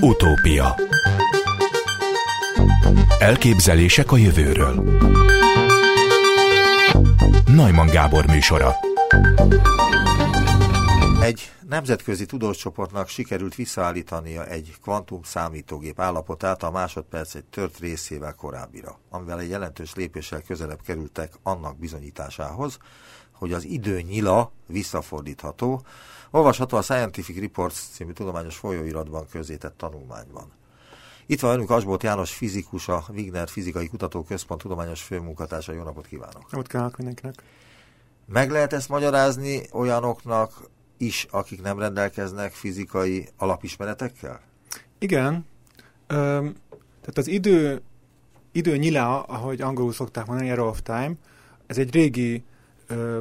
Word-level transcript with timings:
Utópia. 0.00 0.76
Elképzelések 3.18 4.12
a 4.12 4.16
jövőről. 4.16 5.00
Najman 7.46 7.86
Gábor 7.86 8.26
műsora. 8.26 8.74
Egy 11.22 11.52
nemzetközi 11.68 12.26
tudóscsoportnak 12.26 13.08
sikerült 13.08 13.54
visszaállítania 13.54 14.46
egy 14.46 14.76
kvantum 14.82 15.22
számítógép 15.22 16.00
állapotát 16.00 16.62
a 16.62 16.70
másodperc 16.70 17.34
egy 17.34 17.44
tört 17.44 17.78
részével 17.78 18.34
korábbira, 18.34 18.98
amivel 19.10 19.40
egy 19.40 19.48
jelentős 19.48 19.94
lépéssel 19.94 20.42
közelebb 20.42 20.80
kerültek 20.82 21.32
annak 21.42 21.78
bizonyításához, 21.78 22.78
hogy 23.32 23.52
az 23.52 23.64
idő 23.64 24.00
nyila 24.00 24.52
visszafordítható, 24.66 25.82
olvasható 26.30 26.76
a 26.76 26.82
Scientific 26.82 27.38
Reports 27.40 27.76
című 27.92 28.12
tudományos 28.12 28.56
folyóiratban 28.56 29.26
közzétett 29.30 29.76
tanulmányban. 29.76 30.52
Itt 31.26 31.40
van 31.40 31.54
önünk 31.54 31.70
Asbolt 31.70 32.02
János 32.02 32.34
fizikus, 32.34 32.88
a 32.88 33.04
Wigner 33.08 33.48
Fizikai 33.48 33.88
Kutatóközpont 33.88 34.60
tudományos 34.62 35.02
főmunkatársa. 35.02 35.72
Jó 35.72 35.82
napot 35.82 36.06
kívánok! 36.06 36.44
Jót 36.52 36.66
kívánok 36.66 36.96
mindenkinek! 36.96 37.42
Meg 38.26 38.50
lehet 38.50 38.72
ezt 38.72 38.88
magyarázni 38.88 39.62
olyanoknak 39.72 40.68
is, 40.96 41.26
akik 41.30 41.62
nem 41.62 41.78
rendelkeznek 41.78 42.52
fizikai 42.52 43.28
alapismeretekkel? 43.36 44.40
Igen. 44.98 45.46
Ö, 46.06 46.48
tehát 47.00 47.18
az 47.18 47.26
idő, 47.26 47.82
idő 48.52 48.76
nyila, 48.76 49.22
ahogy 49.22 49.60
angolul 49.60 49.92
szokták 49.92 50.26
mondani, 50.26 50.50
arrow 50.50 50.68
of 50.68 50.82
time, 50.82 51.12
ez 51.66 51.78
egy 51.78 51.92
régi 51.92 52.44
ö, 52.86 53.18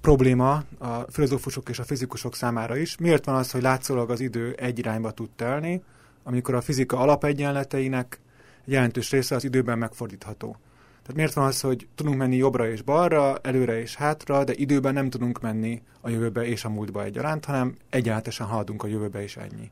probléma 0.00 0.62
a 0.78 1.00
filozófusok 1.08 1.68
és 1.68 1.78
a 1.78 1.84
fizikusok 1.84 2.34
számára 2.34 2.76
is. 2.76 2.96
Miért 2.96 3.24
van 3.24 3.34
az, 3.34 3.50
hogy 3.50 3.62
látszólag 3.62 4.10
az 4.10 4.20
idő 4.20 4.52
egy 4.52 4.78
irányba 4.78 5.10
tud 5.10 5.30
telni, 5.30 5.82
amikor 6.22 6.54
a 6.54 6.60
fizika 6.60 6.98
alapegyenleteinek 6.98 8.20
jelentős 8.64 9.10
része 9.10 9.34
az 9.34 9.44
időben 9.44 9.78
megfordítható. 9.78 10.56
Tehát 11.02 11.14
miért 11.14 11.32
van 11.32 11.46
az, 11.46 11.60
hogy 11.60 11.88
tudunk 11.94 12.16
menni 12.16 12.36
jobbra 12.36 12.70
és 12.70 12.82
balra, 12.82 13.38
előre 13.42 13.80
és 13.80 13.94
hátra, 13.94 14.44
de 14.44 14.52
időben 14.54 14.94
nem 14.94 15.10
tudunk 15.10 15.40
menni 15.40 15.82
a 16.00 16.08
jövőbe 16.08 16.46
és 16.46 16.64
a 16.64 16.68
múltba 16.68 17.04
egyaránt, 17.04 17.44
hanem 17.44 17.74
egyenletesen 17.90 18.46
haladunk 18.46 18.82
a 18.82 18.86
jövőbe 18.86 19.22
és 19.22 19.36
ennyi. 19.36 19.70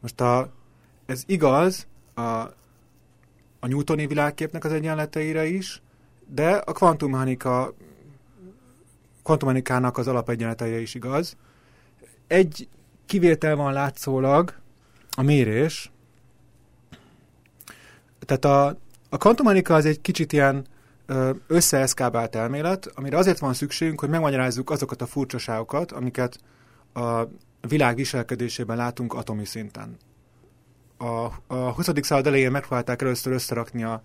Most 0.00 0.20
a, 0.20 0.52
ez 1.06 1.22
igaz 1.26 1.86
a, 2.14 2.20
a 3.60 3.66
newtoni 3.66 4.06
világképnek 4.06 4.64
az 4.64 4.72
egyenleteire 4.72 5.46
is, 5.46 5.82
de 6.26 6.50
a 6.50 6.72
kvantummechanika 6.72 7.74
kvantumanikának 9.22 9.98
az 9.98 10.08
alapegyenleteire 10.08 10.80
is 10.80 10.94
igaz. 10.94 11.36
Egy 12.26 12.68
kivétel 13.06 13.56
van 13.56 13.72
látszólag, 13.72 14.54
a 15.16 15.22
mérés. 15.22 15.90
Tehát 18.26 18.44
a, 18.44 18.78
a 19.08 19.16
kvantumanika 19.16 19.74
az 19.74 19.84
egy 19.84 20.00
kicsit 20.00 20.32
ilyen 20.32 20.66
összeeszkábált 21.46 22.36
elmélet, 22.36 22.90
amire 22.94 23.16
azért 23.16 23.38
van 23.38 23.54
szükségünk, 23.54 24.00
hogy 24.00 24.08
megmagyarázzuk 24.08 24.70
azokat 24.70 25.02
a 25.02 25.06
furcsaságokat, 25.06 25.92
amiket 25.92 26.38
a 26.94 27.22
világ 27.68 27.96
viselkedésében 27.96 28.76
látunk 28.76 29.14
atomi 29.14 29.44
szinten. 29.44 29.96
A, 30.98 31.26
a 31.46 31.72
20. 31.72 31.88
század 32.00 32.26
elején 32.26 32.50
megpróbálták 32.50 33.02
először 33.02 33.32
összerakni 33.32 33.84
a, 33.84 34.00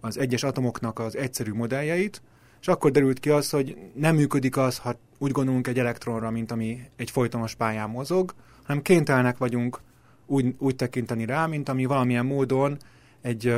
az 0.00 0.18
egyes 0.18 0.42
atomoknak 0.42 0.98
az 0.98 1.16
egyszerű 1.16 1.52
modelljeit, 1.52 2.22
és 2.64 2.70
akkor 2.70 2.90
derült 2.90 3.20
ki 3.20 3.30
az, 3.30 3.50
hogy 3.50 3.76
nem 3.94 4.14
működik 4.14 4.56
az, 4.56 4.78
ha 4.78 4.98
úgy 5.18 5.30
gondolunk 5.30 5.66
egy 5.66 5.78
elektronra, 5.78 6.30
mint 6.30 6.50
ami 6.50 6.80
egy 6.96 7.10
folytonos 7.10 7.54
pályán 7.54 7.90
mozog, 7.90 8.34
hanem 8.62 8.82
kénytelenek 8.82 9.38
vagyunk 9.38 9.80
úgy, 10.26 10.54
úgy 10.58 10.76
tekinteni 10.76 11.24
rá, 11.24 11.46
mint 11.46 11.68
ami 11.68 11.84
valamilyen 11.84 12.26
módon 12.26 12.76
egy 13.20 13.54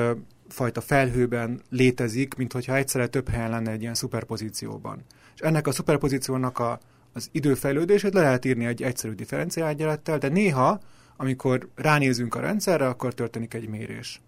fajta 0.48 0.80
felhőben 0.80 1.60
létezik, 1.70 2.34
mint 2.34 2.52
hogyha 2.52 2.76
egyszerre 2.76 3.06
több 3.06 3.28
helyen 3.28 3.50
lenne 3.50 3.70
egy 3.70 3.80
ilyen 3.80 3.94
szuperpozícióban. 3.94 5.04
És 5.34 5.40
ennek 5.40 5.66
a 5.66 5.72
szuperpozíciónak 5.72 6.58
a, 6.58 6.78
az 7.12 7.28
időfejlődését 7.32 8.14
le 8.14 8.20
lehet 8.20 8.44
írni 8.44 8.64
egy 8.64 8.82
egyszerű 8.82 9.14
differenciálgyalettel, 9.14 10.18
de 10.18 10.28
néha, 10.28 10.80
amikor 11.16 11.68
ránézünk 11.74 12.34
a 12.34 12.40
rendszerre, 12.40 12.88
akkor 12.88 13.14
történik 13.14 13.54
egy 13.54 13.68
mérés. 13.68 14.20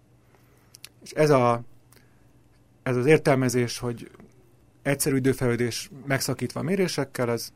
És 1.03 1.11
ez, 1.11 1.29
a, 1.29 1.61
ez 2.83 2.95
az 2.95 3.05
értelmezés, 3.05 3.77
hogy 3.77 4.09
egyszerű 4.81 5.15
időfejlődés 5.15 5.89
megszakítva 6.05 6.61
mérésekkel, 6.61 7.31
ez, 7.31 7.53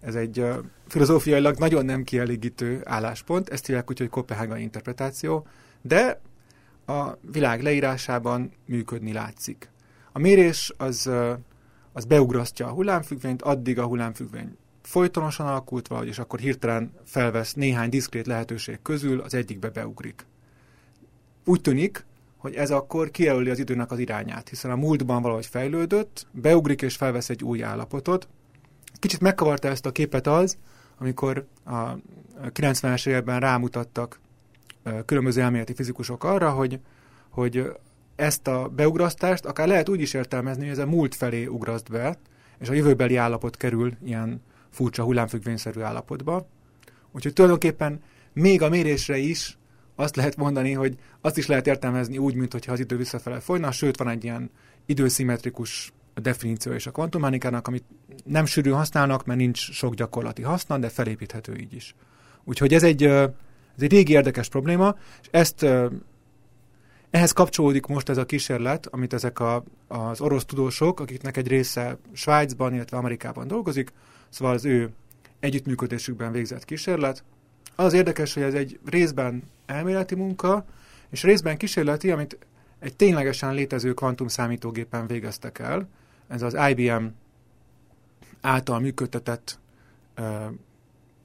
ez 0.00 0.14
egy 0.14 0.40
uh, 0.40 0.56
filozófiailag 0.88 1.58
nagyon 1.58 1.84
nem 1.84 2.04
kielégítő 2.04 2.80
álláspont, 2.84 3.48
ezt 3.48 3.66
hívják 3.66 3.90
úgy, 3.90 3.98
hogy 3.98 4.08
Kopenhágai 4.08 4.62
interpretáció, 4.62 5.46
de 5.82 6.20
a 6.86 7.16
világ 7.32 7.62
leírásában 7.62 8.52
működni 8.64 9.12
látszik. 9.12 9.70
A 10.12 10.18
mérés 10.18 10.72
az, 10.76 11.06
uh, 11.06 11.30
az 11.92 12.04
beugrasztja 12.04 12.66
a 12.66 12.72
hullámfüggvényt, 12.72 13.42
addig 13.42 13.78
a 13.78 13.86
hullámfüggvény 13.86 14.56
folytonosan 14.86 15.46
alakult 15.46 15.88
valahogy, 15.88 16.08
és 16.08 16.18
akkor 16.18 16.38
hirtelen 16.38 16.92
felvesz 17.04 17.54
néhány 17.54 17.88
diszkrét 17.88 18.26
lehetőség 18.26 18.78
közül, 18.82 19.20
az 19.20 19.34
egyikbe 19.34 19.68
beugrik. 19.68 20.26
Úgy 21.44 21.60
tűnik, 21.60 22.04
hogy 22.46 22.54
ez 22.54 22.70
akkor 22.70 23.10
kijelöli 23.10 23.50
az 23.50 23.58
időnek 23.58 23.90
az 23.90 23.98
irányát, 23.98 24.48
hiszen 24.48 24.70
a 24.70 24.76
múltban 24.76 25.22
valahogy 25.22 25.46
fejlődött, 25.46 26.26
beugrik 26.30 26.82
és 26.82 26.96
felvesz 26.96 27.30
egy 27.30 27.42
új 27.42 27.62
állapotot. 27.62 28.28
Kicsit 28.98 29.20
megkavarta 29.20 29.68
ezt 29.68 29.86
a 29.86 29.92
képet 29.92 30.26
az, 30.26 30.58
amikor 30.98 31.46
a 31.64 31.94
90-es 32.54 33.06
években 33.06 33.40
rámutattak 33.40 34.20
különböző 35.06 35.40
elméleti 35.40 35.74
fizikusok 35.74 36.24
arra, 36.24 36.50
hogy, 36.50 36.80
hogy 37.28 37.72
ezt 38.16 38.48
a 38.48 38.68
beugrasztást 38.68 39.44
akár 39.44 39.68
lehet 39.68 39.88
úgy 39.88 40.00
is 40.00 40.14
értelmezni, 40.14 40.62
hogy 40.62 40.72
ez 40.72 40.78
a 40.78 40.86
múlt 40.86 41.14
felé 41.14 41.46
ugraszt 41.46 41.90
be, 41.90 42.18
és 42.58 42.68
a 42.68 42.72
jövőbeli 42.72 43.16
állapot 43.16 43.56
kerül 43.56 43.92
ilyen 44.04 44.42
furcsa 44.70 45.02
hullámfüggvényszerű 45.02 45.80
állapotba. 45.80 46.46
Úgyhogy 47.12 47.32
tulajdonképpen 47.32 48.02
még 48.32 48.62
a 48.62 48.68
mérésre 48.68 49.16
is 49.16 49.58
azt 49.96 50.16
lehet 50.16 50.36
mondani, 50.36 50.72
hogy 50.72 50.96
azt 51.20 51.38
is 51.38 51.46
lehet 51.46 51.66
értelmezni 51.66 52.18
úgy, 52.18 52.34
mintha 52.34 52.72
az 52.72 52.80
idő 52.80 52.96
visszafele 52.96 53.40
folyna, 53.40 53.70
sőt 53.70 53.98
van 53.98 54.08
egy 54.08 54.24
ilyen 54.24 54.50
időszimmetrikus 54.86 55.92
definíció 56.14 56.72
és 56.72 56.86
a 56.86 56.90
kvantummechanikának, 56.90 57.68
amit 57.68 57.84
nem 58.24 58.46
sűrűn 58.46 58.74
használnak, 58.74 59.24
mert 59.24 59.38
nincs 59.38 59.70
sok 59.70 59.94
gyakorlati 59.94 60.42
haszna, 60.42 60.78
de 60.78 60.88
felépíthető 60.88 61.56
így 61.56 61.74
is. 61.74 61.94
Úgyhogy 62.44 62.74
ez 62.74 62.82
egy, 62.82 63.02
ez 63.02 63.28
egy 63.78 63.90
régi 63.90 64.12
érdekes 64.12 64.48
probléma, 64.48 64.96
és 65.22 65.28
ezt 65.30 65.66
ehhez 67.10 67.32
kapcsolódik 67.32 67.86
most 67.86 68.08
ez 68.08 68.16
a 68.16 68.26
kísérlet, 68.26 68.86
amit 68.86 69.12
ezek 69.12 69.40
a, 69.40 69.64
az 69.88 70.20
orosz 70.20 70.44
tudósok, 70.44 71.00
akiknek 71.00 71.36
egy 71.36 71.48
része 71.48 71.98
Svájcban, 72.12 72.74
illetve 72.74 72.96
Amerikában 72.96 73.46
dolgozik, 73.46 73.92
szóval 74.28 74.54
az 74.54 74.64
ő 74.64 74.90
együttműködésükben 75.40 76.32
végzett 76.32 76.64
kísérlet. 76.64 77.24
Az 77.76 77.92
érdekes, 77.92 78.34
hogy 78.34 78.42
ez 78.42 78.54
egy 78.54 78.78
részben 78.84 79.42
elméleti 79.66 80.14
munka, 80.14 80.64
és 81.10 81.22
részben 81.22 81.56
kísérleti, 81.56 82.10
amit 82.10 82.38
egy 82.78 82.96
ténylegesen 82.96 83.54
létező 83.54 83.94
kvantum 83.94 84.28
számítógépen 84.28 85.06
végeztek 85.06 85.58
el. 85.58 85.88
Ez 86.28 86.42
az 86.42 86.56
IBM 86.68 87.04
által 88.40 88.80
működtetett 88.80 89.58
uh, 90.18 90.24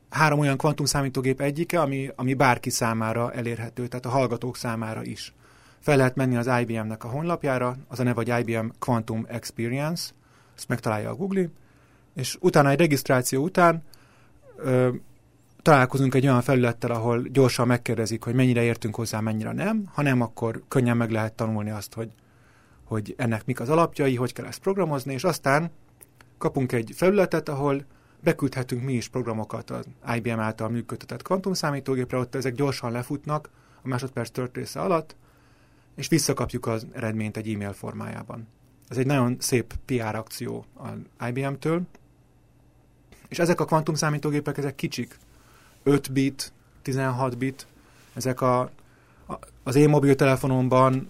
három 0.09 0.39
olyan 0.39 0.57
kvantum 0.57 0.85
számítógép 0.85 1.41
egyike, 1.41 1.81
ami, 1.81 2.09
ami 2.15 2.33
bárki 2.33 2.69
számára 2.69 3.33
elérhető, 3.33 3.87
tehát 3.87 4.05
a 4.05 4.09
hallgatók 4.09 4.57
számára 4.57 5.03
is. 5.03 5.33
Fel 5.79 5.97
lehet 5.97 6.15
menni 6.15 6.35
az 6.35 6.49
IBM-nek 6.61 7.03
a 7.03 7.07
honlapjára, 7.07 7.77
az 7.87 7.99
a 7.99 8.03
neve, 8.03 8.23
hogy 8.23 8.39
IBM 8.39 8.67
Quantum 8.79 9.25
Experience, 9.29 10.11
ezt 10.55 10.67
megtalálja 10.67 11.09
a 11.09 11.15
Google, 11.15 11.49
és 12.15 12.37
utána 12.39 12.69
egy 12.69 12.79
regisztráció 12.79 13.43
után 13.43 13.83
uh, 14.57 14.95
találkozunk 15.61 16.15
egy 16.15 16.27
olyan 16.27 16.41
felülettel, 16.41 16.91
ahol 16.91 17.21
gyorsan 17.21 17.67
megkérdezik, 17.67 18.23
hogy 18.23 18.33
mennyire 18.33 18.63
értünk 18.63 18.95
hozzá, 18.95 19.19
mennyire 19.19 19.51
nem, 19.51 19.83
ha 19.93 20.01
nem, 20.01 20.21
akkor 20.21 20.63
könnyen 20.67 20.97
meg 20.97 21.11
lehet 21.11 21.33
tanulni 21.33 21.69
azt, 21.69 21.93
hogy, 21.93 22.11
hogy 22.83 23.13
ennek 23.17 23.45
mik 23.45 23.59
az 23.59 23.69
alapjai, 23.69 24.15
hogy 24.15 24.33
kell 24.33 24.45
ezt 24.45 24.59
programozni, 24.59 25.13
és 25.13 25.23
aztán 25.23 25.71
kapunk 26.37 26.71
egy 26.71 26.91
felületet, 26.95 27.49
ahol 27.49 27.85
beküldhetünk 28.23 28.83
mi 28.83 28.93
is 28.93 29.07
programokat 29.07 29.69
az 29.69 29.85
IBM 30.15 30.39
által 30.39 30.69
működtetett 30.69 31.21
kvantumszámítógépre, 31.21 32.17
ott 32.17 32.35
ezek 32.35 32.53
gyorsan 32.53 32.91
lefutnak 32.91 33.49
a 33.83 33.87
másodperc 33.87 34.29
tört 34.29 34.55
része 34.55 34.79
alatt, 34.79 35.15
és 35.95 36.07
visszakapjuk 36.07 36.65
az 36.65 36.87
eredményt 36.91 37.37
egy 37.37 37.53
e-mail 37.53 37.73
formájában. 37.73 38.47
Ez 38.87 38.97
egy 38.97 39.05
nagyon 39.05 39.35
szép 39.39 39.73
PR 39.85 40.15
akció 40.15 40.65
az 40.73 41.27
IBM-től, 41.27 41.81
és 43.27 43.39
ezek 43.39 43.59
a 43.59 43.65
kvantumszámítógépek, 43.65 44.57
ezek 44.57 44.75
kicsik, 44.75 45.17
5 45.83 46.11
bit, 46.11 46.53
16 46.81 47.37
bit, 47.37 47.67
ezek 48.13 48.41
a, 48.41 48.71
az 49.63 49.75
én 49.75 49.89
mobiltelefonomban 49.89 51.05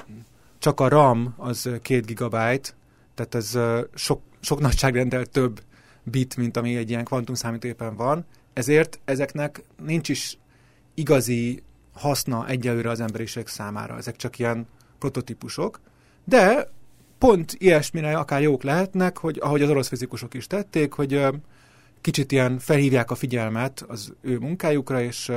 csak 0.60 0.80
a 0.80 0.88
RAM 0.88 1.34
az 1.38 1.62
2 1.62 2.00
gigabyte, 2.00 2.70
tehát 3.16 3.36
ez 3.36 3.58
sok, 3.94 4.22
sok 4.40 4.60
nagyságrendel 4.60 5.26
több 5.26 5.62
bit, 6.04 6.38
mint 6.38 6.58
ami 6.58 6.76
egy 6.76 6.90
ilyen 6.90 7.04
kvantum 7.04 7.36
számítógépen 7.36 7.96
van, 7.96 8.26
ezért 8.54 9.00
ezeknek 9.06 9.64
nincs 9.84 10.10
is 10.10 10.38
igazi 10.94 11.64
haszna 11.94 12.48
egyelőre 12.48 12.90
az 12.90 13.00
emberiség 13.00 13.48
számára. 13.48 13.98
Ezek 13.98 14.16
csak 14.16 14.40
ilyen 14.40 14.68
prototípusok. 15.00 15.80
De 16.24 16.70
pont 17.18 17.56
ilyesmire 17.58 18.18
akár 18.18 18.42
jók 18.42 18.64
lehetnek, 18.64 19.18
hogy 19.18 19.38
ahogy 19.42 19.62
az 19.62 19.70
orosz 19.70 19.88
fizikusok 19.88 20.34
is 20.34 20.48
tették, 20.48 20.94
hogy 20.94 21.26
kicsit 22.02 22.32
ilyen 22.32 22.60
felhívják 22.60 23.12
a 23.12 23.16
figyelmet 23.16 23.86
az 23.88 24.14
ő 24.22 24.38
munkájukra, 24.38 25.02
és 25.02 25.32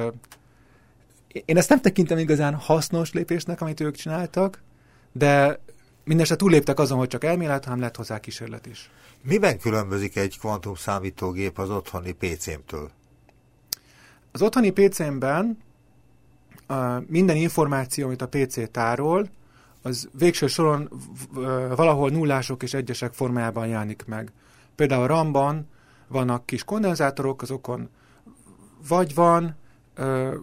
én 1.44 1.56
ezt 1.56 1.68
nem 1.68 1.80
tekintem 1.80 2.18
igazán 2.18 2.54
hasznos 2.54 3.12
lépésnek, 3.12 3.60
amit 3.60 3.80
ők 3.80 3.96
csináltak, 3.96 4.62
de 5.12 5.60
mindesetre 6.04 6.44
túléptek 6.44 6.78
azon, 6.78 6.98
hogy 6.98 7.08
csak 7.08 7.24
elmélet, 7.24 7.64
hanem 7.64 7.80
lett 7.80 7.96
hozzá 7.96 8.20
kísérlet 8.20 8.66
is. 8.66 8.90
Miben 9.22 9.58
különbözik 9.58 10.16
egy 10.16 10.38
kvantum 10.38 10.74
számítógép 10.74 11.58
az 11.58 11.70
otthoni 11.70 12.12
PC-mtől? 12.12 12.90
Az 14.32 14.42
otthoni 14.42 14.70
PC-mben 14.70 15.58
minden 17.06 17.36
információ, 17.36 18.06
amit 18.06 18.22
a 18.22 18.28
PC 18.28 18.70
tárol, 18.70 19.28
az 19.82 20.08
végső 20.18 20.46
soron 20.46 20.88
valahol 21.76 22.10
nullások 22.10 22.62
és 22.62 22.74
egyesek 22.74 23.12
formájában 23.12 23.66
jelenik 23.66 24.04
meg. 24.06 24.32
Például 24.74 25.02
a 25.02 25.06
RAM-ban 25.06 25.68
vannak 26.14 26.46
kis 26.46 26.64
kondenzátorok, 26.64 27.42
azokon 27.42 27.88
vagy 28.88 29.14
van 29.14 29.56
ö, 29.94 30.34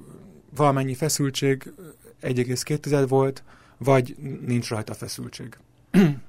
valamennyi 0.56 0.94
feszültség, 0.94 1.74
1,2 2.22 3.06
volt, 3.08 3.44
vagy 3.78 4.16
nincs 4.46 4.70
rajta 4.70 4.94
feszültség. 4.94 5.58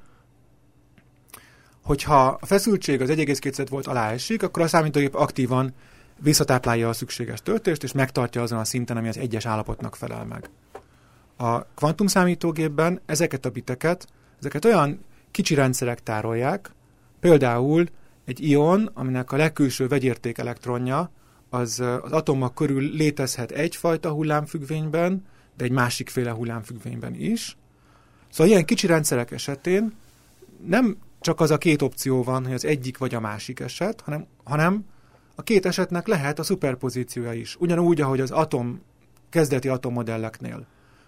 Hogyha 1.83 2.27
a 2.27 2.47
feszültség 2.47 3.01
az 3.01 3.09
1,2 3.09 3.67
volt 3.71 3.87
alá 3.87 4.11
esik, 4.11 4.43
akkor 4.43 4.63
a 4.63 4.67
számítógép 4.67 5.15
aktívan 5.15 5.75
visszatáplálja 6.19 6.89
a 6.89 6.93
szükséges 6.93 7.43
töltést, 7.43 7.83
és 7.83 7.93
megtartja 7.93 8.43
azon 8.43 8.59
a 8.59 8.65
szinten, 8.65 8.97
ami 8.97 9.09
az 9.09 9.19
egyes 9.19 9.47
állapotnak 9.47 9.97
felel 9.97 10.25
meg. 10.25 10.51
A 11.37 11.65
kvantum 11.65 12.07
számítógépben 12.07 13.01
ezeket 13.07 13.45
a 13.45 13.51
biteket, 13.51 14.07
ezeket 14.39 14.65
olyan 14.65 15.05
kicsi 15.31 15.55
rendszerek 15.55 16.03
tárolják, 16.03 16.71
például 17.21 17.87
egy 18.33 18.49
ion, 18.49 18.91
aminek 18.95 19.33
a 19.33 19.37
legkülső 19.37 19.89
vegyérték 19.89 20.39
elektronja, 20.39 21.11
az 21.51 21.81
az 21.81 22.13
atomok 22.13 22.55
körül 22.55 22.83
létezhet 22.83 23.51
egyfajta 23.51 24.11
hullámfüggvényben, 24.11 25.25
de 25.57 25.65
egy 25.65 25.71
másikféle 25.71 26.31
hullámfüggvényben 26.31 27.15
is. 27.15 27.57
Szóval 28.31 28.53
ilyen 28.53 28.65
kicsi 28.65 28.87
rendszerek 28.87 29.31
esetén 29.31 29.93
nem 30.67 30.97
csak 31.21 31.41
az 31.41 31.51
a 31.51 31.59
két 31.59 31.83
opció 31.83 32.23
van, 32.23 32.45
hogy 32.45 32.55
az 32.55 32.65
egyik 32.65 32.99
vagy 32.99 33.15
a 33.15 33.21
másik 33.21 33.61
eset, 33.61 34.01
hanem, 34.01 34.27
hanem 34.45 34.85
a 35.35 35.43
két 35.43 35.67
esetnek 35.67 36.07
lehet 36.07 36.39
a 36.39 36.43
szuperpozíciója 36.43 37.33
is. 37.33 37.57
Ugyanúgy, 37.59 38.01
ahogy 38.01 38.21
az 38.21 38.31
atom, 38.31 38.83
kezdeti 39.31 39.69
atommodelleknél. 39.69 40.67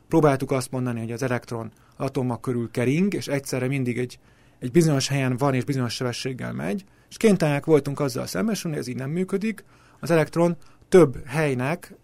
Próbáltuk 0.09 0.51
azt 0.51 0.71
mondani, 0.71 1.01
hogy 1.01 1.13
az 1.13 1.23
elektron 1.23 1.73
atomok 1.97 2.41
körül 2.41 2.71
kering, 2.71 3.15
és 3.15 3.27
egyszerre 3.27 3.67
mindig 3.67 3.99
egy, 3.99 4.19
egy 4.59 4.71
bizonyos 4.71 5.09
helyen 5.09 5.37
van, 5.37 5.55
és 5.55 5.65
bizonyos 5.65 5.95
sebességgel 5.95 6.53
megy, 6.53 6.85
és 7.09 7.17
kénytelenek 7.17 7.65
voltunk 7.65 8.01
azzal 8.01 8.27
szembesülni, 8.27 8.77
ez 8.77 8.87
így 8.87 8.97
nem 8.97 9.11
működik. 9.11 9.65
Az 10.01 10.11
elektron 10.11 10.57
több 10.89 11.27
helynek 11.27 11.95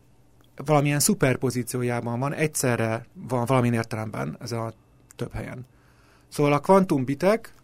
valamilyen 0.65 1.01
szuperpozíciójában 1.01 2.19
van, 2.19 2.35
egyszerre 2.35 3.07
van 3.29 3.45
valamilyen 3.45 3.75
értelemben 3.75 4.37
ez 4.41 4.53
a 4.53 4.73
több 5.17 5.33
helyen. 5.33 5.67
Szóval 6.29 6.53
a 6.53 6.61
kvantumbitek, 6.61 7.55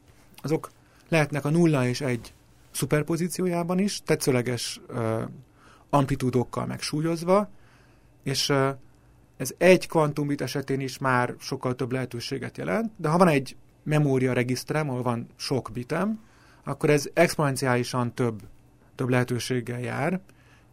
azok 0.43 0.71
lehetnek 1.09 1.45
a 1.45 1.51
nulla 1.51 1.87
és 1.87 2.01
egy 2.01 2.35
szuperpozíciójában 2.71 3.79
is, 3.79 4.03
tetszőleges 4.05 4.81
uh, 4.89 5.23
amplitúdokkal 5.91 6.67
megsúlyozva, 6.67 7.49
és 8.23 8.49
uh, 8.49 8.69
ez 9.37 9.55
egy 9.59 9.89
kvantumbit 9.89 10.41
esetén 10.41 10.81
is 10.81 10.99
már 10.99 11.35
sokkal 11.39 11.75
több 11.75 11.93
lehetőséget 11.93 12.57
jelent, 12.57 12.93
de 12.97 13.09
ha 13.09 13.19
van 13.19 13.29
egy 13.29 13.57
memória 13.87 14.33
regisztrem, 14.33 14.91
ahol 14.91 15.03
van 15.03 15.27
sok 15.37 15.71
bitem, 15.73 16.21
akkor 16.65 16.91
ez 16.91 17.09
exponenciálisan 17.15 18.15
több, 18.15 18.43
több 18.95 19.09
lehetőséggel 19.09 19.81
jár, 19.81 20.21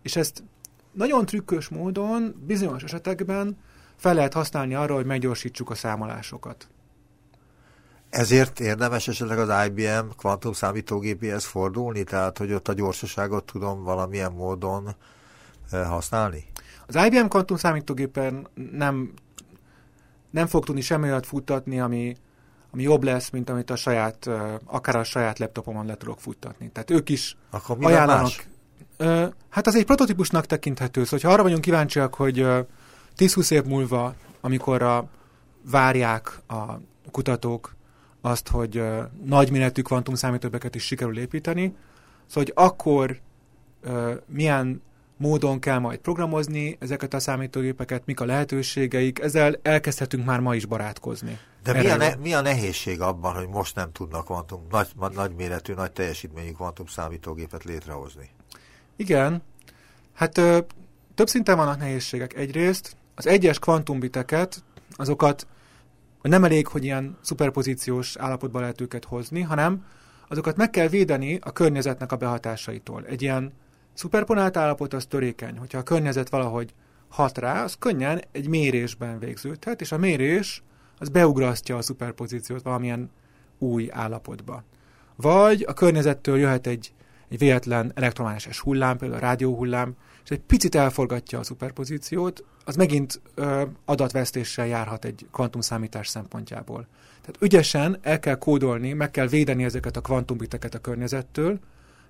és 0.01 0.15
ezt 0.15 0.44
nagyon 0.92 1.25
trükkös 1.25 1.68
módon 1.68 2.44
bizonyos 2.45 2.83
esetekben 2.83 3.57
fel 3.95 4.13
lehet 4.13 4.33
használni 4.33 4.75
arra, 4.75 4.95
hogy 4.95 5.06
meggyorsítsuk 5.06 5.69
a 5.69 5.75
számolásokat. 5.75 6.68
Ezért 8.10 8.60
érdemes 8.60 9.07
esetleg 9.07 9.39
az 9.39 9.65
IBM 9.65 10.07
kvantum 10.18 10.54
számítógépéhez 10.54 11.45
fordulni, 11.45 12.04
tehát 12.04 12.38
hogy 12.38 12.54
ott 12.54 12.68
a 12.68 12.74
gyorsaságot 12.74 13.44
tudom 13.44 13.83
valamilyen 13.83 14.31
módon 14.31 14.95
eh, 15.71 15.88
használni? 15.88 16.45
Az 16.88 16.95
IBM 17.06 17.25
kvantum 17.25 17.57
számítógépen 17.57 18.48
nem, 18.71 19.13
nem 20.30 20.48
fog 20.48 20.65
tudni 20.65 20.81
semmi 20.81 21.07
olyat 21.07 21.25
futtatni, 21.25 21.80
ami, 21.80 22.15
ami 22.74 22.84
jobb 22.84 23.04
lesz, 23.04 23.30
mint 23.30 23.50
amit 23.50 23.70
a 23.70 23.75
saját, 23.75 24.30
akár 24.66 24.96
a 24.96 25.04
saját 25.04 25.40
laptopomon 25.40 25.86
le 25.86 25.96
tudok 25.96 26.20
futtatni. 26.20 26.70
Tehát 26.72 26.92
ők 26.92 27.10
is 27.10 27.38
Akkor 27.50 27.78
ajánlanak. 27.81 28.24
Más? 28.24 28.48
Hát 29.50 29.68
az 29.68 29.75
egy 29.75 29.86
prototípusnak 29.86 30.46
tekinthető, 30.46 31.04
szóval 31.04 31.20
ha 31.30 31.34
arra 31.34 31.44
vagyunk 31.44 31.62
kíváncsiak, 31.62 32.14
hogy 32.14 32.38
10-20 33.18 33.52
év 33.52 33.64
múlva, 33.64 34.16
amikor 34.42 34.81
a, 34.81 35.08
várják 35.72 36.40
a 36.48 36.64
kutatók 37.12 37.75
azt, 38.22 38.48
hogy 38.48 38.78
uh, 38.78 38.98
nagy 39.25 39.52
méretű 39.52 39.81
kvantum 39.81 40.16
számítógépeket 40.16 40.75
is 40.75 40.84
sikerül 40.84 41.18
építeni, 41.18 41.75
szóval 42.28 42.44
hogy 42.44 42.52
akkor 42.56 43.20
milyen 44.25 44.81
módon 45.18 45.60
kell 45.60 45.80
majd 45.80 46.00
programozni 46.00 46.78
ezeket 46.80 47.14
a 47.14 47.20
számítógépeket, 47.20 48.06
mik 48.06 48.20
a 48.20 48.25
lehetőségeik, 48.25 49.20
ezzel 49.20 49.60
elkezdhetünk 49.62 50.25
már 50.25 50.40
ma 50.40 50.56
is 50.56 50.66
barátkozni. 50.66 51.40
De 51.63 51.74
mi 51.74 51.89
a, 51.89 51.95
ne, 51.95 52.15
mi 52.15 52.33
a 52.33 52.42
nehézség 52.42 53.01
abban, 53.01 53.36
hogy 53.36 53.48
most 53.48 53.75
nem 53.75 53.92
tudnak 53.92 54.25
kvantum, 54.25 54.68
nagy, 54.69 54.88
nagy 55.13 55.36
méretű, 55.36 55.74
nagy 55.74 55.92
teljesítményű 55.92 56.51
kvantum 56.51 56.86
számítógépet 56.86 57.63
létrehozni? 57.63 58.30
Igen, 58.95 59.42
hát 60.13 60.38
ö, 60.38 60.60
több 61.15 61.27
szinten 61.27 61.57
vannak 61.57 61.80
nehézségek. 61.80 62.33
Egyrészt 62.36 62.95
az 63.15 63.27
egyes 63.27 63.60
kvantumbiteket, 63.60 64.63
azokat 64.95 65.48
nem 66.21 66.44
elég, 66.44 66.68
hogy 66.68 66.83
ilyen 66.83 67.18
szuperpozíciós 67.21 68.15
állapotba 68.18 68.60
lehet 68.60 68.81
őket 68.81 69.06
hozni, 69.06 69.42
hanem 69.42 69.86
azokat 70.27 70.56
meg 70.56 70.69
kell 70.69 70.88
védeni 70.88 71.39
a 71.42 71.51
környezetnek 71.51 72.12
a 72.12 72.15
behatásaitól. 72.15 73.06
Egy 73.06 73.21
ilyen 73.21 73.54
szuperponált 73.94 74.57
állapot 74.57 74.94
az 74.94 75.06
törékeny. 75.06 75.57
Hogyha 75.57 75.77
a 75.77 75.83
környezet 75.83 76.30
valahogy 76.30 76.74
hat 77.10 77.38
rá, 77.38 77.63
az 77.63 77.75
könnyen 77.80 78.21
egy 78.31 78.48
mérésben 78.48 79.19
végződhet, 79.19 79.82
és 79.82 79.91
a 79.91 79.98
mérés 79.98 80.63
az 81.00 81.09
beugrasztja 81.09 81.77
a 81.77 81.81
szuperpozíciót 81.81 82.62
valamilyen 82.62 83.09
új 83.57 83.89
állapotba. 83.91 84.63
Vagy 85.15 85.65
a 85.67 85.73
környezettől 85.73 86.38
jöhet 86.38 86.67
egy, 86.67 86.93
egy 87.29 87.38
véletlen 87.38 87.91
elektromágneses 87.95 88.59
hullám, 88.59 88.97
például 88.97 89.21
a 89.21 89.25
rádióhullám, 89.25 89.95
és 90.23 90.29
egy 90.29 90.39
picit 90.39 90.75
elforgatja 90.75 91.39
a 91.39 91.43
szuperpozíciót, 91.43 92.43
az 92.65 92.75
megint 92.75 93.21
ö, 93.35 93.63
adatvesztéssel 93.85 94.67
járhat 94.67 95.05
egy 95.05 95.27
kvantumszámítás 95.31 96.07
szempontjából. 96.07 96.88
Tehát 97.21 97.41
ügyesen 97.41 97.97
el 98.01 98.19
kell 98.19 98.35
kódolni, 98.35 98.93
meg 98.93 99.12
kell 99.12 99.27
védeni 99.27 99.63
ezeket 99.63 99.97
a 99.97 100.01
kvantumbiteket 100.01 100.73
a 100.73 100.79
környezettől, 100.79 101.59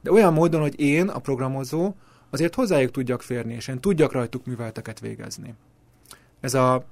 de 0.02 0.12
olyan 0.12 0.34
módon, 0.34 0.62
hogy 0.62 0.80
én, 0.80 1.08
a 1.08 1.20
programozó, 1.20 1.96
azért 2.30 2.56
hozzájuk 2.56 2.92
tudjak 2.92 3.22
férni, 3.22 3.54
és 3.54 3.68
én 3.68 3.80
tudjak 3.80 4.12
rajtuk 4.12 4.46
műveleteket 4.46 5.00
végezni. 5.00 5.54
Ez, 6.40 6.54
a, 6.54 6.86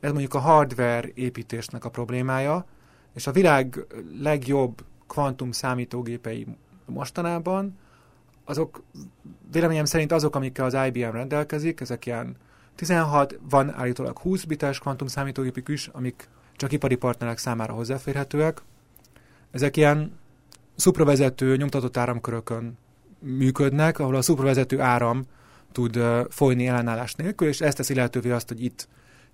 ez 0.00 0.10
mondjuk 0.10 0.34
a 0.34 0.38
hardware 0.38 1.08
építésnek 1.14 1.84
a 1.84 1.90
problémája, 1.90 2.66
és 3.14 3.26
a 3.26 3.32
világ 3.32 3.86
legjobb 4.20 4.84
kvantum 5.06 5.52
számítógépei 5.52 6.46
mostanában, 6.86 7.78
azok 8.44 8.82
véleményem 9.52 9.84
szerint 9.84 10.12
azok, 10.12 10.36
amikkel 10.36 10.64
az 10.64 10.76
IBM 10.86 11.10
rendelkezik, 11.10 11.80
ezek 11.80 12.06
ilyen 12.06 12.36
16, 12.74 13.38
van 13.50 13.74
állítólag 13.74 14.18
20 14.18 14.44
bites 14.44 14.78
kvantum 14.78 15.06
számítógépük 15.06 15.68
is, 15.68 15.86
amik 15.86 16.28
csak 16.56 16.72
ipari 16.72 16.96
partnerek 16.96 17.38
számára 17.38 17.72
hozzáférhetőek. 17.72 18.62
Ezek 19.50 19.76
ilyen 19.76 20.18
szupravezető 20.76 21.56
nyomtatott 21.56 21.96
áramkörökön 21.96 22.78
működnek, 23.18 23.98
ahol 23.98 24.14
a 24.14 24.22
szupravezető 24.22 24.80
áram 24.80 25.24
tud 25.72 25.98
folyni 26.28 26.66
ellenállás 26.66 27.14
nélkül, 27.14 27.48
és 27.48 27.60
ezt 27.60 27.76
teszi 27.76 27.94
lehetővé 27.94 28.30
azt, 28.30 28.48
hogy 28.48 28.64
itt 28.64 28.88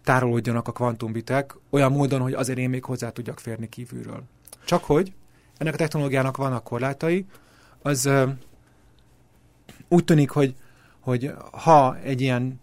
tárolódjanak 0.05 0.69
a 0.69 0.73
kvantumbitek 0.73 1.57
olyan 1.71 1.93
módon, 1.93 2.21
hogy 2.21 2.33
azért 2.33 2.59
én 2.59 2.69
még 2.69 2.85
hozzá 2.85 3.11
tudjak 3.11 3.39
férni 3.39 3.69
kívülről. 3.69 4.23
Csak 4.65 4.85
hogy 4.85 5.13
ennek 5.57 5.75
a 5.75 5.77
technológiának 5.77 6.37
vannak 6.37 6.65
korlátai, 6.65 7.27
az 7.83 8.07
uh, 8.07 8.31
úgy 9.89 10.05
tűnik, 10.05 10.31
hogy, 10.31 10.55
hogy 11.01 11.33
ha 11.53 11.97
egy 11.99 12.21
ilyen 12.21 12.61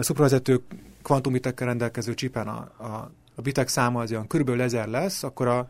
szupravezető 0.00 0.62
kvantumbitekkel 1.02 1.66
rendelkező 1.66 2.14
csipen 2.14 2.48
a, 2.48 2.70
a, 2.76 3.10
a 3.34 3.42
bitek 3.42 3.68
száma 3.68 4.00
az 4.00 4.10
olyan 4.10 4.26
körülbelül 4.26 4.62
ezer 4.62 4.88
lesz, 4.88 5.22
akkor 5.22 5.46
a, 5.46 5.68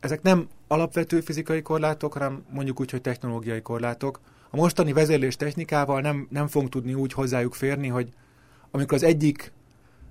ezek 0.00 0.22
nem 0.22 0.48
alapvető 0.66 1.20
fizikai 1.20 1.62
korlátok, 1.62 2.12
hanem 2.12 2.44
mondjuk 2.50 2.80
úgy, 2.80 2.90
hogy 2.90 3.00
technológiai 3.00 3.62
korlátok. 3.62 4.20
A 4.50 4.56
mostani 4.56 4.92
vezérlés 4.92 5.36
technikával 5.36 6.00
nem, 6.00 6.26
nem 6.30 6.46
fogunk 6.46 6.70
tudni 6.70 6.94
úgy 6.94 7.12
hozzájuk 7.12 7.54
férni, 7.54 7.88
hogy 7.88 8.12
amikor 8.70 8.94
az 8.94 9.02
egyik 9.02 9.52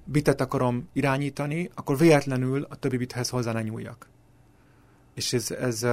bitet 0.04 0.42
akarom 0.42 0.90
irányítani, 0.94 1.70
akkor 1.76 1.98
véletlenül 1.98 2.68
a 2.70 2.76
többi 2.76 2.98
bithez 2.98 3.30
hozzá 3.30 3.52
ne 3.52 3.62
nyúljak. 3.62 4.08
És 5.14 5.34
ez, 5.34 5.52
ez 5.52 5.84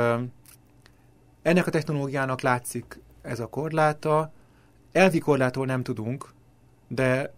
ennek 1.43 1.67
a 1.67 1.71
technológiának 1.71 2.41
látszik 2.41 3.01
ez 3.23 3.41
a 3.41 3.47
korláta. 3.47 4.33
Elvi 4.93 5.19
korlától 5.19 5.67
nem 5.67 5.83
tudunk, 5.83 6.33
de 6.89 7.35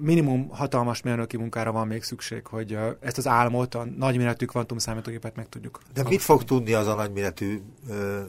minimum 0.00 0.48
hatalmas 0.48 1.02
mérnöki 1.02 1.36
munkára 1.36 1.72
van 1.72 1.86
még 1.86 2.02
szükség, 2.02 2.46
hogy 2.46 2.78
ezt 3.00 3.18
az 3.18 3.26
álmot, 3.26 3.74
a 3.74 3.84
nagyméretű 3.84 4.44
kvantumszámítógépet 4.44 5.36
meg 5.36 5.48
tudjuk. 5.48 5.80
De 5.94 6.02
mit 6.02 6.20
fog 6.20 6.44
tudni 6.44 6.72
az 6.72 6.86
a 6.86 6.94
nagyméretű 6.94 7.62
ö, 7.88 8.20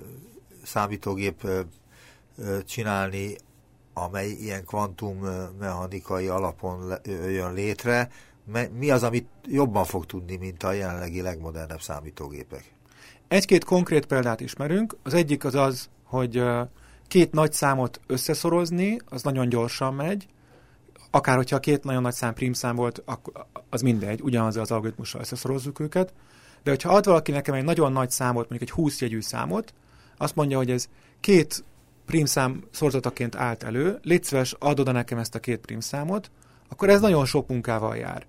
számítógép 0.63 1.43
ö, 1.43 1.61
csinálni, 2.65 3.35
amely 3.93 4.29
ilyen 4.29 4.65
kvantummechanikai 4.65 6.27
alapon 6.27 6.93
jön 7.29 7.53
létre? 7.53 8.10
Mi 8.77 8.89
az, 8.89 9.03
amit 9.03 9.27
jobban 9.48 9.83
fog 9.83 10.05
tudni, 10.05 10.36
mint 10.36 10.63
a 10.63 10.71
jelenlegi 10.71 11.21
legmodernebb 11.21 11.81
számítógépek? 11.81 12.74
Egy-két 13.27 13.63
konkrét 13.63 14.05
példát 14.05 14.39
ismerünk. 14.39 14.95
Az 15.03 15.13
egyik 15.13 15.45
az 15.45 15.55
az, 15.55 15.89
hogy 16.03 16.43
két 17.07 17.31
nagy 17.31 17.53
számot 17.53 18.00
összeszorozni, 18.07 19.00
az 19.10 19.24
nagyon 19.24 19.50
gyorsan 19.50 19.93
megy, 19.93 20.27
akár 21.12 21.36
hogyha 21.36 21.60
két 21.60 21.83
nagyon 21.83 22.01
nagy 22.01 22.13
szám 22.13 22.33
prímszám 22.33 22.75
volt, 22.75 23.03
az 23.69 23.81
mindegy, 23.81 24.21
ugyanaz 24.21 24.57
az 24.57 24.71
algoritmussal 24.71 25.21
összeszorozzuk 25.21 25.79
őket, 25.79 26.13
de 26.63 26.69
hogyha 26.69 26.93
ad 26.93 27.05
valaki 27.05 27.31
nekem 27.31 27.53
egy 27.53 27.63
nagyon 27.63 27.91
nagy 27.91 28.12
számot, 28.12 28.50
mondjuk 28.50 28.69
egy 28.69 28.75
20 28.75 29.01
jegyű 29.01 29.21
számot, 29.21 29.74
azt 30.17 30.36
mondja, 30.36 30.57
hogy 30.57 30.71
ez 30.71 30.88
két 31.19 31.63
prímszám 32.12 32.63
szorzataként 32.72 33.36
állt 33.36 33.63
elő, 33.63 34.00
légy 34.01 34.24
szíves, 34.24 34.56
add 34.60 34.80
oda 34.80 34.91
nekem 34.91 35.18
ezt 35.18 35.36
a 35.36 35.39
két 35.39 35.60
prímszámot, 35.60 36.32
akkor 36.70 36.89
ez 36.89 37.01
nagyon 37.01 37.25
sok 37.25 37.48
munkával 37.48 37.96
jár. 37.96 38.25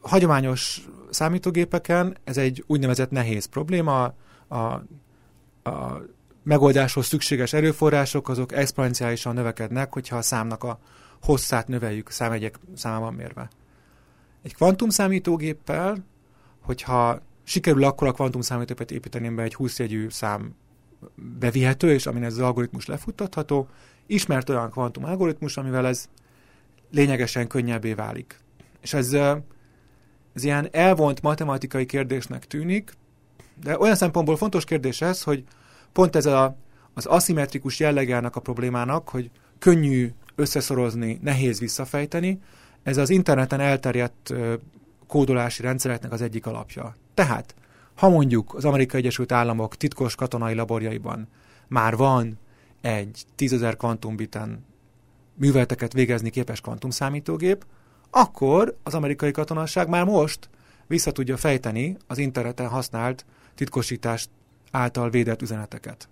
Hagyományos 0.00 0.88
számítógépeken 1.10 2.16
ez 2.24 2.36
egy 2.36 2.64
úgynevezett 2.66 3.10
nehéz 3.10 3.44
probléma, 3.44 4.14
a, 4.48 4.56
a 5.62 6.02
megoldáshoz 6.42 7.06
szükséges 7.06 7.52
erőforrások 7.52 8.28
azok 8.28 8.52
exponenciálisan 8.52 9.34
növekednek, 9.34 9.92
hogyha 9.92 10.16
a 10.16 10.22
számnak 10.22 10.64
a 10.64 10.78
hosszát 11.22 11.68
növeljük 11.68 12.10
számegyek 12.10 12.58
számában 12.74 13.14
mérve. 13.14 13.48
Egy 14.42 14.54
kvantumszámítógéppel, 14.54 16.04
hogyha 16.60 17.20
sikerül 17.44 17.84
akkor 17.84 18.08
a 18.08 18.12
kvantumszámítógépet 18.12 18.90
építeni 18.90 19.28
be 19.28 19.42
egy 19.42 19.54
20 19.54 19.78
jegyű 19.78 20.08
szám 20.08 20.54
bevihető, 21.14 21.92
és 21.92 22.06
amin 22.06 22.24
ez 22.24 22.32
az 22.32 22.38
algoritmus 22.38 22.86
lefuttatható, 22.86 23.68
ismert 24.06 24.48
olyan 24.48 24.70
kvantum 24.70 25.04
algoritmus, 25.04 25.56
amivel 25.56 25.86
ez 25.86 26.08
lényegesen 26.90 27.46
könnyebbé 27.46 27.92
válik. 27.92 28.38
És 28.80 28.92
ez, 28.92 29.12
ez 30.32 30.44
ilyen 30.44 30.68
elvont 30.72 31.22
matematikai 31.22 31.86
kérdésnek 31.86 32.46
tűnik, 32.46 32.92
de 33.62 33.78
olyan 33.78 33.96
szempontból 33.96 34.36
fontos 34.36 34.64
kérdés 34.64 35.00
ez, 35.00 35.22
hogy 35.22 35.44
pont 35.92 36.16
ez 36.16 36.26
a, 36.26 36.56
az 36.94 37.06
aszimmetrikus 37.06 37.78
jellegának 37.78 38.36
a 38.36 38.40
problémának, 38.40 39.08
hogy 39.08 39.30
könnyű 39.58 40.12
összeszorozni, 40.34 41.18
nehéz 41.22 41.60
visszafejteni, 41.60 42.40
ez 42.82 42.96
az 42.96 43.10
interneten 43.10 43.60
elterjedt 43.60 44.34
kódolási 45.06 45.62
rendszereknek 45.62 46.12
az 46.12 46.22
egyik 46.22 46.46
alapja. 46.46 46.96
Tehát, 47.14 47.54
ha 47.98 48.08
mondjuk 48.08 48.54
az 48.54 48.64
Amerikai 48.64 49.00
Egyesült 49.00 49.32
Államok 49.32 49.76
titkos 49.76 50.14
katonai 50.14 50.54
laborjaiban 50.54 51.28
már 51.68 51.96
van 51.96 52.38
egy 52.80 53.24
tízezer 53.34 53.76
kvantumbiten 53.76 54.64
műveleteket 55.34 55.92
végezni 55.92 56.30
képes 56.30 56.60
kvantumszámítógép, 56.60 57.66
akkor 58.10 58.76
az 58.82 58.94
amerikai 58.94 59.30
katonasság 59.30 59.88
már 59.88 60.04
most 60.04 60.48
vissza 60.86 61.12
tudja 61.12 61.36
fejteni 61.36 61.96
az 62.06 62.18
interneten 62.18 62.68
használt 62.68 63.24
titkosítás 63.54 64.28
által 64.70 65.10
védett 65.10 65.42
üzeneteket. 65.42 66.08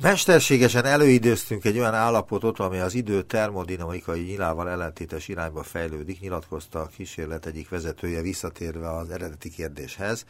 Mesterségesen 0.00 0.84
előidőztünk 0.84 1.64
egy 1.64 1.78
olyan 1.78 1.94
állapotot, 1.94 2.58
ami 2.58 2.78
az 2.78 2.94
idő 2.94 3.22
termodinamikai 3.22 4.20
nyilával 4.20 4.68
ellentétes 4.68 5.28
irányba 5.28 5.62
fejlődik, 5.62 6.20
nyilatkozta 6.20 6.80
a 6.80 6.86
kísérlet 6.86 7.46
egyik 7.46 7.68
vezetője 7.68 8.20
visszatérve 8.20 8.90
az 8.90 9.10
eredeti 9.10 9.50
kérdéshez. 9.50 10.24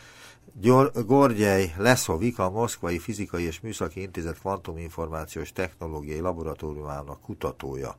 Gorgyej 1.07 1.75
Leszovik, 1.77 2.39
a 2.39 2.51
Moszkvai 2.51 2.99
Fizikai 2.99 3.45
és 3.45 3.61
Műszaki 3.61 4.01
Intézet 4.01 4.39
Kvantuminformációs 4.39 5.53
Technológiai 5.53 6.21
Laboratóriumának 6.21 7.21
kutatója 7.21 7.97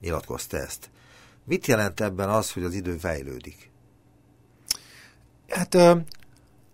nyilatkozta 0.00 0.56
ezt. 0.56 0.90
Mit 1.44 1.66
jelent 1.66 2.00
ebben 2.00 2.28
az, 2.28 2.52
hogy 2.52 2.64
az 2.64 2.74
idő 2.74 2.96
fejlődik? 2.96 3.70
Hát 5.48 5.76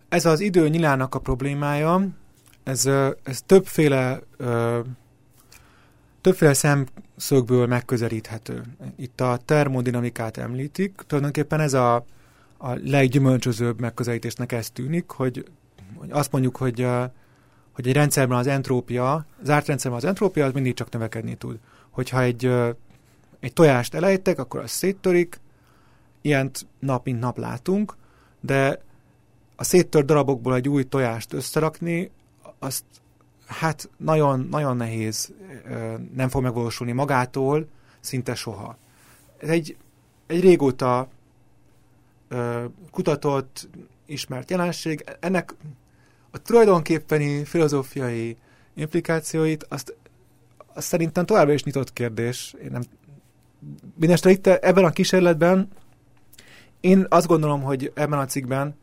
ez 0.08 0.24
az 0.24 0.40
idő 0.40 0.68
nyilának 0.68 1.14
a 1.14 1.18
problémája, 1.18 2.20
ez, 2.64 2.86
ez 3.22 3.42
többféle, 3.46 4.20
többféle 6.20 6.52
szemszögből 6.52 7.66
megközelíthető. 7.66 8.62
Itt 8.96 9.20
a 9.20 9.38
termodinamikát 9.44 10.36
említik, 10.36 11.02
tulajdonképpen 11.06 11.60
ez 11.60 11.72
a, 11.72 11.94
a 12.56 12.72
leggyümölcsözőbb 12.84 13.80
megközelítésnek 13.80 14.52
ez 14.52 14.70
tűnik, 14.70 15.10
hogy, 15.10 15.44
hogy 15.94 16.10
azt 16.10 16.32
mondjuk, 16.32 16.56
hogy, 16.56 16.86
hogy 17.72 17.88
egy 17.88 17.92
rendszerben 17.94 18.38
az 18.38 18.46
entrópia, 18.46 19.26
zárt 19.42 19.66
rendszerben 19.66 20.00
az 20.00 20.06
entrópia 20.06 20.44
az 20.44 20.52
mindig 20.52 20.74
csak 20.74 20.90
növekedni 20.90 21.34
tud. 21.34 21.58
Hogyha 21.90 22.22
egy, 22.22 22.46
egy 23.40 23.52
tojást 23.52 23.94
elejtek, 23.94 24.38
akkor 24.38 24.60
az 24.60 24.70
széttörik, 24.70 25.40
ilyent 26.20 26.66
nap 26.78 27.04
mint 27.04 27.20
nap 27.20 27.38
látunk, 27.38 27.96
de 28.40 28.80
a 29.56 29.64
széttört 29.64 30.06
darabokból 30.06 30.54
egy 30.54 30.68
új 30.68 30.84
tojást 30.84 31.32
összerakni, 31.32 32.10
azt 32.62 32.84
hát 33.46 33.90
nagyon, 33.96 34.46
nagyon 34.50 34.76
nehéz, 34.76 35.32
nem 36.14 36.28
fog 36.28 36.42
megvalósulni 36.42 36.92
magától, 36.92 37.68
szinte 38.00 38.34
soha. 38.34 38.76
Ez 39.38 39.48
egy, 39.48 39.76
egy 40.26 40.40
régóta 40.40 41.08
kutatott, 42.90 43.68
ismert 44.06 44.50
jelenség. 44.50 45.04
Ennek 45.20 45.54
a 46.30 46.38
tulajdonképpeni 46.38 47.44
filozófiai 47.44 48.36
implikációit, 48.74 49.66
azt, 49.68 49.96
azt 50.74 50.86
szerintem 50.86 51.26
továbbra 51.26 51.52
is 51.52 51.64
nyitott 51.64 51.92
kérdés. 51.92 52.54
Én 52.62 52.70
nem, 52.70 52.82
Mindenesetre 53.82 54.30
itt 54.30 54.46
ebben 54.46 54.84
a 54.84 54.90
kísérletben 54.90 55.68
én 56.80 57.06
azt 57.08 57.26
gondolom, 57.26 57.62
hogy 57.62 57.92
ebben 57.94 58.18
a 58.18 58.26
cikkben 58.26 58.74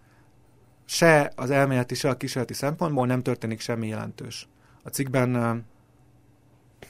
se 0.89 1.31
az 1.35 1.49
elméleti, 1.49 1.95
se 1.95 2.09
a 2.09 2.17
kísérleti 2.17 2.53
szempontból 2.53 3.05
nem 3.05 3.21
történik 3.21 3.59
semmi 3.59 3.87
jelentős. 3.87 4.47
A 4.83 4.89
cikkben 4.89 5.63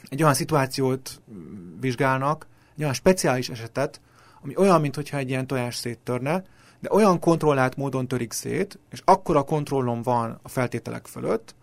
egy 0.10 0.22
olyan 0.22 0.34
szituációt 0.34 1.22
vizsgálnak, 1.79 2.48
egy 2.75 2.82
olyan 2.82 2.94
speciális 2.94 3.50
esetet, 3.50 4.01
ami 4.41 4.58
olyan, 4.58 4.82
mintha 4.82 5.18
egy 5.18 5.29
ilyen 5.29 5.48
tojás 5.48 5.75
széttörne, 5.75 6.44
de 6.79 6.89
olyan 6.91 7.20
kontrollált 7.20 7.75
módon 7.75 8.08
törik 8.08 8.34
szét, 8.34 8.79
és 8.89 9.01
akkora 9.06 9.44
kontrollom 9.44 10.01
van 10.01 10.39
a 10.41 10.50
feltételek 10.50 11.08
fölött, 11.08 11.56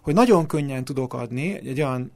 hogy 0.00 0.14
nagyon 0.14 0.46
könnyen 0.46 0.84
tudok 0.84 1.14
adni 1.14 1.54
egy, 1.54 1.80
olyan 1.80 2.12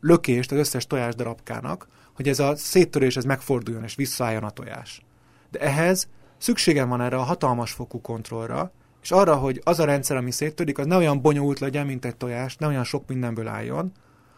lökést 0.00 0.52
az 0.52 0.58
összes 0.58 0.86
tojás 0.86 1.14
darabkának, 1.14 1.88
hogy 2.14 2.28
ez 2.28 2.38
a 2.38 2.56
széttörés 2.56 3.16
ez 3.16 3.24
megforduljon 3.24 3.82
és 3.82 3.94
visszaálljon 3.94 4.44
a 4.44 4.50
tojás. 4.50 5.02
De 5.50 5.58
ehhez 5.58 6.08
szükségem 6.38 6.88
van 6.88 7.00
erre 7.00 7.16
a 7.16 7.22
hatalmas 7.22 7.72
fokú 7.72 8.00
kontrollra, 8.00 8.72
és 9.06 9.12
arra, 9.12 9.36
hogy 9.36 9.60
az 9.64 9.78
a 9.78 9.84
rendszer, 9.84 10.16
ami 10.16 10.30
széttörik, 10.30 10.78
az 10.78 10.86
ne 10.86 10.96
olyan 10.96 11.20
bonyolult 11.20 11.58
legyen, 11.58 11.86
mint 11.86 12.04
egy 12.04 12.16
tojás, 12.16 12.56
ne 12.56 12.66
olyan 12.66 12.84
sok 12.84 13.08
mindenből 13.08 13.48
álljon, 13.48 13.92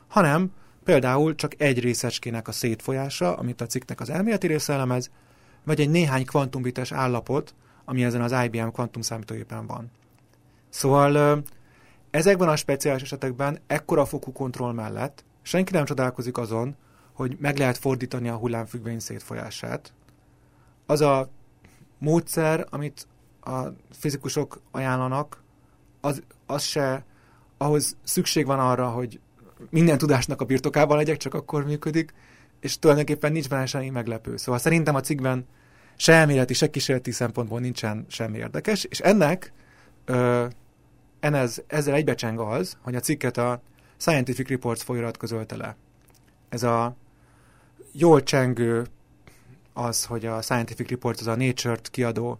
hanem 0.08 0.52
például 0.84 1.34
csak 1.34 1.60
egy 1.62 1.80
részecskének 1.80 2.48
a 2.48 2.52
szétfolyása, 2.52 3.36
amit 3.36 3.60
a 3.60 3.66
cikknek 3.66 4.00
az 4.00 4.10
elméleti 4.10 4.46
része 4.46 4.72
elemez, 4.72 5.10
vagy 5.64 5.80
egy 5.80 5.90
néhány 5.90 6.26
kvantumbites 6.26 6.92
állapot, 6.92 7.54
ami 7.84 8.04
ezen 8.04 8.22
az 8.22 8.34
IBM 8.44 8.68
kvantumszámítógépen 8.68 9.66
van. 9.66 9.90
Szóval 10.68 11.42
ezekben 12.10 12.48
a 12.48 12.56
speciális 12.56 13.02
esetekben 13.02 13.58
ekkora 13.66 14.04
fokú 14.04 14.32
kontroll 14.32 14.72
mellett 14.72 15.24
senki 15.42 15.72
nem 15.72 15.84
csodálkozik 15.84 16.38
azon, 16.38 16.76
hogy 17.12 17.36
meg 17.40 17.58
lehet 17.58 17.78
fordítani 17.78 18.28
a 18.28 18.36
hullámfüggvény 18.36 18.98
szétfolyását. 18.98 19.92
Az 20.86 21.00
a 21.00 21.28
módszer, 21.98 22.66
amit 22.70 23.06
a 23.48 23.74
fizikusok 23.90 24.60
ajánlanak, 24.70 25.42
az, 26.00 26.22
az 26.46 26.62
se, 26.62 27.04
ahhoz 27.56 27.96
szükség 28.02 28.46
van 28.46 28.58
arra, 28.58 28.88
hogy 28.88 29.20
minden 29.70 29.98
tudásnak 29.98 30.40
a 30.40 30.44
birtokában 30.44 30.96
legyek, 30.96 31.16
csak 31.16 31.34
akkor 31.34 31.64
működik, 31.64 32.12
és 32.60 32.78
tulajdonképpen 32.78 33.32
nincs 33.32 33.48
benne 33.48 33.66
semmi 33.66 33.88
meglepő. 33.88 34.36
Szóval 34.36 34.60
szerintem 34.60 34.94
a 34.94 35.00
cikkben 35.00 35.46
se 35.96 36.12
elméleti, 36.12 36.54
se 36.54 36.70
kísérleti 36.70 37.10
szempontból 37.10 37.60
nincsen 37.60 38.06
semmi 38.08 38.38
érdekes, 38.38 38.84
és 38.84 39.00
ennek 39.00 39.52
ö, 40.04 40.46
enez, 41.20 41.62
ezzel 41.66 41.94
egybecseng 41.94 42.38
az, 42.38 42.76
hogy 42.80 42.94
a 42.94 43.00
cikket 43.00 43.36
a 43.36 43.60
Scientific 43.96 44.48
Reports 44.48 44.82
folyirat 44.82 45.16
közölte 45.16 45.56
le. 45.56 45.76
Ez 46.48 46.62
a 46.62 46.96
jól 47.92 48.22
csengő 48.22 48.86
az, 49.72 50.04
hogy 50.04 50.26
a 50.26 50.42
Scientific 50.42 50.88
Reports 50.90 51.20
az 51.20 51.26
a 51.26 51.36
Nature-t 51.36 51.90
kiadó 51.90 52.38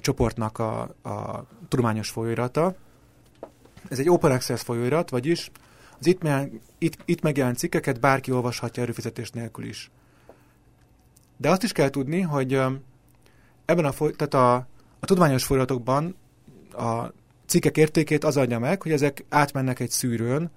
csoportnak 0.00 0.58
a, 0.58 0.80
a 1.02 1.46
tudományos 1.68 2.10
folyóirata. 2.10 2.74
Ez 3.88 3.98
egy 3.98 4.08
open 4.08 4.30
access 4.30 4.62
folyóirat, 4.62 5.10
vagyis 5.10 5.50
az 5.98 6.06
itt, 6.06 6.22
me- 6.22 6.50
itt, 6.78 6.98
itt 7.04 7.22
megjelent 7.22 7.58
cikkeket 7.58 8.00
bárki 8.00 8.32
olvashatja 8.32 8.82
erőfizetés 8.82 9.30
nélkül 9.30 9.64
is. 9.64 9.90
De 11.36 11.50
azt 11.50 11.62
is 11.62 11.72
kell 11.72 11.90
tudni, 11.90 12.20
hogy 12.20 12.52
ebben 13.64 13.84
a, 13.84 13.92
foly- 13.92 14.16
tehát 14.16 14.34
a, 14.34 14.54
a 15.00 15.06
tudományos 15.06 15.44
folyóiratokban 15.44 16.16
a 16.72 17.12
cikkek 17.46 17.76
értékét 17.76 18.24
az 18.24 18.36
adja 18.36 18.58
meg, 18.58 18.82
hogy 18.82 18.92
ezek 18.92 19.24
átmennek 19.28 19.80
egy 19.80 19.90
szűrőn, 19.90 20.50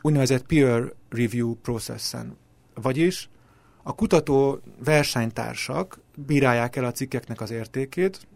úgynevezett 0.00 0.46
peer 0.46 0.92
review 1.08 1.54
processen. 1.54 2.36
Vagyis 2.74 3.28
a 3.82 3.94
kutató 3.94 4.60
versenytársak 4.84 6.00
bírálják 6.14 6.76
el 6.76 6.84
a 6.84 6.92
cikkeknek 6.92 7.40
az 7.40 7.50
értékét, 7.50 8.26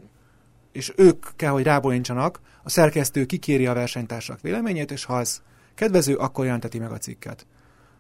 és 0.75 0.93
ők 0.97 1.27
kell, 1.37 1.51
hogy 1.51 1.63
rábolincsanak, 1.63 2.41
a 2.63 2.71
szerkesztő 2.71 3.27
kikéri 3.27 3.67
a 3.67 3.75
versenytársak 3.75 4.41
véleményét, 4.41 4.91
és 4.91 5.05
ha 5.05 5.17
az 5.17 5.43
kedvező, 5.75 6.15
akkor 6.17 6.45
jelenteti 6.45 6.79
meg 6.79 6.91
a 6.91 6.99
cikket. 6.99 7.47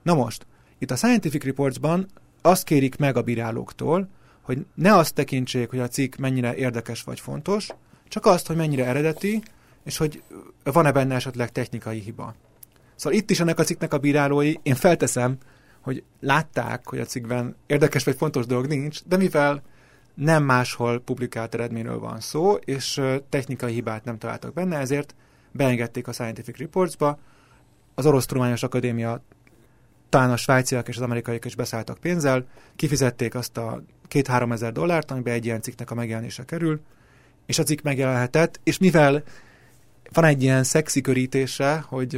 Na 0.02 0.14
most, 0.14 0.46
itt 0.78 0.90
a 0.90 0.96
Scientific 0.96 1.44
Reportsban 1.44 2.06
azt 2.42 2.64
kérik 2.64 2.96
meg 2.96 3.16
a 3.16 3.22
bírálóktól, 3.22 4.08
hogy 4.42 4.66
ne 4.74 4.96
azt 4.96 5.14
tekintsék, 5.14 5.70
hogy 5.70 5.78
a 5.78 5.88
cikk 5.88 6.16
mennyire 6.16 6.54
érdekes 6.54 7.02
vagy 7.02 7.20
fontos, 7.20 7.68
csak 8.08 8.26
azt, 8.26 8.46
hogy 8.46 8.56
mennyire 8.56 8.86
eredeti, 8.86 9.42
és 9.84 9.96
hogy 9.96 10.22
van-e 10.62 10.92
benne 10.92 11.14
esetleg 11.14 11.52
technikai 11.52 11.98
hiba. 11.98 12.34
Szóval 12.94 13.18
itt 13.18 13.30
is 13.30 13.40
ennek 13.40 13.58
a 13.58 13.64
cikknek 13.64 13.92
a 13.92 13.98
bírálói, 13.98 14.54
én 14.62 14.74
felteszem, 14.74 15.36
hogy 15.80 16.02
látták, 16.20 16.88
hogy 16.88 16.98
a 16.98 17.04
cikkben 17.04 17.56
érdekes 17.66 18.04
vagy 18.04 18.16
fontos 18.16 18.46
dolog 18.46 18.66
nincs, 18.66 19.04
de 19.04 19.16
mivel 19.16 19.62
nem 20.14 20.44
máshol 20.44 21.00
publikált 21.00 21.54
eredményről 21.54 21.98
van 21.98 22.20
szó, 22.20 22.54
és 22.54 23.00
technikai 23.28 23.72
hibát 23.72 24.04
nem 24.04 24.18
találtak 24.18 24.52
benne, 24.52 24.78
ezért 24.78 25.14
beengedték 25.52 26.08
a 26.08 26.12
Scientific 26.12 26.56
Reports-ba. 26.56 27.18
Az 27.94 28.06
Orosz 28.06 28.26
Tudományos 28.26 28.62
Akadémia 28.62 29.22
talán 30.08 30.30
a 30.30 30.36
svájciak 30.36 30.88
és 30.88 30.96
az 30.96 31.02
amerikaiak 31.02 31.44
is 31.44 31.54
beszálltak 31.54 31.98
pénzzel, 31.98 32.46
kifizették 32.76 33.34
azt 33.34 33.56
a 33.56 33.82
két-három 34.08 34.52
ezer 34.52 34.72
dollárt, 34.72 35.10
amiben 35.10 35.34
egy 35.34 35.44
ilyen 35.44 35.60
cikknek 35.60 35.90
a 35.90 35.94
megjelenése 35.94 36.44
kerül, 36.44 36.80
és 37.46 37.58
a 37.58 37.62
cikk 37.62 37.82
megjelenhetett, 37.82 38.60
és 38.62 38.78
mivel 38.78 39.22
van 40.12 40.24
egy 40.24 40.42
ilyen 40.42 40.64
szexi 40.64 41.00
körítése, 41.00 41.84
hogy 41.88 42.16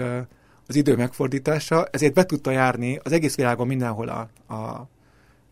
az 0.66 0.74
idő 0.74 0.96
megfordítása, 0.96 1.86
ezért 1.90 2.14
be 2.14 2.24
tudta 2.24 2.50
járni 2.50 3.00
az 3.02 3.12
egész 3.12 3.36
világon 3.36 3.66
mindenhol 3.66 4.08
a, 4.08 4.54
a 4.54 4.88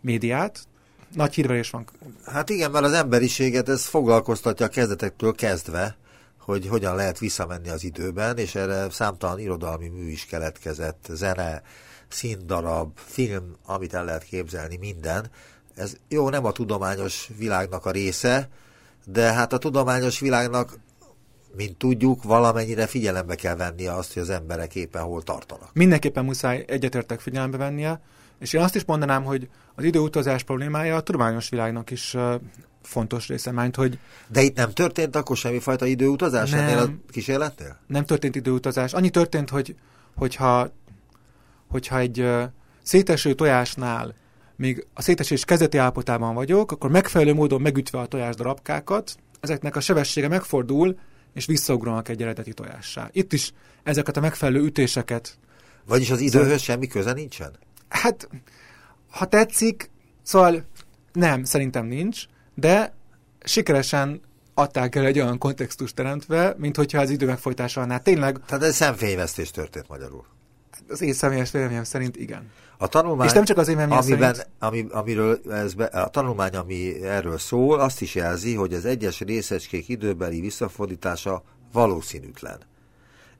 médiát. 0.00 0.66
Nagy 1.14 1.34
hírverés 1.34 1.70
van. 1.70 1.86
Hát 2.24 2.50
igen, 2.50 2.70
mert 2.70 2.84
az 2.84 2.92
emberiséget 2.92 3.68
ez 3.68 3.84
foglalkoztatja 3.84 4.66
a 4.66 4.68
kezdetektől 4.68 5.34
kezdve, 5.34 5.96
hogy 6.38 6.66
hogyan 6.66 6.96
lehet 6.96 7.18
visszamenni 7.18 7.68
az 7.68 7.84
időben, 7.84 8.38
és 8.38 8.54
erre 8.54 8.90
számtalan 8.90 9.38
irodalmi 9.38 9.88
mű 9.88 10.10
is 10.10 10.24
keletkezett, 10.24 11.06
zene, 11.10 11.62
színdarab, 12.08 12.90
film, 12.94 13.56
amit 13.66 13.94
el 13.94 14.04
lehet 14.04 14.24
képzelni, 14.24 14.76
minden. 14.76 15.30
Ez 15.74 15.96
jó, 16.08 16.28
nem 16.28 16.44
a 16.44 16.52
tudományos 16.52 17.28
világnak 17.38 17.86
a 17.86 17.90
része, 17.90 18.48
de 19.04 19.32
hát 19.32 19.52
a 19.52 19.58
tudományos 19.58 20.20
világnak 20.20 20.78
mint 21.56 21.76
tudjuk, 21.76 22.22
valamennyire 22.22 22.86
figyelembe 22.86 23.34
kell 23.34 23.56
vennie 23.56 23.94
azt, 23.94 24.12
hogy 24.12 24.22
az 24.22 24.30
emberek 24.30 24.74
éppen 24.74 25.02
hol 25.02 25.22
tartanak. 25.22 25.70
Mindenképpen 25.72 26.24
muszáj 26.24 26.64
egyetértek 26.68 27.20
figyelembe 27.20 27.56
vennie, 27.56 28.00
és 28.44 28.52
én 28.52 28.60
azt 28.60 28.74
is 28.74 28.84
mondanám, 28.84 29.24
hogy 29.24 29.48
az 29.74 29.84
időutazás 29.84 30.42
problémája 30.42 30.96
a 30.96 31.00
tudományos 31.00 31.48
világnak 31.48 31.90
is 31.90 32.16
fontos 32.82 33.28
része, 33.28 33.50
mert 33.50 33.76
hogy... 33.76 33.98
De 34.28 34.42
itt 34.42 34.56
nem 34.56 34.70
történt 34.70 35.16
akkor 35.16 35.36
semmifajta 35.36 35.86
időutazás 35.86 36.50
nem, 36.50 36.60
ennél 36.60 36.78
a 36.78 37.10
kísérletnél? 37.10 37.78
Nem 37.86 38.04
történt 38.04 38.36
időutazás. 38.36 38.92
Annyi 38.92 39.10
történt, 39.10 39.50
hogy 39.50 39.74
hogyha, 40.14 40.70
hogyha 41.68 41.98
egy 41.98 42.28
széteső 42.82 43.34
tojásnál 43.34 44.14
még 44.56 44.86
a 44.94 45.02
szétesés 45.02 45.44
kezdeti 45.44 45.78
állapotában 45.78 46.34
vagyok, 46.34 46.72
akkor 46.72 46.90
megfelelő 46.90 47.34
módon 47.34 47.60
megütve 47.60 47.98
a 47.98 48.06
tojás 48.06 48.34
darabkákat, 48.34 49.16
ezeknek 49.40 49.76
a 49.76 49.80
sebessége 49.80 50.28
megfordul, 50.28 50.98
és 51.34 51.46
visszaugranak 51.46 52.08
egy 52.08 52.22
eredeti 52.22 52.52
tojássá. 52.52 53.08
Itt 53.12 53.32
is 53.32 53.52
ezeket 53.82 54.16
a 54.16 54.20
megfelelő 54.20 54.64
ütéseket. 54.64 55.38
Vagyis 55.86 56.10
az 56.10 56.20
időhöz 56.20 56.60
semmi 56.60 56.86
köze 56.86 57.12
nincsen? 57.12 57.56
Hát, 57.94 58.28
ha 59.10 59.26
tetszik, 59.26 59.90
szóval 60.22 60.64
nem, 61.12 61.44
szerintem 61.44 61.86
nincs, 61.86 62.24
de 62.54 62.94
sikeresen 63.44 64.20
adták 64.54 64.94
el 64.94 65.04
egy 65.04 65.20
olyan 65.20 65.38
kontextust 65.38 65.94
teremtve, 65.94 66.54
mint 66.58 66.76
hogyha 66.76 67.00
az 67.00 67.10
idő 67.10 67.26
megfolytása 67.26 67.80
annál 67.80 68.02
tényleg... 68.02 68.38
Tehát 68.46 68.64
ez 68.64 68.74
szemfényvesztés 68.74 69.50
történt 69.50 69.88
magyarul. 69.88 70.24
Az 70.88 71.02
én 71.02 71.12
személyes 71.12 71.50
véleményem 71.50 71.84
szerint 71.84 72.16
igen. 72.16 72.50
A 72.78 72.88
tanulmány, 72.88 73.26
És 73.26 73.32
nem 73.32 73.44
csak 73.44 73.58
az 73.58 73.68
én 73.68 73.78
amiben, 73.78 74.02
szerint... 74.02 74.48
ami, 74.58 74.86
amiről 74.90 75.40
ez 75.50 75.74
be, 75.74 75.84
a 75.84 76.08
tanulmány, 76.08 76.56
ami 76.56 77.02
erről 77.02 77.38
szól, 77.38 77.80
azt 77.80 78.00
is 78.00 78.14
jelzi, 78.14 78.54
hogy 78.54 78.74
az 78.74 78.84
egyes 78.84 79.20
részecskék 79.20 79.88
időbeli 79.88 80.40
visszafordítása 80.40 81.42
valószínűtlen. 81.72 82.58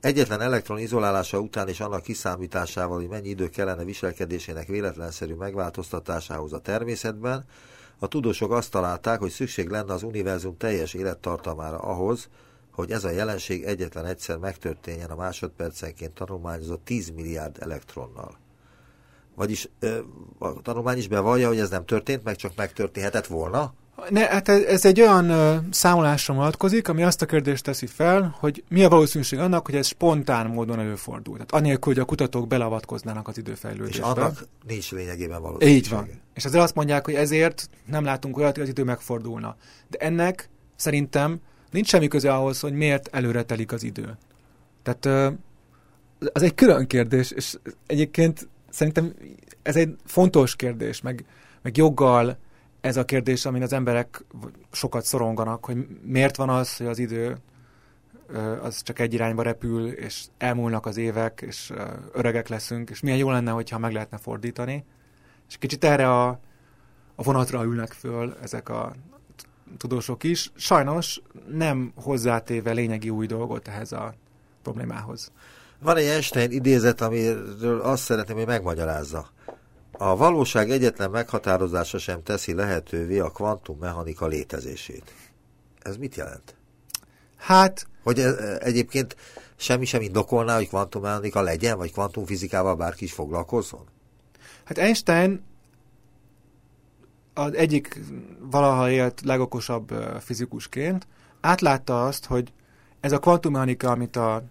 Egyetlen 0.05 0.41
elektron 0.41 0.79
izolálása 0.79 1.39
után 1.39 1.67
és 1.67 1.79
annak 1.79 2.01
kiszámításával, 2.01 2.97
hogy 2.97 3.07
mennyi 3.07 3.29
idő 3.29 3.49
kellene 3.49 3.83
viselkedésének 3.83 4.67
véletlenszerű 4.67 5.33
megváltoztatásához 5.33 6.53
a 6.53 6.59
természetben, 6.59 7.45
a 7.99 8.07
tudósok 8.07 8.51
azt 8.51 8.71
találták, 8.71 9.19
hogy 9.19 9.29
szükség 9.29 9.69
lenne 9.69 9.93
az 9.93 10.03
univerzum 10.03 10.57
teljes 10.57 10.93
élettartamára 10.93 11.77
ahhoz, 11.77 12.29
hogy 12.71 12.91
ez 12.91 13.03
a 13.03 13.09
jelenség 13.09 13.63
egyetlen 13.63 14.05
egyszer 14.05 14.37
megtörténjen 14.37 15.09
a 15.09 15.15
másodpercenként 15.15 16.13
tanulmányozott 16.13 16.85
10 16.85 17.09
milliárd 17.09 17.57
elektronnal. 17.59 18.37
Vagyis 19.35 19.69
a 20.37 20.61
tanulmány 20.61 20.97
is 20.97 21.07
bevallja, 21.07 21.47
hogy 21.47 21.59
ez 21.59 21.69
nem 21.69 21.85
történt, 21.85 22.23
meg 22.23 22.35
csak 22.35 22.55
megtörténhetett 22.55 23.27
volna? 23.27 23.73
Ne, 24.09 24.27
hát 24.27 24.49
ez, 24.49 24.61
ez 24.61 24.85
egy 24.85 25.01
olyan 25.01 25.31
uh, 25.31 25.55
számolásra 25.71 26.33
vonatkozik, 26.33 26.87
ami 26.87 27.03
azt 27.03 27.21
a 27.21 27.25
kérdést 27.25 27.63
teszi 27.63 27.85
fel, 27.85 28.35
hogy 28.39 28.63
mi 28.69 28.83
a 28.83 28.89
valószínűség 28.89 29.39
annak, 29.39 29.65
hogy 29.65 29.75
ez 29.75 29.87
spontán 29.87 30.47
módon 30.47 30.79
előfordul. 30.79 31.33
Tehát 31.33 31.51
anélkül, 31.51 31.93
hogy 31.93 32.01
a 32.01 32.05
kutatók 32.05 32.47
beleavatkoznának 32.47 33.27
az 33.27 33.37
időfejlődésbe. 33.37 34.05
És 34.05 34.11
annak 34.11 34.47
nincs 34.67 34.91
lényegében 34.91 35.41
valószínűség. 35.41 35.83
Így 35.83 35.89
van. 35.89 36.09
És 36.33 36.45
ezzel 36.45 36.61
azt 36.61 36.75
mondják, 36.75 37.05
hogy 37.05 37.13
ezért 37.13 37.69
nem 37.85 38.03
látunk 38.03 38.37
olyat, 38.37 38.53
hogy 38.53 38.63
az 38.63 38.69
idő 38.69 38.83
megfordulna. 38.83 39.55
De 39.87 39.97
ennek 39.97 40.49
szerintem 40.75 41.39
nincs 41.71 41.87
semmi 41.87 42.07
köze 42.07 42.33
ahhoz, 42.33 42.59
hogy 42.59 42.73
miért 42.73 43.09
előre 43.11 43.43
telik 43.43 43.71
az 43.71 43.83
idő. 43.83 44.17
Tehát 44.83 45.05
uh, 45.05 45.37
az 46.33 46.41
egy 46.41 46.55
külön 46.55 46.87
kérdés, 46.87 47.31
és 47.31 47.57
egyébként 47.87 48.47
szerintem 48.69 49.13
ez 49.61 49.75
egy 49.75 49.95
fontos 50.05 50.55
kérdés, 50.55 51.01
meg, 51.01 51.25
meg 51.61 51.77
joggal 51.77 52.37
ez 52.85 52.97
a 52.97 53.05
kérdés, 53.05 53.45
amin 53.45 53.61
az 53.61 53.73
emberek 53.73 54.23
sokat 54.71 55.05
szoronganak, 55.05 55.65
hogy 55.65 55.87
miért 56.01 56.35
van 56.35 56.49
az, 56.49 56.77
hogy 56.77 56.85
az 56.85 56.99
idő 56.99 57.37
az 58.61 58.81
csak 58.81 58.99
egy 58.99 59.13
irányba 59.13 59.41
repül, 59.41 59.87
és 59.87 60.25
elmúlnak 60.37 60.85
az 60.85 60.97
évek, 60.97 61.43
és 61.47 61.73
öregek 62.11 62.47
leszünk, 62.47 62.89
és 62.89 62.99
milyen 62.99 63.17
jó 63.17 63.29
lenne, 63.29 63.51
hogyha 63.51 63.79
meg 63.79 63.91
lehetne 63.91 64.17
fordítani. 64.17 64.85
És 65.47 65.57
kicsit 65.57 65.83
erre 65.83 66.11
a, 66.11 66.27
a 67.15 67.23
vonatra 67.23 67.63
ülnek 67.63 67.91
föl 67.91 68.37
ezek 68.41 68.69
a 68.69 68.93
tudósok 69.77 70.23
is. 70.23 70.51
Sajnos 70.55 71.21
nem 71.51 71.91
hozzátéve 71.95 72.71
lényegi 72.71 73.09
új 73.09 73.25
dolgot 73.25 73.67
ehhez 73.67 73.91
a 73.91 74.13
problémához. 74.63 75.31
Van 75.79 75.97
egy 75.97 76.05
Einstein 76.05 76.51
idézet, 76.51 77.01
amiről 77.01 77.81
azt 77.81 78.03
szeretném, 78.03 78.37
hogy 78.37 78.47
megmagyarázza. 78.47 79.33
A 79.97 80.15
valóság 80.15 80.71
egyetlen 80.71 81.09
meghatározása 81.09 81.97
sem 81.97 82.23
teszi 82.23 82.53
lehetővé 82.53 83.19
a 83.19 83.29
kvantummechanika 83.29 84.27
létezését. 84.27 85.13
Ez 85.81 85.97
mit 85.97 86.15
jelent? 86.15 86.55
Hát... 87.37 87.87
Hogy 88.03 88.19
ez, 88.19 88.35
egyébként 88.59 89.15
semmi 89.55 89.85
sem 89.85 90.01
indokolná, 90.01 90.55
hogy 90.55 90.67
kvantummechanika 90.67 91.41
legyen, 91.41 91.77
vagy 91.77 91.91
kvantumfizikával 91.91 92.75
bárki 92.75 93.03
is 93.03 93.13
foglalkozzon? 93.13 93.83
Hát 94.63 94.77
Einstein 94.77 95.43
az 97.33 97.53
egyik 97.53 97.99
valaha 98.39 98.89
élt 98.89 99.21
legokosabb 99.23 99.93
fizikusként 100.19 101.07
átlátta 101.41 102.05
azt, 102.05 102.25
hogy 102.25 102.53
ez 102.99 103.11
a 103.11 103.19
kvantummechanika, 103.19 103.89
amit 103.89 104.15
a 104.15 104.43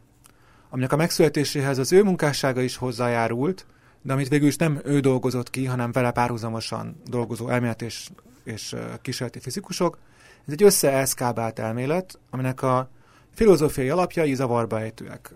aminek 0.70 0.92
a 0.92 0.96
megszületéséhez 0.96 1.78
az 1.78 1.92
ő 1.92 2.02
munkássága 2.02 2.60
is 2.60 2.76
hozzájárult, 2.76 3.66
de 4.04 4.12
amit 4.12 4.28
végül 4.28 4.48
is 4.48 4.56
nem 4.56 4.80
ő 4.84 5.00
dolgozott 5.00 5.50
ki, 5.50 5.64
hanem 5.64 5.92
vele 5.92 6.10
párhuzamosan 6.10 6.96
dolgozó 7.06 7.48
elmélet 7.48 7.82
és, 7.82 8.08
és 8.42 8.76
kísérleti 9.02 9.40
fizikusok. 9.40 9.98
Ez 10.46 10.52
egy 10.52 10.62
összeeszkábált 10.62 11.58
elmélet, 11.58 12.18
aminek 12.30 12.62
a 12.62 12.90
filozófiai 13.34 13.88
alapjai 13.88 14.34
zavarba 14.34 14.80
ejtőek. 14.80 15.34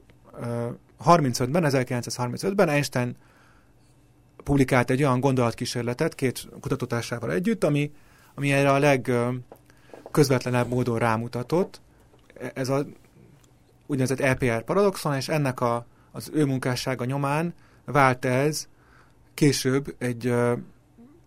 35-ben, 1.04 1.64
1935-ben 1.66 2.68
Einstein 2.68 3.16
publikált 4.44 4.90
egy 4.90 5.02
olyan 5.02 5.20
gondolatkísérletet 5.20 6.14
két 6.14 6.48
kutatótársával 6.60 7.32
együtt, 7.32 7.64
ami, 7.64 7.92
ami 8.34 8.52
erre 8.52 8.72
a 8.72 8.78
legközvetlenebb 8.78 10.68
módon 10.68 10.98
rámutatott. 10.98 11.80
Ez 12.54 12.68
a 12.68 12.86
úgynevezett 13.86 14.40
LPR 14.40 14.62
paradoxon, 14.62 15.14
és 15.14 15.28
ennek 15.28 15.60
a, 15.60 15.86
az 16.10 16.30
ő 16.32 16.44
munkássága 16.44 17.04
nyomán 17.04 17.54
vált 17.92 18.24
ez 18.24 18.68
később 19.34 19.94
egy 19.98 20.34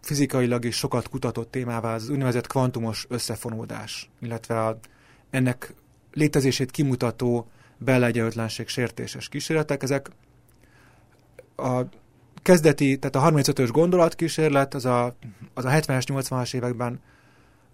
fizikailag 0.01 0.65
is 0.65 0.75
sokat 0.75 1.09
kutatott 1.09 1.51
témává 1.51 1.93
az 1.93 2.09
úgynevezett 2.09 2.47
kvantumos 2.47 3.05
összefonódás, 3.09 4.09
illetve 4.21 4.65
a, 4.65 4.79
ennek 5.29 5.73
létezését 6.13 6.71
kimutató 6.71 7.47
belegyelőtlenség 7.77 8.67
sértéses 8.67 9.29
kísérletek. 9.29 9.83
Ezek 9.83 10.09
a 11.55 11.81
kezdeti, 12.41 12.97
tehát 12.97 13.15
a 13.15 13.31
35-ös 13.31 13.69
gondolatkísérlet 13.71 14.73
az 14.73 14.85
a, 14.85 15.15
az 15.53 15.65
a 15.65 15.69
70-es, 15.69 16.03
80-as 16.07 16.53
években 16.53 16.99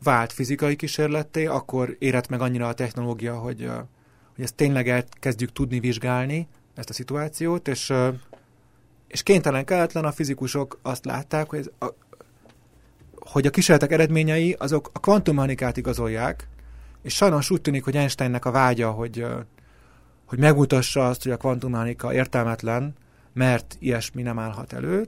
vált 0.04 0.34
fizikai 0.34 0.76
kísérletté, 0.76 1.46
akkor 1.46 1.96
érett 2.00 2.28
meg 2.28 2.42
annyira 2.42 2.68
a 2.68 2.74
technológia, 2.74 3.38
hogy, 3.38 3.70
hogy 4.36 4.44
ezt 4.44 4.56
tényleg 4.56 4.90
elkezdjük 4.90 5.52
tudni 5.52 5.80
vizsgálni, 5.80 6.48
ezt 6.76 6.90
a 6.90 6.94
szituációt, 6.94 7.68
és, 7.68 7.94
és 9.08 9.24
kénytelen 9.24 9.66
kelletlen 9.66 10.06
a 10.06 10.12
fizikusok 10.12 10.80
azt 10.82 11.06
látták, 11.06 11.50
hogy, 11.50 11.60
ez 11.60 11.70
a, 11.80 11.94
hogy 13.16 13.46
a 13.46 13.50
kísérletek 13.50 13.92
eredményei 13.92 14.56
azok 14.60 14.90
a 14.94 15.00
kvantummechanikát 15.00 15.78
igazolják, 15.78 16.48
és 17.02 17.16
sajnos 17.16 17.50
úgy 17.50 17.62
tűnik, 17.62 17.84
hogy 17.84 17.96
Einsteinnek 17.96 18.46
a 18.46 18.52
vágya, 18.52 18.92
hogy, 18.92 19.26
hogy 20.26 20.40
megmutassa 20.40 21.08
azt, 21.08 21.24
hogy 21.24 21.32
a 21.32 21.38
kvantummechanika 21.38 22.14
értelmetlen, 22.14 22.96
mert 23.34 23.76
ilyesmi 23.80 24.22
nem 24.22 24.40
állhat 24.40 24.74
elő, 24.74 25.08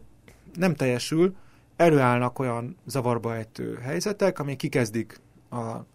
nem 0.53 0.75
teljesül, 0.75 1.35
előállnak 1.75 2.39
olyan 2.39 2.77
zavarba 2.85 3.35
ejtő 3.35 3.79
helyzetek, 3.81 4.39
amik 4.39 4.57
kikezdik 4.57 5.21
a, 5.49 5.85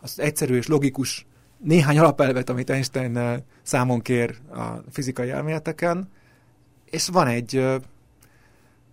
az 0.00 0.20
egyszerű 0.20 0.56
és 0.56 0.66
logikus 0.66 1.26
néhány 1.58 1.98
alapelvet, 1.98 2.50
amit 2.50 2.70
Einstein 2.70 3.44
számon 3.62 4.00
kér 4.00 4.38
a 4.50 4.66
fizikai 4.90 5.30
elméleteken, 5.30 6.08
és 6.92 7.08
van 7.08 7.26
egy 7.26 7.80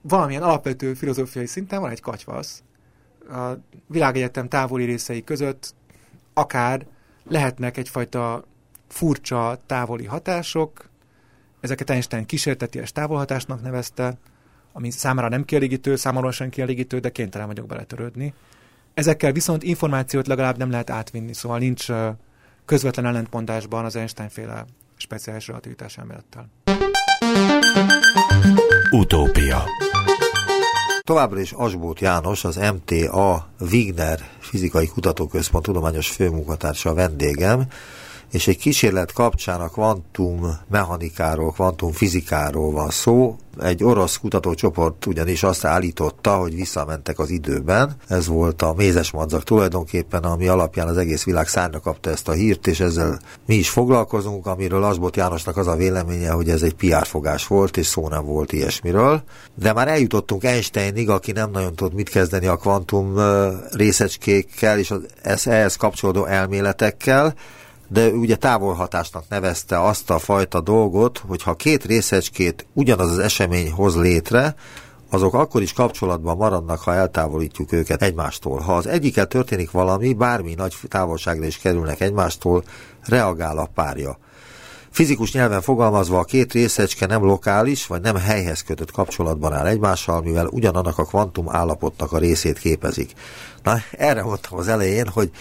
valamilyen 0.01 0.43
alapvető 0.43 0.93
filozófiai 0.93 1.45
szinten 1.45 1.81
van 1.81 1.89
egy 1.89 2.01
katyvasz. 2.01 2.63
A 3.29 3.51
világegyetem 3.87 4.47
távoli 4.47 4.85
részei 4.85 5.23
között 5.23 5.73
akár 6.33 6.85
lehetnek 7.23 7.77
egyfajta 7.77 8.43
furcsa 8.87 9.59
távoli 9.65 10.05
hatások, 10.05 10.89
ezeket 11.59 11.89
Einstein 11.89 12.25
kísérteties 12.25 12.91
távolhatásnak 12.91 13.61
nevezte, 13.61 14.17
ami 14.71 14.91
számára 14.91 15.29
nem 15.29 15.45
kielégítő, 15.45 15.95
számomra 15.95 16.31
sem 16.31 16.49
kielégítő, 16.49 16.99
de 16.99 17.09
kénytelen 17.09 17.47
vagyok 17.47 17.67
beletörődni. 17.67 18.33
Ezekkel 18.93 19.31
viszont 19.31 19.63
információt 19.63 20.27
legalább 20.27 20.57
nem 20.57 20.69
lehet 20.71 20.89
átvinni, 20.89 21.33
szóval 21.33 21.59
nincs 21.59 21.87
közvetlen 22.65 23.05
ellentmondásban 23.05 23.85
az 23.85 23.95
Einstein-féle 23.95 24.65
speciális 24.97 25.47
relativitás 25.47 25.97
elmélettel. 25.97 26.49
Utópia. 28.91 29.63
Továbbra 31.01 31.39
is 31.39 31.51
Asbót 31.51 31.99
János, 31.99 32.43
az 32.43 32.55
MTA 32.55 33.47
Wigner 33.71 34.19
Fizikai 34.39 34.87
Kutatóközpont 34.87 35.63
tudományos 35.63 36.07
főmunkatársa 36.07 36.89
a 36.89 36.93
vendégem, 36.93 37.67
és 38.31 38.47
egy 38.47 38.57
kísérlet 38.57 39.11
kapcsán 39.11 39.61
a 39.61 39.67
kvantum 39.67 40.57
mechanikáról, 40.67 41.51
kvantum 41.51 41.91
fizikáról 41.91 42.71
van 42.71 42.89
szó. 42.89 43.35
Egy 43.61 43.83
orosz 43.83 44.17
kutatócsoport 44.17 45.05
ugyanis 45.05 45.43
azt 45.43 45.65
állította, 45.65 46.35
hogy 46.35 46.55
visszamentek 46.55 47.19
az 47.19 47.29
időben. 47.29 47.95
Ez 48.07 48.27
volt 48.27 48.61
a 48.61 48.73
mézes 48.77 49.11
madzak 49.11 49.43
tulajdonképpen, 49.43 50.23
ami 50.23 50.47
alapján 50.47 50.87
az 50.87 50.97
egész 50.97 51.23
világ 51.23 51.47
szárnya 51.47 51.79
kapta 51.79 52.09
ezt 52.09 52.27
a 52.27 52.31
hírt, 52.31 52.67
és 52.67 52.79
ezzel 52.79 53.19
mi 53.45 53.55
is 53.55 53.69
foglalkozunk, 53.69 54.45
amiről 54.45 54.83
Asbot 54.83 55.15
Jánosnak 55.15 55.57
az 55.57 55.67
a 55.67 55.75
véleménye, 55.75 56.31
hogy 56.31 56.49
ez 56.49 56.61
egy 56.61 56.75
PR 56.75 57.07
fogás 57.07 57.47
volt, 57.47 57.77
és 57.77 57.85
szó 57.85 58.07
nem 58.07 58.25
volt 58.25 58.51
ilyesmiről. 58.51 59.23
De 59.55 59.73
már 59.73 59.87
eljutottunk 59.87 60.43
Einsteinig, 60.43 61.09
aki 61.09 61.31
nem 61.31 61.51
nagyon 61.51 61.75
tud 61.75 61.93
mit 61.93 62.09
kezdeni 62.09 62.47
a 62.47 62.57
kvantum 62.57 63.15
részecskékkel 63.71 64.79
és 64.79 64.91
az 64.91 65.47
ehhez 65.47 65.75
kapcsolódó 65.75 66.25
elméletekkel, 66.25 67.35
de 67.89 68.07
ugye 68.07 68.35
távolhatásnak 68.35 69.23
nevezte 69.29 69.81
azt 69.81 70.09
a 70.09 70.19
fajta 70.19 70.61
dolgot, 70.61 71.21
hogy 71.27 71.43
ha 71.43 71.55
két 71.55 71.85
részecskét 71.85 72.65
ugyanaz 72.73 73.09
az 73.09 73.19
esemény 73.19 73.71
hoz 73.71 73.95
létre, 73.95 74.55
azok 75.09 75.33
akkor 75.33 75.61
is 75.61 75.73
kapcsolatban 75.73 76.37
maradnak, 76.37 76.79
ha 76.79 76.93
eltávolítjuk 76.93 77.71
őket 77.71 78.01
egymástól. 78.01 78.59
Ha 78.59 78.75
az 78.75 78.87
egyikkel 78.87 79.27
történik 79.27 79.71
valami, 79.71 80.13
bármi 80.13 80.53
nagy 80.53 80.75
távolságra 80.87 81.45
is 81.45 81.57
kerülnek 81.57 82.01
egymástól, 82.01 82.63
reagál 83.05 83.57
a 83.57 83.69
párja. 83.73 84.17
Fizikus 84.89 85.31
nyelven 85.31 85.61
fogalmazva 85.61 86.19
a 86.19 86.23
két 86.23 86.53
részecske 86.53 87.05
nem 87.05 87.23
lokális, 87.23 87.87
vagy 87.87 88.01
nem 88.01 88.15
helyhez 88.15 88.61
kötött 88.61 88.91
kapcsolatban 88.91 89.53
áll 89.53 89.65
egymással, 89.65 90.21
mivel 90.21 90.47
ugyanannak 90.47 90.97
a 90.97 91.05
kvantum 91.05 91.49
állapotnak 91.49 92.11
a 92.11 92.17
részét 92.17 92.59
képezik. 92.59 93.13
Na, 93.63 93.77
erre 93.91 94.23
mondtam 94.23 94.57
az 94.57 94.67
elején, 94.67 95.07
hogy 95.07 95.31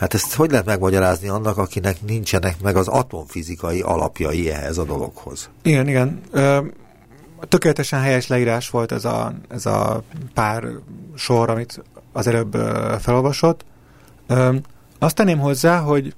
Hát 0.00 0.14
ezt 0.14 0.34
hogy 0.34 0.50
lehet 0.50 0.66
megmagyarázni 0.66 1.28
annak, 1.28 1.56
akinek 1.56 2.02
nincsenek 2.02 2.60
meg 2.62 2.76
az 2.76 2.88
atomfizikai 2.88 3.80
alapjai 3.80 4.50
ehhez 4.50 4.78
a 4.78 4.84
dologhoz? 4.84 5.50
Igen, 5.62 5.88
igen. 5.88 6.20
Ö, 6.30 6.58
tökéletesen 7.48 8.00
helyes 8.00 8.26
leírás 8.26 8.70
volt 8.70 8.92
ez 8.92 9.04
a, 9.04 9.32
ez 9.48 9.66
a 9.66 10.02
pár 10.34 10.64
sor, 11.14 11.50
amit 11.50 11.82
az 12.12 12.26
előbb 12.26 12.54
felolvasott. 13.00 13.64
Ö, 14.26 14.54
azt 14.98 15.14
tenném 15.14 15.38
hozzá, 15.38 15.78
hogy, 15.78 16.14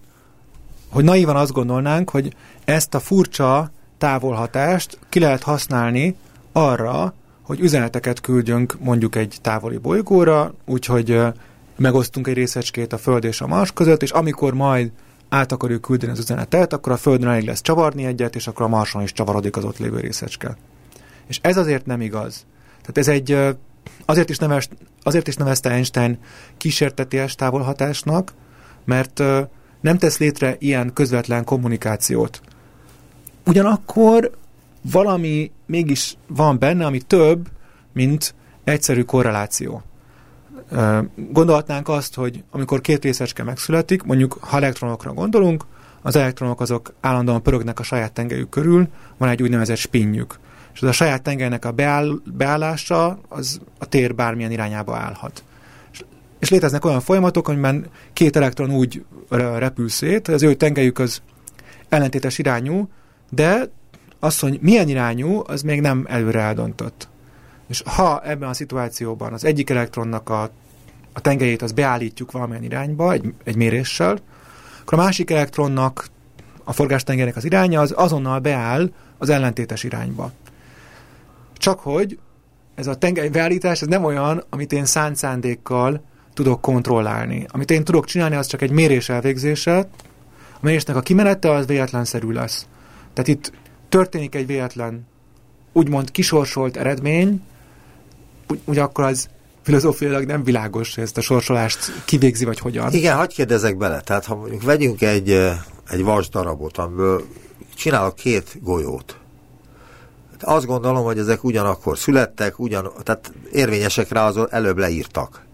hogy 0.91 1.05
naívan 1.05 1.37
azt 1.37 1.53
gondolnánk, 1.53 2.11
hogy 2.11 2.35
ezt 2.65 2.95
a 2.95 3.01
furcsa 3.01 3.71
távolhatást 3.99 4.99
ki 5.09 5.19
lehet 5.19 5.43
használni 5.43 6.17
arra, 6.53 7.15
hogy 7.43 7.61
üzeneteket 7.61 8.21
küldjünk 8.21 8.77
mondjuk 8.81 9.15
egy 9.15 9.39
távoli 9.41 9.77
bolygóra, 9.77 10.55
úgyhogy 10.67 11.21
megosztunk 11.83 12.27
egy 12.27 12.35
részecskét 12.35 12.93
a 12.93 12.99
Föld 12.99 13.25
és 13.25 13.41
a 13.41 13.47
Mars 13.47 13.73
között, 13.73 14.03
és 14.03 14.11
amikor 14.11 14.55
majd 14.55 14.91
át 15.29 15.53
akarjuk 15.53 15.81
küldeni 15.81 16.13
az 16.13 16.19
üzenetet, 16.19 16.73
akkor 16.73 16.93
a 16.93 16.97
Földön 16.97 17.29
elég 17.29 17.47
lesz 17.47 17.61
csavarni 17.61 18.05
egyet, 18.05 18.35
és 18.35 18.47
akkor 18.47 18.67
a 18.67 18.69
Marson 18.69 19.03
is 19.03 19.13
csavarodik 19.13 19.57
az 19.57 19.65
ott 19.65 19.79
lévő 19.79 20.01
részecske. 20.01 20.57
És 21.27 21.39
ez 21.43 21.57
azért 21.57 21.87
nem 21.87 22.01
igaz. 22.01 22.47
Tehát 22.81 22.99
ez 22.99 23.09
egy, 23.09 23.57
azért 24.05 24.31
is, 24.31 24.39
neves, 24.39 24.69
azért 25.03 25.29
is 25.29 25.37
nevezte 25.37 25.71
Einstein 25.71 26.19
kísérteties 26.57 27.35
távolhatásnak, 27.35 28.33
mert 28.85 29.23
nem 29.81 29.99
tesz 29.99 30.19
létre 30.19 30.57
ilyen 30.59 30.93
közvetlen 30.93 31.45
kommunikációt. 31.45 32.41
Ugyanakkor 33.47 34.31
valami 34.91 35.51
mégis 35.67 36.17
van 36.27 36.59
benne, 36.59 36.87
ami 36.87 37.01
több, 37.01 37.49
mint 37.93 38.35
egyszerű 38.65 39.03
korreláció. 39.03 39.83
Gondolhatnánk 41.15 41.89
azt, 41.89 42.15
hogy 42.15 42.45
amikor 42.51 42.81
két 42.81 43.03
részecske 43.03 43.43
megszületik, 43.43 44.03
mondjuk 44.03 44.39
ha 44.41 44.57
elektronokra 44.57 45.13
gondolunk, 45.13 45.65
az 46.03 46.17
elektronok 46.17 46.61
azok 46.61 46.95
állandóan 47.01 47.43
pörögnek 47.43 47.79
a 47.81 47.83
saját 47.83 48.13
tengelyük 48.13 48.49
körül, 48.49 48.89
van 49.19 49.29
egy 49.29 49.43
úgynevezett 49.43 49.77
spinjük. 49.77 50.39
És 50.75 50.83
az 50.83 50.89
a 50.89 50.93
saját 50.93 51.23
tengelynek 51.23 51.65
a 51.65 51.71
beáll, 51.71 52.21
beállása 52.25 53.19
az 53.29 53.61
a 53.79 53.87
tér 53.87 54.15
bármilyen 54.15 54.51
irányába 54.51 54.97
állhat. 54.97 55.45
És, 55.93 56.05
és 56.39 56.51
léteznek 56.51 56.85
olyan 56.85 57.01
folyamatok, 57.01 57.49
amiben 57.49 57.87
két 58.13 58.37
elektron 58.37 58.71
úgy 58.71 59.05
repül 59.57 59.89
szét, 59.89 60.29
az 60.29 60.43
ő 60.43 60.55
tengelyük 60.55 60.99
az 60.99 61.23
ellentétes 61.89 62.39
irányú, 62.39 62.89
de 63.31 63.71
az, 64.21 64.39
hogy 64.39 64.59
milyen 64.61 64.89
irányú, 64.89 65.43
az 65.47 65.63
még 65.63 65.81
nem 65.81 66.07
előre 66.09 66.41
eldöntött. 66.41 67.09
És 67.69 67.83
ha 67.85 68.23
ebben 68.25 68.49
a 68.49 68.55
szituációban 68.55 69.33
az 69.33 69.45
egyik 69.45 69.71
elektronnak 69.71 70.29
a, 70.29 70.51
a 71.13 71.21
tengelyét 71.21 71.63
az 71.63 71.73
beállítjuk 71.73 72.33
valamilyen 72.33 72.63
irányba 72.63 73.13
egy, 73.13 73.35
egy 73.45 73.57
méréssel, 73.57 74.19
akkor 74.81 74.99
a 74.99 75.03
másik 75.03 75.31
elektronnak 75.31 76.07
a 76.65 76.73
forgástengelynek 76.73 77.37
az 77.37 77.45
iránya 77.45 77.81
az 77.81 77.93
azonnal 77.97 78.39
beáll 78.39 78.91
az 79.19 79.29
ellentétes 79.29 79.85
irányba. 79.85 80.33
Csak 81.55 81.81
hogy 81.81 82.19
ez 82.75 82.87
a 82.87 82.95
tengely 82.95 83.29
beállítás 83.29 83.83
ez 83.83 83.89
nem 83.89 84.05
olyan, 84.05 84.45
amit 84.51 84.73
én 84.73 84.85
szánt 84.85 85.17
szándékkal 85.17 86.03
tudok 86.35 86.61
kontrollálni. 86.61 87.47
Amit 87.49 87.71
én 87.71 87.85
tudok 87.85 88.05
csinálni, 88.05 88.37
az 88.37 88.47
csak 88.47 88.63
egy 88.63 88.71
mérés 88.71 89.09
elvégzése, 89.09 89.79
a 90.53 90.59
mérésnek 90.61 90.97
a 90.97 91.01
kimenete 91.01 91.51
az 91.51 91.67
véletlenszerű 91.67 92.31
lesz. 92.31 92.67
Tehát 93.13 93.29
itt 93.29 93.53
történik 93.89 94.35
egy 94.35 94.47
véletlen, 94.47 95.07
úgymond 95.73 96.11
kisorsolt 96.11 96.77
eredmény, 96.77 97.43
úgy, 98.65 98.79
akkor 98.79 99.05
az 99.05 99.29
filozófiailag 99.63 100.25
nem 100.25 100.45
világos, 100.45 100.95
hogy 100.95 101.05
ezt 101.05 101.17
a 101.17 101.21
sorsolást 101.21 102.03
kivégzi, 102.05 102.45
vagy 102.45 102.59
hogyan. 102.59 102.93
Igen, 102.93 103.17
hagyd 103.17 103.33
kérdezek 103.33 103.77
bele. 103.77 104.01
Tehát 104.01 104.25
ha 104.25 104.35
mondjuk 104.35 104.63
vegyünk 104.63 105.03
egy, 105.03 105.31
egy 105.91 106.03
vas 106.03 106.29
darabot, 106.29 106.79
amiből 106.79 107.25
csinálok 107.75 108.15
két 108.15 108.57
golyót. 108.63 109.17
Azt 110.41 110.67
gondolom, 110.67 111.05
hogy 111.05 111.19
ezek 111.19 111.45
ugyanakkor 111.45 111.99
születtek, 111.99 112.59
ugyan, 112.59 112.93
tehát 113.03 113.33
érvényesek 113.53 114.09
rá, 114.09 114.27
az 114.27 114.47
előbb 114.51 114.79
leírtak. 114.79 115.45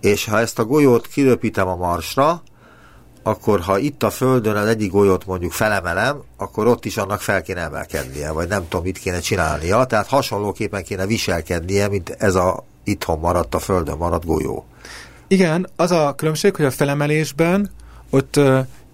És 0.00 0.24
ha 0.24 0.38
ezt 0.38 0.58
a 0.58 0.64
golyót 0.64 1.06
kiröpítem 1.06 1.68
a 1.68 1.76
marsra, 1.76 2.42
akkor 3.22 3.60
ha 3.60 3.78
itt 3.78 4.02
a 4.02 4.10
Földön 4.10 4.56
az 4.56 4.66
egyik 4.66 4.90
golyót 4.90 5.26
mondjuk 5.26 5.52
felemelem, 5.52 6.22
akkor 6.36 6.66
ott 6.66 6.84
is 6.84 6.96
annak 6.96 7.20
fel 7.20 7.42
kéne 7.42 7.60
emelkednie, 7.60 8.30
vagy 8.30 8.48
nem 8.48 8.68
tudom, 8.68 8.84
mit 8.84 8.98
kéne 8.98 9.18
csinálnia. 9.18 9.84
Tehát 9.84 10.06
hasonlóképpen 10.06 10.82
kéne 10.82 11.06
viselkednie, 11.06 11.88
mint 11.88 12.10
ez 12.10 12.34
a 12.34 12.64
itthon 12.84 13.18
maradt, 13.18 13.54
a 13.54 13.58
Földön 13.58 13.96
maradt 13.96 14.24
golyó. 14.24 14.64
Igen, 15.26 15.66
az 15.76 15.90
a 15.90 16.14
különbség, 16.16 16.56
hogy 16.56 16.64
a 16.64 16.70
felemelésben 16.70 17.70
ott 18.10 18.40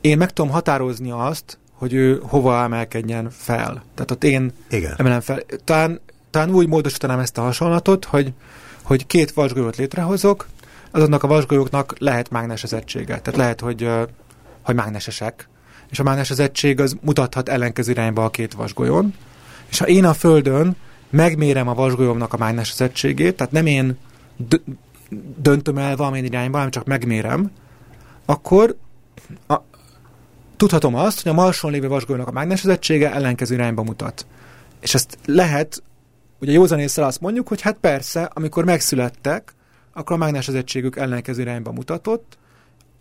én 0.01 0.17
meg 0.17 0.33
tudom 0.33 0.51
határozni 0.51 1.11
azt, 1.11 1.59
hogy 1.73 1.93
ő 1.93 2.21
hova 2.23 2.63
emelkedjen 2.63 3.31
fel. 3.31 3.83
Tehát 3.95 4.11
ott 4.11 4.25
én 4.25 4.53
Igen. 4.71 4.95
emelem 4.97 5.21
fel. 5.21 5.43
Talán, 5.65 6.01
talán 6.31 6.51
úgy 6.51 6.69
módosítanám 6.69 7.19
ezt 7.19 7.39
a 7.39 7.43
hasonlatot, 7.43 8.05
hogy, 8.05 8.33
hogy 8.83 9.07
két 9.07 9.33
vasgolyót 9.33 9.77
létrehozok, 9.77 10.47
azoknak 10.91 11.23
a 11.23 11.27
vasgolyóknak 11.27 11.95
lehet 11.99 12.31
mágnesezettsége. 12.31 13.21
Tehát 13.21 13.37
lehet, 13.37 13.61
hogy, 13.61 13.89
hogy 14.63 14.75
mágnesesek. 14.75 15.49
És 15.91 15.99
a 15.99 16.03
mágnesezettség 16.03 16.81
az 16.81 16.97
mutathat 17.01 17.49
ellenkező 17.49 17.91
irányba 17.91 18.25
a 18.25 18.31
két 18.31 18.55
vasgolyón. 18.55 19.15
És 19.69 19.79
ha 19.79 19.87
én 19.87 20.05
a 20.05 20.15
Földön 20.15 20.77
megmérem 21.11 21.69
a 21.69 21.75
vasgolyómnak 21.75 22.33
a 22.33 22.37
mágnesezettségét, 22.37 23.37
tehát 23.37 23.53
nem 23.53 23.67
én 23.67 23.99
döntöm 25.37 25.79
el 25.79 25.97
valamilyen 25.97 26.25
irányba, 26.25 26.57
hanem 26.57 26.71
csak 26.71 26.85
megmérem, 26.85 27.51
akkor 28.25 28.77
a, 29.47 29.57
tudhatom 30.57 30.95
azt, 30.95 31.23
hogy 31.23 31.33
a 31.33 31.35
Marson 31.35 31.71
lévő 31.71 31.89
vasgolyónak 31.89 32.29
a 32.29 32.33
mágnesezettsége 32.33 33.13
ellenkező 33.13 33.55
irányba 33.55 33.83
mutat. 33.83 34.27
És 34.81 34.95
ezt 34.95 35.19
lehet, 35.25 35.83
ugye 36.41 36.53
józanésszel 36.53 37.05
azt 37.05 37.21
mondjuk, 37.21 37.49
hogy 37.49 37.61
hát 37.61 37.77
persze, 37.81 38.31
amikor 38.35 38.65
megszülettek, 38.65 39.55
akkor 39.93 40.17
a 40.17 40.19
mágnesezettségük 40.19 40.97
ellenkező 40.97 41.41
irányba 41.41 41.73
mutatott, 41.73 42.39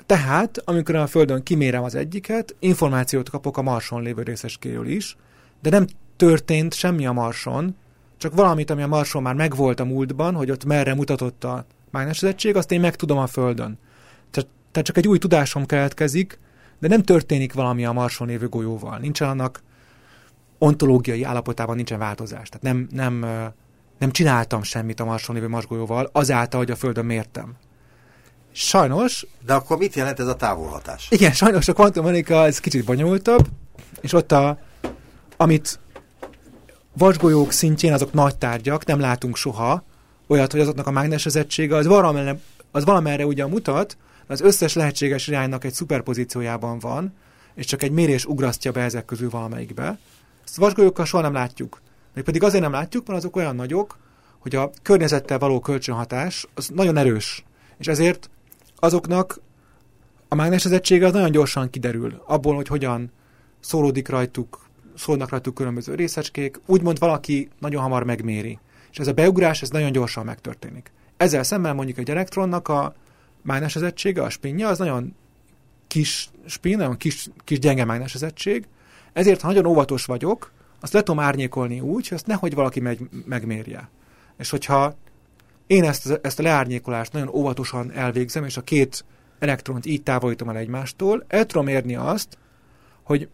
tehát, 0.05 0.61
amikor 0.65 0.95
a 0.95 1.07
Földön 1.07 1.43
kimérem 1.43 1.83
az 1.83 1.95
egyiket, 1.95 2.55
információt 2.59 3.29
kapok 3.29 3.57
a 3.57 3.61
Marson 3.61 4.01
lévő 4.01 4.21
részeskéről 4.21 4.87
is, 4.87 5.17
de 5.61 5.69
nem 5.69 5.87
történt 6.15 6.73
semmi 6.73 7.05
a 7.05 7.11
Marson, 7.11 7.75
csak 8.19 8.35
valamit, 8.35 8.69
ami 8.69 8.81
a 8.81 8.87
Marson 8.87 9.21
már 9.21 9.35
megvolt 9.35 9.79
a 9.79 9.85
múltban, 9.85 10.35
hogy 10.35 10.51
ott 10.51 10.65
merre 10.65 10.95
mutatott 10.95 11.43
a 11.43 11.65
mágnesezettség, 11.91 12.55
azt 12.55 12.71
én 12.71 12.79
megtudom 12.79 13.17
a 13.17 13.27
Földön. 13.27 13.79
Tehát 14.71 14.87
csak 14.87 14.97
egy 14.97 15.07
új 15.07 15.17
tudásom 15.17 15.65
keletkezik, 15.65 16.39
de 16.79 16.87
nem 16.87 17.03
történik 17.03 17.53
valami 17.53 17.85
a 17.85 17.91
Marson 17.91 18.27
lévő 18.27 18.49
golyóval. 18.49 18.97
Nincsen 18.97 19.29
annak 19.29 19.63
ontológiai 20.57 21.23
állapotában 21.23 21.75
nincsen 21.75 21.99
változás. 21.99 22.49
Tehát 22.49 22.61
nem, 22.61 22.87
nem, 22.91 23.19
nem 23.99 24.11
csináltam 24.11 24.63
semmit 24.63 24.99
a 24.99 25.05
Marson 25.05 25.35
lévő 25.35 25.47
marsgolyóval, 25.47 26.09
azáltal, 26.11 26.59
hogy 26.59 26.71
a 26.71 26.75
Földön 26.75 27.05
mértem. 27.05 27.55
Sajnos... 28.51 29.25
De 29.45 29.53
akkor 29.53 29.77
mit 29.77 29.95
jelent 29.95 30.19
ez 30.19 30.27
a 30.27 30.35
távolhatás? 30.35 31.07
Igen, 31.09 31.31
sajnos 31.31 31.67
a 31.67 31.73
kvantummechanika 31.73 32.45
ez 32.45 32.59
kicsit 32.59 32.85
bonyolultabb, 32.85 33.47
és 34.01 34.13
ott 34.13 34.31
a, 34.31 34.59
amit 35.37 35.79
vasgolyók 36.93 37.51
szintjén 37.51 37.93
azok 37.93 38.13
nagy 38.13 38.37
tárgyak, 38.37 38.85
nem 38.85 38.99
látunk 38.99 39.35
soha 39.35 39.83
olyat, 40.27 40.51
hogy 40.51 40.61
azoknak 40.61 40.87
a 40.87 40.91
mágnesezettsége 40.91 41.75
az 41.75 41.85
valamerre, 41.85 42.39
az 42.71 42.85
valamerre 42.85 43.25
ugyan 43.25 43.49
mutat, 43.49 43.97
az 44.27 44.41
összes 44.41 44.73
lehetséges 44.73 45.27
iránynak 45.27 45.63
egy 45.63 45.73
szuperpozíciójában 45.73 46.79
van, 46.79 47.13
és 47.55 47.65
csak 47.65 47.83
egy 47.83 47.91
mérés 47.91 48.25
ugrasztja 48.25 48.71
be 48.71 48.81
ezek 48.81 49.05
közül 49.05 49.29
valamelyikbe. 49.29 49.97
Ezt 50.45 50.55
vasgolyókkal 50.55 51.05
soha 51.05 51.23
nem 51.23 51.33
látjuk. 51.33 51.81
Még 52.13 52.23
pedig 52.23 52.43
azért 52.43 52.63
nem 52.63 52.71
látjuk, 52.71 53.07
mert 53.07 53.19
azok 53.19 53.35
olyan 53.35 53.55
nagyok, 53.55 53.97
hogy 54.39 54.55
a 54.55 54.71
környezettel 54.81 55.39
való 55.39 55.59
kölcsönhatás 55.59 56.47
az 56.53 56.69
nagyon 56.73 56.97
erős. 56.97 57.43
És 57.77 57.87
ezért 57.87 58.29
azoknak 58.75 59.39
a 60.27 60.35
mágnesezettsége 60.35 61.05
az 61.05 61.13
nagyon 61.13 61.31
gyorsan 61.31 61.69
kiderül. 61.69 62.21
Abból, 62.25 62.55
hogy 62.55 62.67
hogyan 62.67 63.11
szólódik 63.59 64.07
rajtuk, 64.07 64.68
szólnak 64.99 65.29
rajtuk 65.29 65.53
különböző 65.53 65.95
részecskék, 65.95 66.59
úgymond 66.65 66.99
valaki 66.99 67.49
nagyon 67.59 67.81
hamar 67.81 68.03
megméri. 68.03 68.59
És 68.91 68.97
ez 68.97 69.07
a 69.07 69.13
beugrás, 69.13 69.61
ez 69.61 69.69
nagyon 69.69 69.91
gyorsan 69.91 70.25
megtörténik. 70.25 70.91
Ezzel 71.17 71.43
szemben 71.43 71.75
mondjuk 71.75 71.97
egy 71.97 72.09
elektronnak 72.09 72.67
a 72.67 72.95
mágnesezettsége, 73.41 74.23
a 74.23 74.29
spinja, 74.29 74.67
az 74.67 74.77
nagyon 74.77 75.15
kis 75.87 76.29
spin, 76.45 76.77
nagyon 76.77 76.97
kis, 76.97 77.27
kis 77.43 77.59
gyenge 77.59 77.85
mágnesezettség, 77.85 78.67
ezért, 79.13 79.41
ha 79.41 79.47
nagyon 79.47 79.65
óvatos 79.65 80.05
vagyok, 80.05 80.51
azt 80.79 80.93
le 80.93 81.01
tudom 81.01 81.19
árnyékolni 81.19 81.79
úgy, 81.79 82.07
hogy 82.07 82.17
azt 82.17 82.27
nehogy 82.27 82.53
valaki 82.53 82.79
meg, 82.79 82.99
megmérje. 83.25 83.89
És 84.37 84.49
hogyha 84.49 84.95
én 85.67 85.83
ezt, 85.83 86.19
ezt 86.21 86.39
a 86.39 86.43
leárnyékolást 86.43 87.13
nagyon 87.13 87.27
óvatosan 87.27 87.91
elvégzem, 87.91 88.43
és 88.43 88.57
a 88.57 88.61
két 88.61 89.05
elektront 89.39 89.85
így 89.85 90.03
távolítom 90.03 90.49
el 90.49 90.57
egymástól, 90.57 91.25
el 91.27 91.45
tudom 91.45 91.67
érni 91.67 91.95
azt, 91.95 92.37
hogy, 93.03 93.29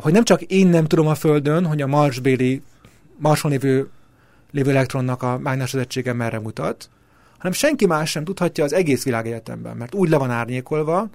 hogy 0.00 0.12
nem 0.12 0.24
csak 0.24 0.42
én 0.42 0.66
nem 0.66 0.84
tudom 0.84 1.06
a 1.06 1.14
Földön, 1.14 1.66
hogy 1.66 1.82
a 1.82 1.86
marsbéli, 1.86 2.62
marson 3.16 3.50
lévő, 3.50 3.88
lévő 4.50 4.70
elektronnak 4.70 5.22
a 5.22 5.38
mágnesezettsége 5.38 6.12
merre 6.12 6.38
mutat, 6.38 6.90
hanem 7.36 7.52
senki 7.52 7.86
más 7.86 8.10
sem 8.10 8.24
tudhatja 8.24 8.64
az 8.64 8.72
egész 8.72 9.04
világegyetemben, 9.04 9.76
mert 9.76 9.94
úgy 9.94 10.08
le 10.08 10.16
van 10.16 10.30
árnyékolva, 10.30 11.08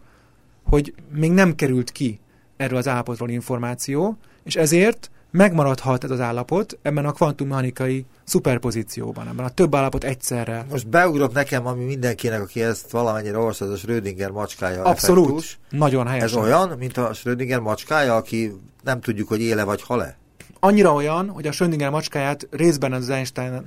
hogy 0.63 0.93
még 1.13 1.31
nem 1.31 1.55
került 1.55 1.91
ki 1.91 2.19
erről 2.57 2.77
az 2.77 2.87
állapotról 2.87 3.29
információ, 3.29 4.17
és 4.43 4.55
ezért 4.55 5.11
megmaradhat 5.35 6.03
ez 6.03 6.11
az 6.11 6.19
állapot 6.19 6.77
ebben 6.81 7.05
a 7.05 7.11
kvantummechanikai 7.11 8.05
szuperpozícióban, 8.23 9.27
ebben 9.27 9.45
a 9.45 9.49
több 9.49 9.75
állapot 9.75 10.03
egyszerre. 10.03 10.65
Most 10.69 10.87
beugrok 10.87 11.33
nekem, 11.33 11.67
ami 11.67 11.83
mindenkinek, 11.83 12.41
aki 12.41 12.63
ezt 12.63 12.91
valamennyire 12.91 13.37
olvasta, 13.37 13.65
az 13.65 13.71
a 13.71 13.77
Schrödinger 13.77 14.29
macskája 14.29 14.83
Abszolút. 14.83 15.25
Effektus. 15.25 15.59
Nagyon 15.69 16.07
helyes. 16.07 16.23
Ez 16.23 16.35
olyan, 16.35 16.75
mint 16.77 16.97
a 16.97 17.13
Schrödinger 17.13 17.59
macskája, 17.59 18.15
aki 18.15 18.51
nem 18.83 19.01
tudjuk, 19.01 19.27
hogy 19.27 19.41
éle 19.41 19.63
vagy 19.63 19.81
hale? 19.81 20.17
Annyira 20.59 20.93
olyan, 20.93 21.29
hogy 21.29 21.47
a 21.47 21.51
Schrödinger 21.51 21.89
macskáját 21.89 22.47
részben 22.51 22.93
az 22.93 23.09
Einstein 23.09 23.65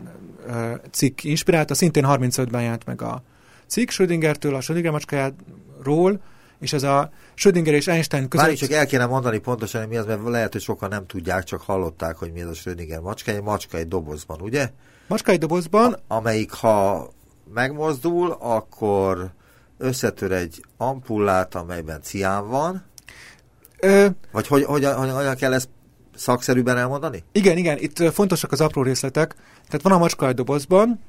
cikk 0.91 1.23
inspirálta, 1.23 1.75
szintén 1.75 2.05
35-ben 2.07 2.63
jelent 2.63 2.87
meg 2.87 3.03
a 3.03 3.23
cikk 3.67 3.91
Schrödingertől, 3.91 4.55
a 4.55 4.61
Schrödinger 4.61 4.93
macskájáról, 4.93 6.21
és 6.61 6.73
ez 6.73 6.83
a 6.83 7.11
Schrödinger 7.35 7.75
és 7.75 7.87
Einstein 7.87 8.29
között... 8.29 8.47
Már 8.47 8.57
csak 8.57 8.71
el 8.71 8.87
kéne 8.87 9.07
mondani 9.07 9.39
pontosan, 9.39 9.81
hogy 9.81 9.91
mi 9.91 9.97
az, 9.97 10.07
mert 10.07 10.29
lehet, 10.29 10.53
hogy 10.53 10.63
sokan 10.63 10.89
nem 10.89 11.07
tudják, 11.07 11.45
csak 11.45 11.61
hallották, 11.61 12.17
hogy 12.17 12.33
mi 12.33 12.41
ez 12.41 12.49
a 12.49 12.55
Schrödinger 12.55 13.01
macska. 13.01 13.31
Egy 13.31 13.43
macska 13.43 13.77
egy 13.77 13.89
dobozban, 13.89 14.41
ugye? 14.41 14.71
Macska 15.07 15.31
egy 15.31 15.39
dobozban. 15.39 15.93
A, 15.93 16.15
amelyik, 16.15 16.53
ha 16.53 17.09
megmozdul, 17.55 18.37
akkor 18.41 19.31
összetör 19.79 20.33
egy 20.33 20.65
ampullát, 20.77 21.55
amelyben 21.55 22.03
cián 22.03 22.49
van. 22.49 22.85
Ö, 23.81 24.07
Vagy 24.33 24.47
hogy, 24.47 24.65
hogyan, 24.65 24.95
hogyan, 24.95 25.15
hogyan 25.15 25.37
kell 25.37 25.53
ezt 25.53 25.69
szakszerűben 26.15 26.77
elmondani? 26.77 27.25
Igen, 27.33 27.57
igen, 27.57 27.79
itt 27.79 28.13
fontosak 28.13 28.53
az 28.53 28.61
apró 28.61 28.83
részletek. 28.83 29.35
Tehát 29.67 29.83
van 29.83 29.93
a 29.93 29.99
macska 29.99 30.29
egy 30.29 30.35
dobozban, 30.35 31.01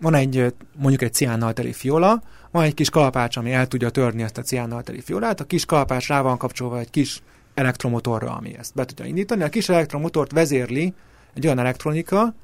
van 0.00 0.14
egy, 0.14 0.54
mondjuk 0.76 1.02
egy 1.02 1.12
ciánnal 1.12 1.52
teli 1.52 1.72
fiola, 1.72 2.22
van 2.50 2.64
egy 2.64 2.74
kis 2.74 2.90
kalapács, 2.90 3.36
ami 3.36 3.52
el 3.52 3.66
tudja 3.66 3.90
törni 3.90 4.22
ezt 4.22 4.38
a 4.38 4.42
ciánnal 4.42 4.82
teli 4.82 5.00
fiolát, 5.00 5.40
a 5.40 5.44
kis 5.44 5.64
kalapács 5.64 6.08
rá 6.08 6.20
van 6.20 6.38
kapcsolva 6.38 6.78
egy 6.78 6.90
kis 6.90 7.22
elektromotorra, 7.54 8.34
ami 8.34 8.56
ezt 8.58 8.74
be 8.74 8.84
tudja 8.84 9.04
indítani. 9.04 9.42
A 9.42 9.48
kis 9.48 9.68
elektromotort 9.68 10.32
vezérli 10.32 10.94
egy 11.34 11.44
olyan 11.44 11.58
elektronika, 11.58 12.34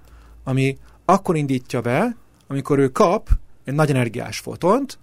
ami 0.44 0.78
akkor 1.04 1.36
indítja 1.36 1.80
be, 1.80 2.16
amikor 2.46 2.78
ő 2.78 2.88
kap 2.88 3.28
egy 3.64 3.74
nagy 3.74 3.90
energiás 3.90 4.38
fotont, 4.38 4.98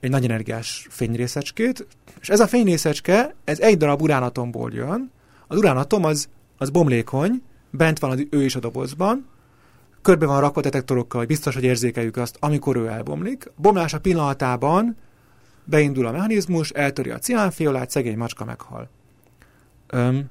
egy 0.00 0.10
nagy 0.10 0.24
energiás 0.24 0.86
fényrészecskét, 0.90 1.86
és 2.20 2.28
ez 2.28 2.40
a 2.40 2.46
fényrészecske, 2.46 3.34
ez 3.44 3.60
egy 3.60 3.76
darab 3.76 4.02
uránatomból 4.02 4.72
jön. 4.72 5.10
Az 5.46 5.56
uránatom 5.56 6.04
az, 6.04 6.28
az 6.58 6.70
bomlékony, 6.70 7.42
bent 7.70 7.98
van 7.98 8.10
az 8.10 8.26
ő 8.30 8.44
is 8.44 8.56
a 8.56 8.60
dobozban, 8.60 9.26
körbe 10.04 10.26
van 10.26 10.40
rakva 10.40 10.60
detektorokkal, 10.60 11.18
hogy 11.18 11.28
biztos, 11.28 11.54
hogy 11.54 11.64
érzékeljük 11.64 12.16
azt, 12.16 12.36
amikor 12.40 12.76
ő 12.76 12.86
elbomlik. 12.86 13.46
A 13.46 13.50
bomlása 13.56 14.00
pillanatában 14.00 14.96
beindul 15.64 16.06
a 16.06 16.12
mechanizmus, 16.12 16.70
eltöri 16.70 17.10
a 17.10 17.18
ciánfiolát, 17.18 17.90
szegény 17.90 18.16
macska 18.16 18.44
meghal. 18.44 18.88
Öm, 19.86 20.30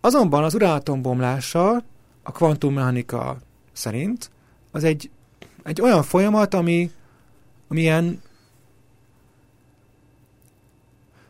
azonban 0.00 0.44
az 0.44 0.54
uránatom 0.54 1.02
bomlása 1.02 1.82
a 2.22 2.32
kvantummechanika 2.32 3.38
szerint 3.72 4.30
az 4.70 4.84
egy, 4.84 5.10
egy 5.62 5.80
olyan 5.80 6.02
folyamat, 6.02 6.54
ami, 6.54 6.90
ami 7.68 7.80
ilyen 7.80 8.22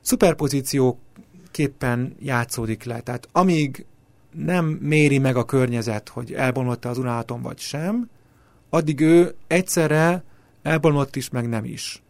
szuperpozícióképpen 0.01 2.17
játszódik 2.19 2.85
le. 2.85 3.01
Tehát 3.01 3.29
amíg 3.33 3.87
nem 4.37 4.67
méri 4.67 5.19
meg 5.19 5.37
a 5.37 5.45
környezet, 5.45 6.09
hogy 6.09 6.33
elbomlott 6.33 6.85
az 6.85 6.99
uránatom 6.99 7.43
vagy 7.43 7.59
sem, 7.59 8.11
addig 8.71 9.01
ő 9.01 9.35
egyszerre 9.47 10.25
elbomlott 10.63 11.17
is, 11.17 11.31
meg 11.31 11.49
nem 11.49 11.65
is. 11.65 12.03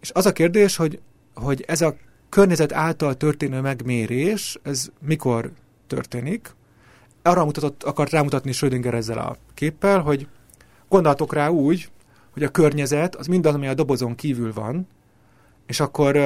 És 0.00 0.10
az 0.12 0.26
a 0.26 0.32
kérdés, 0.32 0.76
hogy, 0.76 1.00
hogy 1.34 1.64
ez 1.66 1.80
a 1.80 1.94
környezet 2.28 2.72
által 2.72 3.16
történő 3.16 3.60
megmérés, 3.60 4.58
ez 4.62 4.88
mikor 5.00 5.52
történik? 5.86 6.54
Arra 7.22 7.44
mutatott, 7.44 7.82
akart 7.82 8.10
rámutatni 8.10 8.52
Schrödinger 8.52 8.94
ezzel 8.94 9.18
a 9.18 9.36
képpel, 9.54 10.00
hogy 10.00 10.26
gondoltok 10.88 11.32
rá 11.32 11.48
úgy, 11.48 11.90
hogy 12.30 12.42
a 12.42 12.48
környezet 12.48 13.14
az 13.14 13.26
mindaz, 13.26 13.54
ami 13.54 13.66
a 13.66 13.74
dobozon 13.74 14.14
kívül 14.14 14.52
van, 14.52 14.88
és 15.66 15.80
akkor 15.80 16.16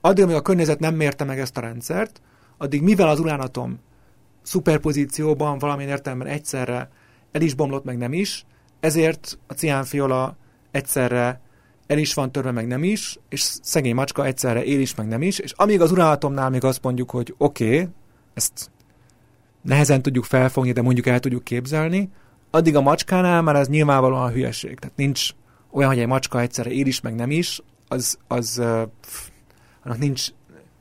addig, 0.00 0.24
amíg 0.24 0.36
a 0.36 0.42
környezet 0.42 0.78
nem 0.78 0.94
mérte 0.94 1.24
meg 1.24 1.38
ezt 1.38 1.56
a 1.56 1.60
rendszert, 1.60 2.20
addig 2.56 2.82
mivel 2.82 3.08
az 3.08 3.20
uránatom 3.20 3.78
szuperpozícióban 4.42 5.58
valamilyen 5.58 5.90
értelemben 5.90 6.28
egyszerre 6.28 6.90
el 7.32 7.40
is 7.40 7.54
bomlott, 7.54 7.84
meg 7.84 7.98
nem 7.98 8.12
is, 8.12 8.46
ezért 8.80 9.38
a 9.46 9.52
ciánfiola 9.52 10.36
egyszerre 10.70 11.40
el 11.86 11.98
is 11.98 12.14
van 12.14 12.32
törve, 12.32 12.50
meg 12.50 12.66
nem 12.66 12.84
is, 12.84 13.18
és 13.28 13.40
szegény 13.62 13.94
macska 13.94 14.24
egyszerre 14.24 14.64
él 14.64 14.80
is, 14.80 14.94
meg 14.94 15.06
nem 15.08 15.22
is, 15.22 15.38
és 15.38 15.52
amíg 15.52 15.80
az 15.80 15.90
uránatomnál 15.90 16.50
még 16.50 16.64
azt 16.64 16.82
mondjuk, 16.82 17.10
hogy 17.10 17.34
oké, 17.38 17.64
okay, 17.64 17.88
ezt 18.34 18.70
nehezen 19.62 20.02
tudjuk 20.02 20.24
felfogni, 20.24 20.72
de 20.72 20.82
mondjuk 20.82 21.06
el 21.06 21.20
tudjuk 21.20 21.44
képzelni, 21.44 22.10
addig 22.50 22.76
a 22.76 22.80
macskánál 22.80 23.42
már 23.42 23.56
ez 23.56 23.68
nyilvánvalóan 23.68 24.22
a 24.22 24.30
hülyeség. 24.30 24.78
Tehát 24.78 24.96
nincs 24.96 25.30
olyan, 25.70 25.88
hogy 25.88 25.98
egy 25.98 26.06
macska 26.06 26.40
egyszerre 26.40 26.70
él 26.70 26.86
is, 26.86 27.00
meg 27.00 27.14
nem 27.14 27.30
is, 27.30 27.60
az, 27.88 28.18
az 28.28 28.58
uh, 28.58 28.82
annak 29.84 29.98
nincs, 29.98 30.26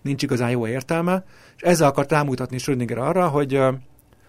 nincs 0.02 0.24
igazán 0.24 0.50
jó 0.50 0.68
értelme, 0.68 1.24
és 1.62 1.68
ezzel 1.68 1.88
akart 1.88 2.12
rámutatni 2.12 2.58
Schrödinger 2.58 2.98
arra, 2.98 3.28
hogy 3.28 3.54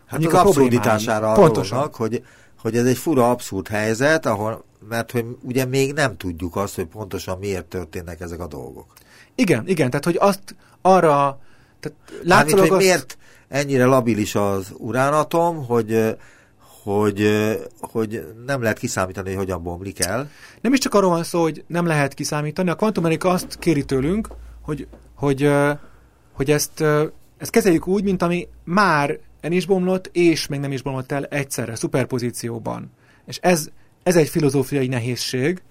hát 0.06 0.24
az 0.24 0.34
abszurditására 0.34 1.32
Pontosan. 1.32 1.90
Hogy, 1.92 2.24
hogy 2.60 2.76
ez 2.76 2.86
egy 2.86 2.96
fura 2.96 3.30
abszurd 3.30 3.68
helyzet, 3.68 4.26
ahol, 4.26 4.64
mert 4.88 5.10
hogy 5.10 5.24
ugye 5.42 5.64
még 5.64 5.92
nem 5.92 6.16
tudjuk 6.16 6.56
azt, 6.56 6.74
hogy 6.74 6.86
pontosan 6.86 7.38
miért 7.38 7.64
történnek 7.64 8.20
ezek 8.20 8.40
a 8.40 8.46
dolgok. 8.46 8.86
Igen, 9.34 9.68
igen, 9.68 9.90
tehát 9.90 10.04
hogy 10.04 10.16
azt 10.20 10.56
arra 10.80 11.38
tehát 11.80 11.98
látszólag 12.22 12.58
hogy 12.58 12.70
azt... 12.70 12.80
miért 12.80 13.18
ennyire 13.48 13.84
labilis 13.84 14.34
az 14.34 14.72
uránatom, 14.76 15.66
hogy 15.66 16.16
hogy, 16.82 17.28
hogy 17.80 18.26
nem 18.46 18.62
lehet 18.62 18.78
kiszámítani, 18.78 19.28
hogy 19.28 19.36
hogyan 19.36 19.62
bomlik 19.62 20.04
el. 20.04 20.30
Nem 20.60 20.72
is 20.72 20.78
csak 20.78 20.94
arról 20.94 21.10
van 21.10 21.24
szó, 21.24 21.42
hogy 21.42 21.64
nem 21.66 21.86
lehet 21.86 22.14
kiszámítani, 22.14 22.70
a 22.70 22.74
kvantummechanika 22.74 23.28
azt 23.28 23.58
kéri 23.58 23.84
tőlünk, 23.84 24.28
hogy, 24.62 24.86
hogy, 25.14 25.50
hogy 26.32 26.50
ezt, 26.50 26.84
ezt 27.42 27.50
kezeljük 27.50 27.86
úgy, 27.86 28.04
mint 28.04 28.22
ami 28.22 28.48
már 28.64 29.18
el 29.40 29.52
is 29.52 29.66
bomlott, 29.66 30.10
és 30.12 30.46
még 30.46 30.60
nem 30.60 30.72
is 30.72 30.82
bomlott 30.82 31.12
el 31.12 31.24
egyszerre, 31.24 31.74
szuperpozícióban. 31.74 32.90
És 33.26 33.38
ez, 33.40 33.68
ez 34.02 34.16
egy 34.16 34.28
filozófiai 34.28 34.86
nehézség, 34.86 35.62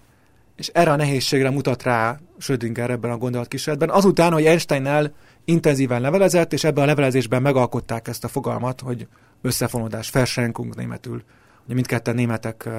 és 0.56 0.68
erre 0.68 0.92
a 0.92 0.96
nehézségre 0.96 1.50
mutat 1.50 1.84
rá 1.84 2.20
Schrödinger 2.38 2.90
ebben 2.90 3.12
a 3.12 3.18
gondolatkísérletben. 3.18 3.90
Azután, 3.90 4.34
hogy 4.34 4.46
Einsteinnel 4.46 5.14
intenzíven 5.46 6.02
levelezett, 6.02 6.54
és 6.54 6.64
ebben 6.64 6.84
a 6.84 6.88
levelezésben 6.88 7.42
megalkották 7.42 8.08
ezt 8.08 8.24
a 8.24 8.28
fogalmat, 8.28 8.82
hogy 8.82 9.08
összefonódás, 9.42 10.10
Verschränkung 10.10 10.76
németül. 10.76 11.24
Ugye 11.66 11.74
mindketten 11.74 12.16
németek, 12.16 12.70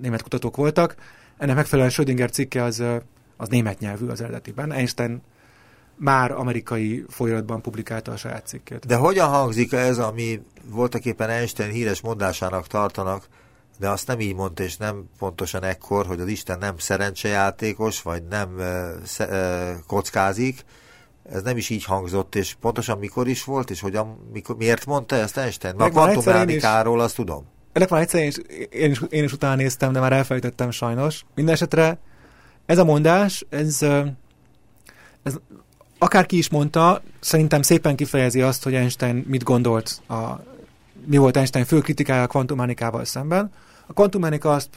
német 0.00 0.22
kutatók 0.22 0.56
voltak. 0.56 0.94
Ennek 1.38 1.56
megfelelően 1.56 1.92
Schrödinger 1.92 2.30
cikke 2.30 2.62
az, 2.62 2.82
az 3.36 3.48
német 3.48 3.78
nyelvű 3.78 4.06
az 4.06 4.20
eredetiben. 4.20 4.72
Einstein 4.72 5.22
már 5.98 6.30
amerikai 6.30 7.04
folyamatban 7.08 7.62
publikálta 7.62 8.12
a 8.12 8.16
saját 8.16 8.46
cikkét. 8.46 8.86
De 8.86 8.96
hogyan 8.96 9.28
hangzik 9.28 9.72
ez, 9.72 9.98
ami 9.98 10.40
voltak 10.64 11.04
éppen 11.04 11.30
Einstein 11.30 11.70
híres 11.70 12.00
mondásának 12.00 12.66
tartanak, 12.66 13.28
de 13.78 13.88
azt 13.88 14.06
nem 14.06 14.20
így 14.20 14.34
mondta, 14.34 14.62
és 14.62 14.76
nem 14.76 15.04
pontosan 15.18 15.62
ekkor, 15.62 16.06
hogy 16.06 16.20
az 16.20 16.28
Isten 16.28 16.58
nem 16.58 16.78
szerencsejátékos, 16.78 18.02
vagy 18.02 18.22
nem 18.22 18.54
uh, 18.56 19.28
uh, 19.28 19.70
kockázik, 19.86 20.64
ez 21.32 21.42
nem 21.42 21.56
is 21.56 21.70
így 21.70 21.84
hangzott, 21.84 22.34
és 22.34 22.54
pontosan 22.60 22.98
mikor 22.98 23.28
is 23.28 23.44
volt, 23.44 23.70
és 23.70 23.80
hogyan, 23.80 24.28
mikor, 24.32 24.56
miért 24.56 24.86
mondta 24.86 25.16
ezt 25.16 25.36
Einstein? 25.38 25.74
a 25.74 25.88
kvantummechanikáról 25.88 27.00
azt 27.00 27.14
tudom. 27.14 27.44
Ennek 27.72 27.88
van 27.88 28.00
egyszer, 28.00 28.20
én 28.20 28.26
is, 28.26 28.36
én, 28.70 28.90
is, 28.90 29.02
én 29.08 29.24
is 29.24 29.32
utána 29.32 29.54
néztem, 29.54 29.92
de 29.92 30.00
már 30.00 30.12
elfelejtettem 30.12 30.70
sajnos. 30.70 31.24
Mindenesetre 31.34 31.98
ez 32.66 32.78
a 32.78 32.84
mondás, 32.84 33.46
ez, 33.48 33.82
ez 35.22 35.34
akárki 35.98 36.38
is 36.38 36.48
mondta, 36.48 37.02
szerintem 37.20 37.62
szépen 37.62 37.96
kifejezi 37.96 38.42
azt, 38.42 38.62
hogy 38.62 38.74
Einstein 38.74 39.24
mit 39.28 39.42
gondolt, 39.42 40.02
a, 40.08 40.42
mi 41.06 41.16
volt 41.16 41.36
Einstein 41.36 41.64
fő 41.64 41.80
kritikája 41.80 42.22
a 42.22 42.26
kvantummechanikával 42.26 43.04
szemben. 43.04 43.52
A 43.86 43.92
kvantummechanika 43.92 44.52
azt, 44.52 44.68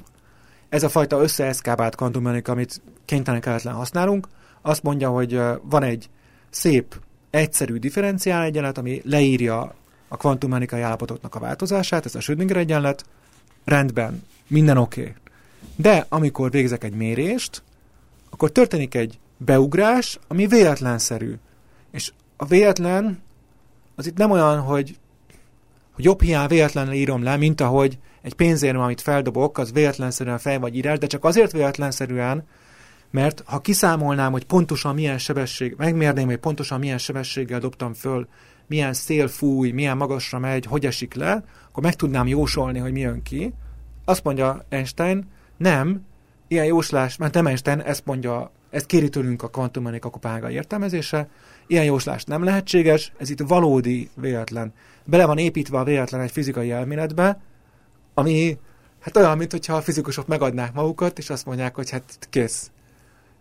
ez 0.69 0.83
a 0.83 0.89
fajta 0.89 1.21
összeeszkábált 1.21 1.95
kvantummechanika, 1.95 2.51
amit 2.51 2.81
kénytelen 3.05 3.41
kelletlen 3.41 3.73
használunk, 3.73 4.27
azt 4.61 4.83
mondja, 4.83 5.09
hogy 5.09 5.41
van 5.61 5.83
egy 5.83 6.09
szép, 6.49 6.99
egyszerű 7.29 7.77
differenciál 7.77 8.43
egyenlet, 8.43 8.77
ami 8.77 9.01
leírja 9.05 9.73
a 10.07 10.17
kvantummechanikai 10.17 10.81
állapotoknak 10.81 11.35
a 11.35 11.39
változását, 11.39 12.05
ez 12.05 12.15
a 12.15 12.19
Schrödinger 12.19 12.57
egyenlet, 12.57 13.05
rendben, 13.65 14.23
minden 14.47 14.77
oké. 14.77 15.01
Okay. 15.01 15.13
De 15.75 16.05
amikor 16.09 16.51
végzek 16.51 16.83
egy 16.83 16.93
mérést, 16.93 17.63
akkor 18.29 18.51
történik 18.51 18.95
egy 18.95 19.19
beugrás, 19.45 20.19
ami 20.27 20.47
véletlenszerű. 20.47 21.33
És 21.91 22.11
a 22.37 22.45
véletlen 22.45 23.21
az 23.95 24.07
itt 24.07 24.17
nem 24.17 24.31
olyan, 24.31 24.59
hogy, 24.59 24.97
hogy 25.91 26.03
jobb 26.03 26.21
hiány 26.21 26.47
véletlenül 26.47 26.93
írom 26.93 27.23
le, 27.23 27.37
mint 27.37 27.61
ahogy 27.61 27.97
egy 28.21 28.33
pénzérm, 28.33 28.79
amit 28.79 29.01
feldobok, 29.01 29.57
az 29.57 29.71
véletlenszerűen 29.71 30.37
fej 30.37 30.57
vagy 30.57 30.75
írás, 30.75 30.97
de 30.97 31.07
csak 31.07 31.23
azért 31.23 31.51
véletlenszerűen, 31.51 32.47
mert 33.11 33.43
ha 33.45 33.59
kiszámolnám, 33.59 34.31
hogy 34.31 34.45
pontosan 34.45 34.93
milyen 34.93 35.17
sebesség, 35.17 35.75
megmérném, 35.77 36.25
hogy 36.25 36.37
pontosan 36.37 36.79
milyen 36.79 36.97
sebességgel 36.97 37.59
dobtam 37.59 37.93
föl, 37.93 38.27
milyen 38.67 38.93
szél 38.93 39.27
fúj, 39.27 39.71
milyen 39.71 39.97
magasra 39.97 40.39
megy, 40.39 40.65
hogy 40.65 40.85
esik 40.85 41.13
le, 41.13 41.43
akkor 41.69 41.83
meg 41.83 41.95
tudnám 41.95 42.27
jósolni, 42.27 42.79
hogy 42.79 42.91
mi 42.91 42.99
jön 42.99 43.23
ki. 43.23 43.53
Azt 44.05 44.23
mondja 44.23 44.65
Einstein, 44.69 45.29
nem, 45.57 46.05
ilyen 46.47 46.65
jóslás, 46.65 47.17
mert 47.17 47.33
nem 47.33 47.45
Einstein, 47.45 47.79
ezt 47.79 48.05
mondja, 48.05 48.51
ezt 48.71 48.85
kéri 48.85 49.09
tőlünk 49.09 49.43
a 49.43 49.47
kvantummechanika 49.47 50.09
kopága 50.09 50.49
értelmezése, 50.51 51.27
ilyen 51.67 51.83
jóslás 51.83 52.23
nem 52.23 52.43
lehetséges, 52.43 53.11
ez 53.17 53.29
itt 53.29 53.39
valódi 53.39 54.09
véletlen. 54.15 54.73
Bele 55.05 55.25
van 55.25 55.37
építve 55.37 55.79
a 55.79 55.83
véletlen 55.83 56.21
egy 56.21 56.31
fizikai 56.31 56.71
elméletbe, 56.71 57.41
ami 58.13 58.57
hát 58.99 59.17
olyan, 59.17 59.37
mintha 59.37 59.75
a 59.75 59.81
fizikusok 59.81 60.27
megadnák 60.27 60.73
magukat, 60.73 61.17
és 61.17 61.29
azt 61.29 61.45
mondják, 61.45 61.75
hogy 61.75 61.89
hát 61.89 62.27
kész, 62.29 62.71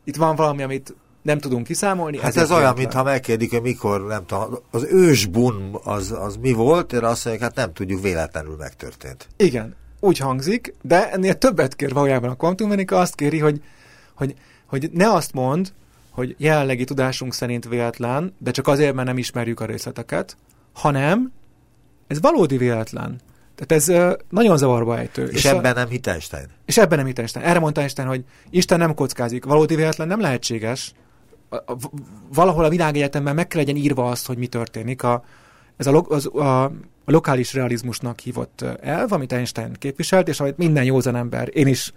itt 0.04 0.16
van 0.16 0.36
valami, 0.36 0.62
amit 0.62 0.94
nem 1.22 1.38
tudunk 1.38 1.66
kiszámolni. 1.66 2.18
Hát 2.18 2.36
ez 2.36 2.50
olyan, 2.50 2.74
mintha 2.76 3.02
megkérdik, 3.02 3.50
hogy 3.50 3.62
mikor, 3.62 4.06
nem 4.06 4.26
tudom, 4.26 4.58
az 4.70 4.86
ősbun 4.90 5.78
az, 5.84 6.12
az 6.12 6.36
mi 6.36 6.52
volt, 6.52 6.92
és 6.92 6.98
azt 6.98 7.24
mondják, 7.24 7.48
hát 7.48 7.56
nem 7.56 7.72
tudjuk, 7.72 8.02
véletlenül 8.02 8.56
megtörtént. 8.56 9.28
Igen, 9.36 9.74
úgy 10.00 10.18
hangzik, 10.18 10.74
de 10.82 11.10
ennél 11.10 11.34
többet 11.34 11.76
kér 11.76 11.92
valójában 11.92 12.30
a 12.30 12.34
kvantummechanika, 12.34 12.98
azt 12.98 13.14
kéri, 13.14 13.38
hogy, 13.38 13.62
hogy, 14.14 14.34
hogy 14.70 14.90
ne 14.92 15.12
azt 15.12 15.32
mond, 15.32 15.72
hogy 16.10 16.34
jelenlegi 16.38 16.84
tudásunk 16.84 17.34
szerint 17.34 17.68
véletlen, 17.68 18.34
de 18.38 18.50
csak 18.50 18.68
azért, 18.68 18.94
mert 18.94 19.06
nem 19.06 19.18
ismerjük 19.18 19.60
a 19.60 19.64
részleteket, 19.64 20.36
hanem 20.72 21.32
ez 22.06 22.20
valódi 22.20 22.56
véletlen. 22.56 23.20
Tehát 23.54 23.72
ez 23.72 24.14
nagyon 24.28 24.56
zavarba 24.56 24.98
ejtő. 24.98 25.26
És, 25.26 25.36
és 25.36 25.44
ebben 25.44 25.72
a, 25.72 25.78
nem 25.78 25.88
hit 25.88 26.06
Einstein. 26.06 26.46
És 26.64 26.76
ebben 26.76 26.98
nem 26.98 27.06
hit 27.06 27.18
Einstein. 27.18 27.44
Erre 27.46 27.58
mondta 27.58 27.80
Einstein, 27.80 28.08
hogy 28.08 28.24
Isten 28.50 28.78
nem 28.78 28.94
kockázik. 28.94 29.44
Valódi 29.44 29.74
véletlen 29.74 30.08
nem 30.08 30.20
lehetséges. 30.20 30.92
Valahol 32.32 32.64
a 32.64 32.68
világegyetemben 32.68 33.34
meg 33.34 33.48
kell 33.48 33.60
legyen 33.60 33.76
írva 33.76 34.10
azt, 34.10 34.26
hogy 34.26 34.38
mi 34.38 34.46
történik. 34.46 35.02
A, 35.02 35.24
ez 35.76 35.86
a, 35.86 36.04
az, 36.08 36.26
a, 36.26 36.64
a 36.64 36.72
lokális 37.04 37.54
realizmusnak 37.54 38.20
hívott 38.20 38.64
elv, 38.80 39.12
amit 39.12 39.32
Einstein 39.32 39.72
képviselt, 39.72 40.28
és 40.28 40.40
amit 40.40 40.56
minden 40.56 40.84
józan 40.84 41.16
ember, 41.16 41.48
én 41.52 41.66
is 41.66 41.92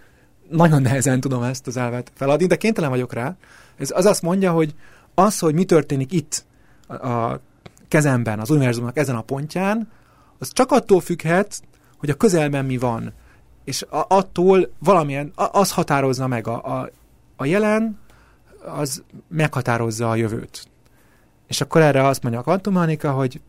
nagyon 0.49 0.81
nehezen 0.81 1.19
tudom 1.19 1.43
ezt 1.43 1.67
az 1.67 1.77
elvet 1.77 2.11
feladni, 2.15 2.45
de 2.45 2.55
kénytelen 2.55 2.89
vagyok 2.89 3.13
rá. 3.13 3.35
Ez 3.77 3.91
az 3.95 4.05
azt 4.05 4.21
mondja, 4.21 4.51
hogy 4.51 4.75
az, 5.13 5.39
hogy 5.39 5.53
mi 5.53 5.63
történik 5.63 6.11
itt 6.11 6.45
a, 6.87 7.39
kezemben, 7.87 8.39
az 8.39 8.49
univerzumnak 8.49 8.97
ezen 8.97 9.15
a 9.15 9.21
pontján, 9.21 9.91
az 10.37 10.51
csak 10.53 10.71
attól 10.71 11.01
függhet, 11.01 11.61
hogy 11.97 12.09
a 12.09 12.13
közelben 12.13 12.65
mi 12.65 12.77
van. 12.77 13.13
És 13.63 13.85
attól 13.89 14.69
valamilyen, 14.79 15.31
az 15.35 15.71
határozza 15.71 16.27
meg 16.27 16.47
a, 16.47 16.79
a, 16.79 16.89
a 17.35 17.45
jelen, 17.45 17.99
az 18.65 19.03
meghatározza 19.27 20.09
a 20.09 20.15
jövőt. 20.15 20.67
És 21.47 21.61
akkor 21.61 21.81
erre 21.81 22.07
azt 22.07 22.21
mondja 22.21 22.39
a 22.39 22.43
kvantummechanika, 22.43 23.11
hogy 23.11 23.41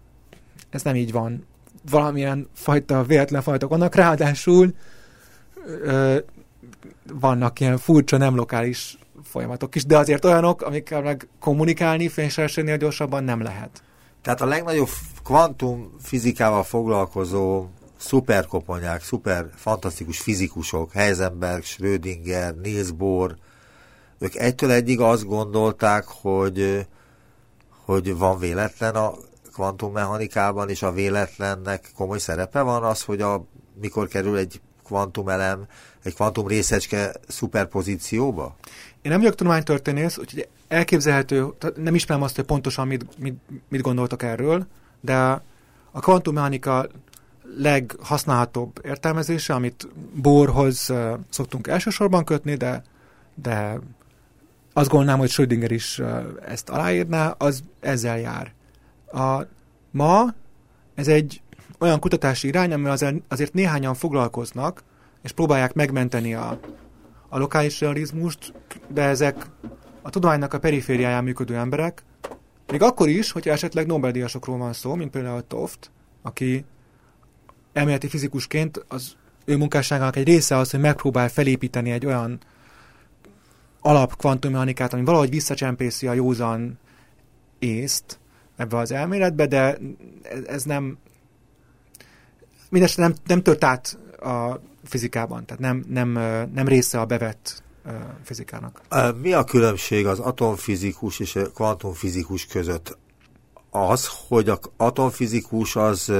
ez 0.71 0.83
nem 0.83 0.97
így 0.97 1.13
van. 1.13 1.47
Valamilyen 1.91 2.49
fajta 2.53 3.03
véletlen 3.03 3.43
fajtok 3.43 3.71
vannak, 3.71 3.95
ráadásul 3.95 4.75
ö, 5.67 6.19
vannak 7.13 7.61
ilyen 7.61 7.79
furcsa, 7.79 8.17
nem 8.17 8.37
lokális 8.37 8.99
folyamatok 9.25 9.75
is, 9.75 9.85
de 9.85 9.99
azért 9.99 10.25
olyanok, 10.25 10.63
amikkel 10.63 11.03
meg 11.03 11.29
kommunikálni 11.41 12.09
fénysebességnél 12.09 12.77
gyorsabban 12.77 13.25
nem 13.25 13.43
lehet. 13.43 13.83
Tehát 14.23 14.41
a 14.41 14.47
legnagyobb 14.47 14.89
kvantum 15.25 15.95
fizikával 16.03 16.63
foglalkozó 16.63 17.67
szuperkoponyák, 17.97 19.03
szuper 19.03 19.47
fantasztikus 19.55 20.21
fizikusok, 20.21 20.93
Heisenberg, 20.93 21.63
Schrödinger, 21.63 22.55
Niels 22.55 22.91
Bohr, 22.91 23.37
ők 24.19 24.35
egytől 24.35 24.71
egyig 24.71 25.01
azt 25.01 25.27
gondolták, 25.27 26.05
hogy, 26.07 26.87
hogy 27.85 28.17
van 28.17 28.39
véletlen 28.39 28.95
a 28.95 29.13
kvantummechanikában, 29.53 30.69
és 30.69 30.83
a 30.83 30.93
véletlennek 30.93 31.91
komoly 31.97 32.19
szerepe 32.19 32.61
van 32.61 32.83
az, 32.83 33.03
hogy 33.03 33.21
a, 33.21 33.45
mikor 33.81 34.09
kerül 34.09 34.37
egy 34.37 34.61
kvantumelem, 34.85 35.67
egy 36.05 36.15
kvantum 36.15 36.47
részecske 36.47 37.15
szuperpozícióba? 37.29 38.57
Én 39.03 39.11
nem 39.11 39.21
vagyok 39.21 39.35
tudománytörténész, 39.35 40.19
úgyhogy 40.19 40.49
elképzelhető, 40.69 41.47
nem 41.77 41.95
ismerem 41.95 42.23
azt, 42.23 42.37
hogy 42.37 42.45
pontosan 42.45 42.87
mit, 42.87 43.19
mit, 43.19 43.35
mit 43.69 43.81
gondoltak 43.81 44.23
erről, 44.23 44.67
de 45.01 45.43
a 45.91 46.01
kvantummechanika 46.01 46.87
leghasználhatóbb 47.57 48.81
értelmezése, 48.85 49.55
amit 49.55 49.89
Bohrhoz 50.15 50.93
szoktunk 51.31 51.67
elsősorban 51.67 52.25
kötni, 52.25 52.55
de, 52.55 52.83
de 53.35 53.79
azt 54.73 54.89
gondolnám, 54.89 55.19
hogy 55.19 55.31
Schrödinger 55.31 55.71
is 55.71 56.01
ezt 56.47 56.69
aláírná, 56.69 57.35
az 57.39 57.63
ezzel 57.81 58.19
jár. 58.19 58.53
A, 59.13 59.47
ma 59.91 60.35
ez 60.95 61.09
egy 61.09 61.43
olyan 61.79 62.01
kutatási 62.01 62.49
irány, 62.49 62.73
ami 62.73 62.89
azért, 62.89 63.17
azért 63.29 63.55
néhányan 63.55 63.95
foglalkoznak, 63.95 64.83
és 65.25 65.33
próbálják 65.33 65.73
megmenteni 65.73 66.35
a, 66.35 66.61
a 67.29 67.39
lokális 67.39 67.81
realizmust, 67.81 68.53
de 68.89 69.03
ezek 69.03 69.47
a 70.03 70.11
tudománynak 70.11 70.53
a 70.53 70.59
perifériáján 70.59 71.25
működő 71.25 71.57
emberek, 71.57 72.03
még 72.67 72.83
akkor 72.83 73.09
is, 73.09 73.31
hogyha 73.31 73.51
esetleg 73.51 73.87
Nobel-díjasokról 73.87 74.59
van 74.59 74.73
szó, 74.73 74.95
mint 74.95 75.11
például 75.11 75.47
Toft, 75.47 75.91
aki 76.23 76.65
elméleti 77.73 78.09
fizikusként 78.09 78.85
az 78.89 79.17
ő 79.45 79.57
munkásságának 79.57 80.17
egy 80.17 80.27
része 80.27 80.57
az, 80.57 80.71
hogy 80.71 80.81
megpróbál 80.81 81.29
felépíteni 81.29 81.91
egy 81.91 82.07
olyan 82.07 82.39
alap 83.81 84.17
kvantummechanikát, 84.17 84.93
ami 84.93 85.05
valahogy 85.05 85.31
visszacsempészi 85.31 86.07
a 86.07 86.13
józan 86.13 86.79
észt 87.59 88.19
ebbe 88.57 88.77
az 88.77 88.93
elméletbe, 88.93 89.47
de 89.47 89.79
ez 90.47 90.63
nem 90.63 90.99
mindesetre 92.71 93.03
nem, 93.03 93.15
nem 93.27 93.43
tört 93.43 93.65
át 93.65 93.99
a 94.21 94.61
fizikában, 94.85 95.45
tehát 95.45 95.63
nem, 95.63 95.85
nem, 95.89 96.09
nem 96.55 96.69
része 96.69 97.01
a 97.01 97.05
bevett 97.05 97.63
fizikának. 98.23 98.81
Mi 99.21 99.33
a 99.33 99.45
különbség 99.45 100.07
az 100.07 100.19
atomfizikus 100.19 101.19
és 101.19 101.37
a 101.37 101.51
kvantumfizikus 101.51 102.47
között? 102.47 102.99
Az, 103.71 104.09
hogy 104.29 104.49
az 104.49 104.59
atomfizikus 104.77 105.77
az 105.77 106.13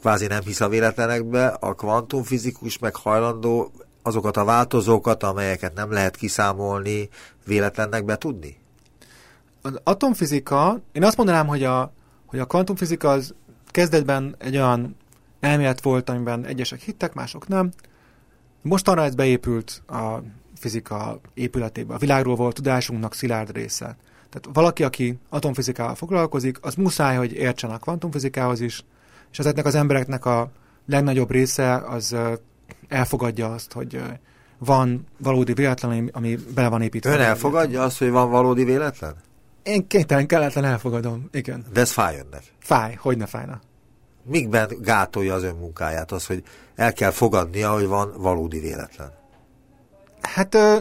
kvázi 0.00 0.26
nem 0.26 0.42
hisz 0.42 0.60
a 0.60 0.68
véletlenekbe, 0.68 1.46
a 1.46 1.74
kvantumfizikus 1.74 2.78
meg 2.78 2.96
hajlandó 2.96 3.72
azokat 4.02 4.36
a 4.36 4.44
változókat, 4.44 5.22
amelyeket 5.22 5.74
nem 5.74 5.92
lehet 5.92 6.16
kiszámolni, 6.16 7.08
véletlennek 7.46 8.04
betudni? 8.04 8.56
Az 9.62 9.80
atomfizika, 9.82 10.80
én 10.92 11.04
azt 11.04 11.16
mondanám, 11.16 11.46
hogy 11.46 11.64
a, 11.64 11.92
hogy 12.26 12.38
a 12.38 12.44
kvantumfizika 12.44 13.10
az 13.10 13.34
kezdetben 13.66 14.34
egy 14.38 14.56
olyan 14.56 14.96
elmélet 15.42 15.82
volt, 15.82 16.08
amiben 16.08 16.44
egyesek 16.44 16.80
hittek, 16.80 17.14
mások 17.14 17.48
nem. 17.48 17.70
Mostanra 18.62 19.04
ez 19.04 19.14
beépült 19.14 19.82
a 19.86 20.18
fizika 20.56 21.20
épületébe. 21.34 21.94
A 21.94 21.98
világról 21.98 22.34
volt 22.34 22.54
tudásunknak 22.54 23.14
szilárd 23.14 23.52
része. 23.52 23.96
Tehát 24.30 24.48
valaki, 24.52 24.82
aki 24.82 25.18
atomfizikával 25.28 25.94
foglalkozik, 25.94 26.58
az 26.60 26.74
muszáj, 26.74 27.16
hogy 27.16 27.32
értsen 27.32 27.70
a 27.70 27.78
kvantumfizikához 27.78 28.60
is, 28.60 28.84
és 29.32 29.38
ezeknek 29.38 29.66
az 29.66 29.74
embereknek 29.74 30.24
a 30.24 30.50
legnagyobb 30.86 31.30
része 31.30 31.74
az 31.76 32.16
elfogadja 32.88 33.52
azt, 33.52 33.72
hogy 33.72 34.02
van 34.58 35.06
valódi 35.18 35.52
véletlen, 35.52 36.10
ami 36.12 36.38
bele 36.54 36.68
van 36.68 36.82
építve. 36.82 37.12
Ön 37.12 37.20
elfogadja 37.20 37.82
azt, 37.82 37.98
hogy 37.98 38.10
van 38.10 38.30
valódi 38.30 38.64
véletlen? 38.64 39.14
Én 39.62 39.86
kénytelen, 39.86 40.26
kelletlen 40.26 40.64
elfogadom, 40.64 41.28
igen. 41.32 41.64
De 41.72 41.80
ez 41.80 41.90
fáj 41.90 42.14
önnek? 42.14 42.42
Fáj, 42.58 42.94
hogy 42.94 43.16
ne 43.16 43.26
fájna. 43.26 43.60
Mikben 44.24 44.68
gátolja 44.80 45.34
az 45.34 45.42
ön 45.42 45.54
munkáját 45.54 46.12
az, 46.12 46.26
hogy 46.26 46.42
el 46.74 46.92
kell 46.92 47.10
fogadnia, 47.10 47.72
hogy 47.72 47.86
van 47.86 48.12
valódi 48.16 48.60
véletlen? 48.60 49.12
Hát, 50.20 50.54
ö, 50.54 50.78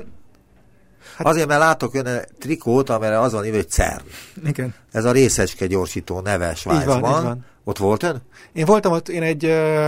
hát... 1.17 1.27
Azért, 1.27 1.47
mert 1.47 1.59
látok 1.59 1.93
ön 1.93 2.25
trikót, 2.39 2.89
amire 2.89 3.19
az 3.19 3.31
van 3.31 3.45
írva, 3.45 3.57
hogy 3.57 3.69
CERN. 3.69 4.05
Igen. 4.45 4.73
Ez 4.91 5.05
a 5.05 5.11
részecske 5.11 5.67
gyorsító 5.67 6.19
neve 6.19 6.55
Svájcban. 6.55 6.95
Így 6.95 7.01
van, 7.01 7.17
így 7.17 7.23
van. 7.23 7.45
Ott 7.63 7.77
volt 7.77 8.03
ön? 8.03 8.21
Én 8.53 8.65
voltam 8.65 8.91
ott, 8.91 9.09
én 9.09 9.23
egy 9.23 9.41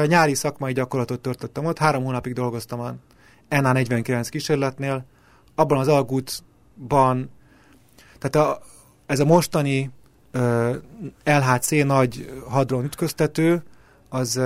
nyári 0.07 0.35
szakmai 0.35 0.73
gyakorlatot 0.73 1.19
törtöttem 1.19 1.65
ott, 1.65 1.77
három 1.77 2.03
hónapig 2.03 2.33
dolgoztam 2.33 2.79
a 2.79 2.95
NA49 3.49 4.27
kísérletnél. 4.29 5.05
Abban 5.55 5.77
az 5.77 5.87
algútban, 5.87 7.29
tehát 8.19 8.49
a, 8.49 8.61
ez 9.05 9.19
a 9.19 9.25
mostani 9.25 9.91
LHC 11.23 11.69
nagy 11.69 12.41
hadron 12.49 12.83
ütköztető, 12.83 13.63
az 14.09 14.39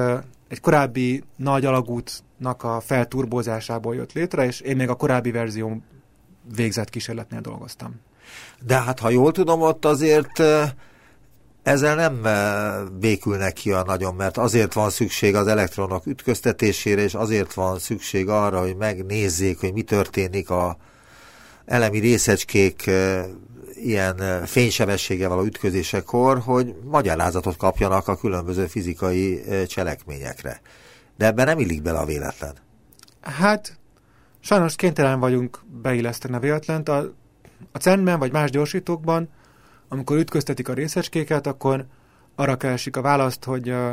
egy 0.47 0.59
korábbi 0.61 1.23
nagy 1.35 1.65
alagútnak 1.65 2.63
a 2.63 2.79
felturbózásából 2.79 3.95
jött 3.95 4.13
létre, 4.13 4.45
és 4.45 4.59
én 4.59 4.75
még 4.75 4.89
a 4.89 4.95
korábbi 4.95 5.31
verzió 5.31 5.81
végzett 6.55 6.89
kísérletnél 6.89 7.41
dolgoztam. 7.41 7.95
De 8.65 8.81
hát, 8.81 8.99
ha 8.99 9.09
jól 9.09 9.31
tudom, 9.31 9.61
ott 9.61 9.85
azért 9.85 10.43
ezzel 11.63 11.95
nem 11.95 12.27
békülnek 12.99 13.53
ki 13.53 13.71
a 13.71 13.83
nagyon, 13.83 14.15
mert 14.15 14.37
azért 14.37 14.73
van 14.73 14.89
szükség 14.89 15.35
az 15.35 15.47
elektronok 15.47 16.05
ütköztetésére, 16.05 17.01
és 17.01 17.13
azért 17.13 17.53
van 17.53 17.79
szükség 17.79 18.29
arra, 18.29 18.59
hogy 18.59 18.75
megnézzék, 18.75 19.59
hogy 19.59 19.73
mi 19.73 19.81
történik 19.81 20.49
a 20.49 20.77
elemi 21.65 21.99
részecskék 21.99 22.89
ilyen 23.83 24.45
fénysebessége 24.45 25.27
való 25.27 25.43
ütközésekor, 25.43 26.39
hogy 26.39 26.75
magyarázatot 26.83 27.57
kapjanak 27.57 28.07
a 28.07 28.17
különböző 28.17 28.65
fizikai 28.65 29.43
cselekményekre. 29.67 30.61
De 31.17 31.25
ebben 31.25 31.45
nem 31.45 31.59
illik 31.59 31.81
bele 31.81 31.99
a 31.99 32.05
véletlen. 32.05 32.53
Hát, 33.21 33.77
sajnos 34.39 34.75
kénytelen 34.75 35.19
vagyunk 35.19 35.59
beilleszteni 35.81 36.35
a 36.35 36.39
véletlent. 36.39 36.89
A, 36.89 37.13
a 37.71 37.77
CERN-ben 37.77 38.19
vagy 38.19 38.31
más 38.31 38.49
gyorsítókban, 38.49 39.29
amikor 39.87 40.17
ütköztetik 40.17 40.69
a 40.69 40.73
részecskéket, 40.73 41.47
akkor 41.47 41.85
arra 42.35 42.57
keresik 42.57 42.97
a 42.97 43.01
választ, 43.01 43.43
hogy 43.43 43.69
uh, 43.69 43.89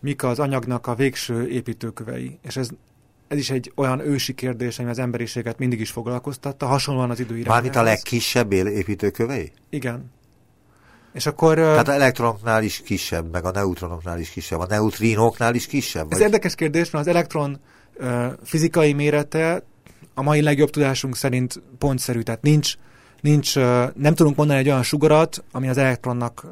mik 0.00 0.22
az 0.22 0.38
anyagnak 0.38 0.86
a 0.86 0.94
végső 0.94 1.48
építőkövei. 1.48 2.38
És 2.42 2.56
ez 2.56 2.68
ez 3.28 3.38
is 3.38 3.50
egy 3.50 3.72
olyan 3.74 4.00
ősi 4.00 4.34
kérdés, 4.34 4.78
ami 4.78 4.90
az 4.90 4.98
emberiséget 4.98 5.58
mindig 5.58 5.80
is 5.80 5.90
foglalkoztatta, 5.90 6.66
hasonlóan 6.66 7.10
az 7.10 7.20
időirányához. 7.20 7.54
Mármint 7.54 7.76
a 7.76 7.82
legkisebb 7.82 8.52
építőkövei? 8.52 9.52
Igen. 9.70 10.12
És 11.12 11.26
akkor... 11.26 11.54
Tehát 11.54 11.88
az 11.88 11.94
elektronoknál 11.94 12.62
is 12.62 12.82
kisebb, 12.84 13.32
meg 13.32 13.44
a 13.44 13.50
neutronoknál 13.50 14.18
is 14.18 14.30
kisebb, 14.30 14.58
a 14.60 14.66
neutrinoknál 14.66 15.54
is 15.54 15.66
kisebb? 15.66 16.12
Ez 16.12 16.18
vagy? 16.18 16.26
érdekes 16.26 16.54
kérdés, 16.54 16.90
mert 16.90 17.06
az 17.06 17.12
elektron 17.12 17.60
fizikai 18.42 18.92
mérete 18.92 19.62
a 20.14 20.22
mai 20.22 20.42
legjobb 20.42 20.70
tudásunk 20.70 21.16
szerint 21.16 21.62
pontszerű, 21.78 22.20
tehát 22.20 22.42
nincs, 22.42 22.74
nincs 23.20 23.54
nem 23.94 24.14
tudunk 24.14 24.36
mondani 24.36 24.58
egy 24.58 24.68
olyan 24.68 24.82
sugarat, 24.82 25.44
ami 25.52 25.68
az 25.68 25.76
elektronnak 25.76 26.46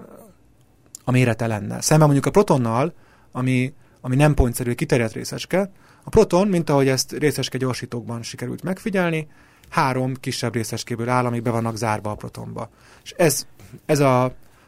a 1.04 1.10
mérete 1.10 1.46
lenne. 1.46 1.80
Szemben 1.80 2.06
mondjuk 2.06 2.26
a 2.26 2.30
protonnal, 2.30 2.94
ami, 3.32 3.72
ami 4.00 4.16
nem 4.16 4.34
pontszerű, 4.34 4.72
kiterjedt 4.72 5.12
részecske, 5.12 5.70
a 6.04 6.10
proton, 6.10 6.48
mint 6.48 6.70
ahogy 6.70 6.88
ezt 6.88 7.12
részeske 7.12 7.58
gyorsítókban 7.58 8.22
sikerült 8.22 8.62
megfigyelni, 8.62 9.28
három 9.68 10.14
kisebb 10.14 10.54
részecskéből 10.54 11.08
áll, 11.08 11.24
amik 11.24 11.42
be 11.42 11.50
vannak 11.50 11.76
zárva 11.76 12.10
a 12.10 12.14
protonba. 12.14 12.70
És 13.02 13.14
ez, 13.16 13.46
ez 13.86 14.00
a, 14.00 14.24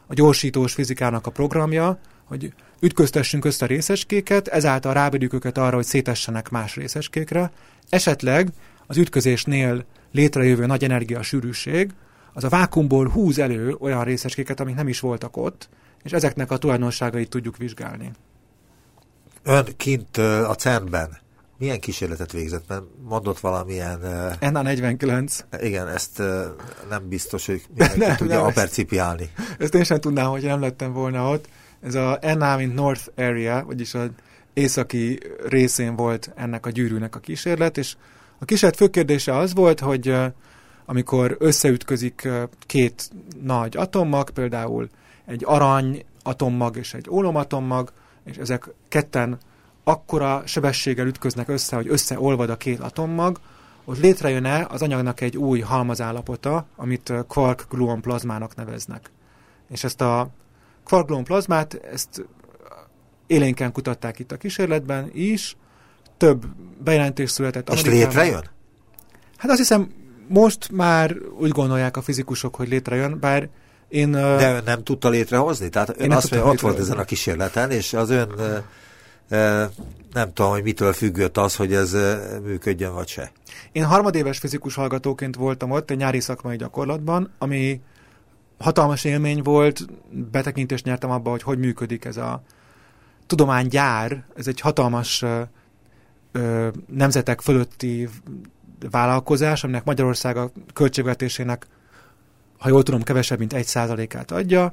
a 0.07 0.14
gyorsítós 0.14 0.72
fizikának 0.72 1.26
a 1.26 1.30
programja, 1.30 1.99
hogy 2.24 2.53
ütköztessünk 2.80 3.45
össze 3.45 3.66
részecskéket, 3.66 4.49
ezáltal 4.49 4.95
rábedjük 4.95 5.32
őket 5.32 5.59
arra, 5.59 5.76
hogy 5.76 5.85
szétessenek 5.85 6.51
más 6.51 6.74
részecskékre. 6.74 7.53
Esetleg 7.89 8.49
az 8.87 8.97
ütközésnél 8.97 9.85
létrejövő 10.12 10.66
nagy 10.66 10.85
energia 10.85 11.22
sűrűség, 11.22 11.91
az 12.32 12.45
a 12.45 12.49
vákumból 12.49 13.09
húz 13.09 13.39
elő 13.39 13.76
olyan 13.78 14.05
részecskéket, 14.05 14.61
amik 14.61 14.74
nem 14.74 14.89
is 14.89 15.01
voltak 15.01 15.37
ott, 15.37 15.68
és 16.03 16.12
ezeknek 16.12 16.51
a 16.51 16.57
tulajdonságait 16.57 17.28
tudjuk 17.28 17.57
vizsgálni. 17.57 18.11
Ön 19.43 19.66
kint 19.76 20.16
a 20.16 20.55
CERN-ben 20.55 21.22
milyen 21.59 21.81
kísérletet 21.81 22.33
végzett? 22.33 22.69
Mert 22.69 22.83
mondott 23.09 23.39
valamilyen... 23.39 23.99
Uh, 24.03 24.33
NA49. 24.41 25.41
Igen, 25.61 25.89
ezt 25.89 26.19
nem 26.89 27.09
biztos, 27.09 27.47
hogy 27.47 27.63
nem, 27.97 28.17
tudja 28.17 28.37
nem, 28.37 28.45
apercipiálni. 28.45 29.31
Ezt, 29.37 29.61
ezt 29.61 29.75
én 29.75 29.85
sem 29.85 30.01
tudnám, 30.01 30.29
hogy 30.29 30.43
nem 30.43 30.61
lettem 30.61 30.93
volna 30.93 31.31
ott. 31.31 31.49
Ez 31.81 31.95
a 31.95 32.19
NA, 32.21 32.57
mint 32.57 32.75
North 32.75 33.09
Area, 33.17 33.65
vagyis 33.65 33.95
az 33.95 34.09
északi 34.53 35.19
részén 35.47 35.97
volt 35.97 36.33
ennek 36.37 36.67
a 36.67 36.71
gyűrűnek 36.71 37.17
a 37.17 37.19
kísérlet, 37.19 37.79
és 37.79 37.97
a 38.39 38.45
kísérlet 38.45 38.79
fő 38.79 38.89
kérdése 38.89 39.37
az 39.37 39.55
volt, 39.55 39.81
hogy 39.81 40.17
amikor 40.85 41.37
összeütközik 41.39 42.29
két 42.67 43.11
nagy 43.43 43.77
atommag, 43.77 44.31
például 44.31 44.89
egy 45.27 45.43
arany 45.45 46.05
atommag 46.23 46.77
és 46.77 46.95
egy 46.95 47.11
ólomatommag, 47.11 47.93
és 48.25 48.37
ezek 48.37 48.69
ketten 48.89 49.39
akkora 49.85 50.43
sebességgel 50.47 51.07
ütköznek 51.07 51.49
össze, 51.49 51.76
hogy 51.76 51.89
összeolvad 51.89 52.51
a 52.51 52.57
két 52.57 52.80
atommag, 52.80 53.39
ott 53.85 53.99
létrejön-e 53.99 54.66
az 54.70 54.82
anyagnak 54.82 55.20
egy 55.20 55.37
új 55.37 55.61
halmazállapota, 55.61 56.66
amit 56.76 57.12
quark 57.28 57.66
gluon 57.68 58.01
plazmának 58.01 58.55
neveznek. 58.55 59.11
És 59.70 59.85
ezt 59.85 60.01
a 60.01 60.28
quark 60.85 61.07
gluon 61.07 61.24
plazmát, 61.24 61.80
ezt 61.93 62.26
élénken 63.26 63.72
kutatták 63.72 64.18
itt 64.18 64.32
a 64.32 64.37
kísérletben 64.37 65.11
is, 65.12 65.57
több 66.16 66.45
bejelentés 66.85 67.30
született. 67.30 67.70
És 67.70 67.85
létrejön? 67.85 68.51
Hát 69.37 69.51
azt 69.51 69.59
hiszem, 69.59 69.93
most 70.28 70.70
már 70.72 71.16
úgy 71.39 71.51
gondolják 71.51 71.97
a 71.97 72.03
fizikusok, 72.03 72.55
hogy 72.55 72.68
létrejön, 72.68 73.18
bár 73.20 73.49
én... 73.89 74.11
De 74.11 74.55
ön 74.55 74.62
nem 74.64 74.82
tudta 74.82 75.09
létrehozni? 75.09 75.68
Tehát 75.68 76.01
ön 76.01 76.12
azt 76.12 76.30
mondja, 76.30 76.51
ott 76.51 76.61
volt 76.61 76.78
ezen 76.78 76.99
a 76.99 77.05
kísérleten, 77.05 77.70
és 77.70 77.93
az 77.93 78.11
ön 78.11 78.30
nem 80.12 80.33
tudom, 80.33 80.51
hogy 80.51 80.62
mitől 80.62 80.93
függött 80.93 81.37
az, 81.37 81.57
hogy 81.57 81.72
ez 81.72 81.97
működjön, 82.43 82.95
vagy 82.95 83.09
se. 83.09 83.33
Én 83.72 83.85
harmadéves 83.85 84.39
fizikus 84.39 84.75
hallgatóként 84.75 85.37
voltam 85.37 85.70
ott 85.70 85.91
egy 85.91 85.97
nyári 85.97 86.20
szakmai 86.20 86.57
gyakorlatban, 86.57 87.31
ami 87.39 87.81
hatalmas 88.59 89.05
élmény 89.05 89.43
volt, 89.43 89.87
betekintést 90.31 90.85
nyertem 90.85 91.11
abba, 91.11 91.31
hogy 91.31 91.43
hogy 91.43 91.59
működik 91.59 92.05
ez 92.05 92.16
a 92.16 92.43
tudománygyár, 93.27 94.25
ez 94.37 94.47
egy 94.47 94.61
hatalmas 94.61 95.25
ö, 96.33 96.68
nemzetek 96.87 97.41
fölötti 97.41 98.09
vállalkozás, 98.91 99.64
aminek 99.64 99.85
Magyarország 99.85 100.37
a 100.37 100.51
költségvetésének, 100.72 101.66
ha 102.59 102.68
jól 102.68 102.83
tudom, 102.83 103.03
kevesebb, 103.03 103.39
mint 103.39 103.53
egy 103.53 103.66
százalékát 103.66 104.31
adja, 104.31 104.72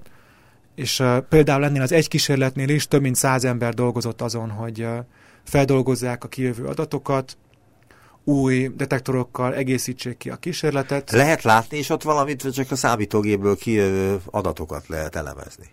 és 0.76 1.00
uh, 1.00 1.18
például 1.18 1.64
ennél 1.64 1.82
az 1.82 1.92
egy 1.92 2.08
kísérletnél 2.08 2.70
is 2.70 2.88
több 2.88 3.02
mint 3.02 3.16
száz 3.16 3.46
ember 3.46 3.74
dolgozott 3.74 4.22
azon, 4.22 4.50
hogy 4.50 4.82
uh, 4.82 4.98
feldolgozzák 5.44 6.24
a 6.24 6.28
kijövő 6.28 6.66
adatokat, 6.66 7.38
új 8.24 8.72
detektorokkal 8.76 9.56
egészítsék 9.56 10.18
ki 10.18 10.30
a 10.30 10.36
kísérletet. 10.36 11.12
Lehet 11.12 11.44
látni 11.44 11.78
is 11.78 11.90
ott 11.90 12.04
valamit, 12.04 12.42
vagy 12.44 12.52
csak 12.52 12.72
a 12.72 12.76
számítógépből 12.76 13.56
kijövő 13.56 14.20
adatokat 14.26 14.88
lehet 14.88 15.16
elemezni? 15.16 15.66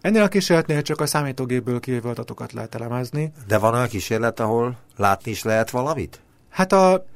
Ennél 0.00 0.22
a 0.22 0.28
kísérletnél 0.28 0.82
csak 0.82 1.00
a 1.00 1.06
számítógépből 1.06 1.80
kijövő 1.80 2.08
adatokat 2.08 2.52
lehet 2.52 2.74
elemezni. 2.74 3.32
De 3.46 3.58
van 3.58 3.74
olyan 3.74 3.88
kísérlet, 3.88 4.40
ahol 4.40 4.76
látni 4.96 5.30
is 5.30 5.42
lehet 5.42 5.70
valamit? 5.70 6.20
Hát 6.50 6.72
a... 6.72 7.06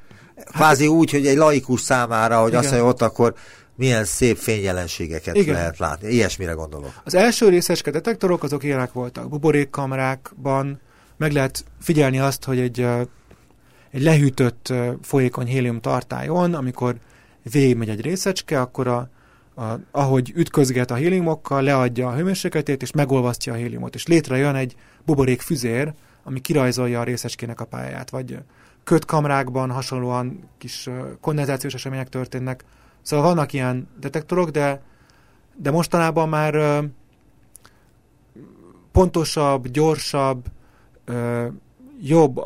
Kvázi 0.44 0.84
hát, 0.84 0.92
úgy, 0.92 1.10
hogy 1.10 1.26
egy 1.26 1.36
laikus 1.36 1.80
számára, 1.80 2.38
hogy 2.38 2.48
igen. 2.48 2.60
azt 2.60 2.70
mondja, 2.70 2.88
ott 2.88 3.02
akkor 3.02 3.34
milyen 3.76 4.04
szép 4.04 4.36
fényjelenségeket 4.36 5.36
Igen. 5.36 5.54
lehet 5.54 5.78
látni. 5.78 6.08
Ilyesmire 6.08 6.52
gondolok. 6.52 6.92
Az 7.04 7.14
első 7.14 7.48
részeske 7.48 7.90
detektorok 7.90 8.42
azok 8.42 8.64
ilyenek 8.64 8.92
voltak. 8.92 9.28
Buborékkamerákban 9.28 10.80
meg 11.16 11.32
lehet 11.32 11.64
figyelni 11.80 12.18
azt, 12.18 12.44
hogy 12.44 12.58
egy, 12.58 12.80
egy 13.90 14.02
lehűtött 14.02 14.72
folyékony 15.02 15.46
hélium 15.46 15.80
tartályon, 15.80 16.54
amikor 16.54 16.96
végigmegy 17.50 17.88
egy 17.88 18.00
részecske, 18.00 18.60
akkor 18.60 18.86
a, 18.86 19.08
a, 19.54 19.64
ahogy 19.90 20.32
ütközget 20.34 20.90
a 20.90 20.94
héliumokkal, 20.94 21.62
leadja 21.62 22.08
a 22.08 22.14
hőmérsékletét, 22.14 22.82
és 22.82 22.92
megolvasztja 22.92 23.52
a 23.52 23.56
héliumot, 23.56 23.94
és 23.94 24.06
létrejön 24.06 24.54
egy 24.54 24.74
buborék 25.04 25.40
füzér, 25.40 25.92
ami 26.22 26.40
kirajzolja 26.40 27.00
a 27.00 27.04
részecskének 27.04 27.60
a 27.60 27.64
pályáját, 27.64 28.10
vagy 28.10 28.38
kötkamrákban 28.84 29.70
hasonlóan 29.70 30.48
kis 30.58 30.88
kondenzációs 31.20 31.74
események 31.74 32.08
történnek, 32.08 32.64
Szóval 33.06 33.26
vannak 33.26 33.52
ilyen 33.52 33.88
detektorok, 34.00 34.50
de, 34.50 34.82
de 35.56 35.70
mostanában 35.70 36.28
már 36.28 36.84
pontosabb, 38.92 39.68
gyorsabb, 39.68 40.44
jobb 42.00 42.40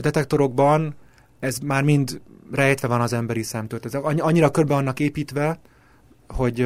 detektorokban 0.00 0.94
ez 1.38 1.58
már 1.58 1.82
mind 1.82 2.20
rejtve 2.52 2.88
van 2.88 3.00
az 3.00 3.12
emberi 3.12 3.42
szemtől. 3.42 3.80
Ez 3.82 3.94
annyira 3.94 4.50
körbe 4.50 4.74
vannak 4.74 5.00
építve, 5.00 5.58
hogy 6.28 6.60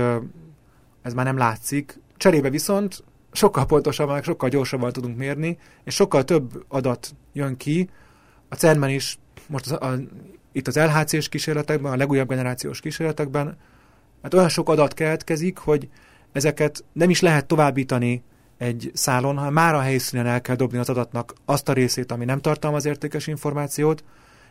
ez 1.03 1.15
már 1.15 1.25
nem 1.25 1.37
látszik. 1.37 2.01
Cserébe 2.17 2.51
viszont 2.51 3.05
sokkal 3.33 3.67
pontosabban, 3.67 4.23
sokkal 4.23 4.49
gyorsabban 4.49 4.93
tudunk 4.93 5.17
mérni, 5.17 5.59
és 5.85 5.95
sokkal 5.95 6.25
több 6.25 6.65
adat 6.69 7.15
jön 7.33 7.57
ki. 7.57 7.91
A 8.49 8.55
cern 8.55 8.85
is 8.85 9.19
most 9.47 9.71
a, 9.71 9.87
a 9.87 9.99
itt 10.53 10.67
az 10.67 10.77
LHC-s 10.77 11.29
kísérletekben, 11.29 11.93
a 11.93 11.97
legújabb 11.97 12.29
generációs 12.29 12.81
kísérletekben, 12.81 13.57
hát 14.23 14.35
olyan 14.35 14.49
sok 14.49 14.69
adat 14.69 14.95
keletkezik, 14.95 15.59
hogy 15.59 15.89
ezeket 16.33 16.85
nem 16.93 17.11
is 17.11 17.21
lehet 17.21 17.47
továbbítani 17.47 18.23
egy 18.59 18.91
szálon, 18.95 19.37
hanem 19.37 19.53
már 19.53 19.75
a 19.75 19.81
helyszínen 19.81 20.27
el 20.27 20.41
kell 20.41 20.57
dobni 20.57 20.79
az 20.79 20.89
adatnak 20.89 21.35
azt 21.45 21.69
a 21.69 21.73
részét, 21.73 22.13
ami 22.13 22.25
nem 22.25 22.41
tartalmaz 22.41 22.85
értékes 22.85 23.27
információt, 23.27 24.05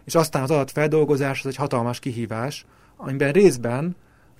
és 0.06 0.16
aztán 0.16 0.43
az 0.43 0.52
adatfeldolgozás 0.52 1.39
az 1.39 1.45
egy 1.45 1.56
hatalmas 1.56 2.00
kihívás, 2.00 2.66
amiben 2.97 3.32
részben 3.32 3.95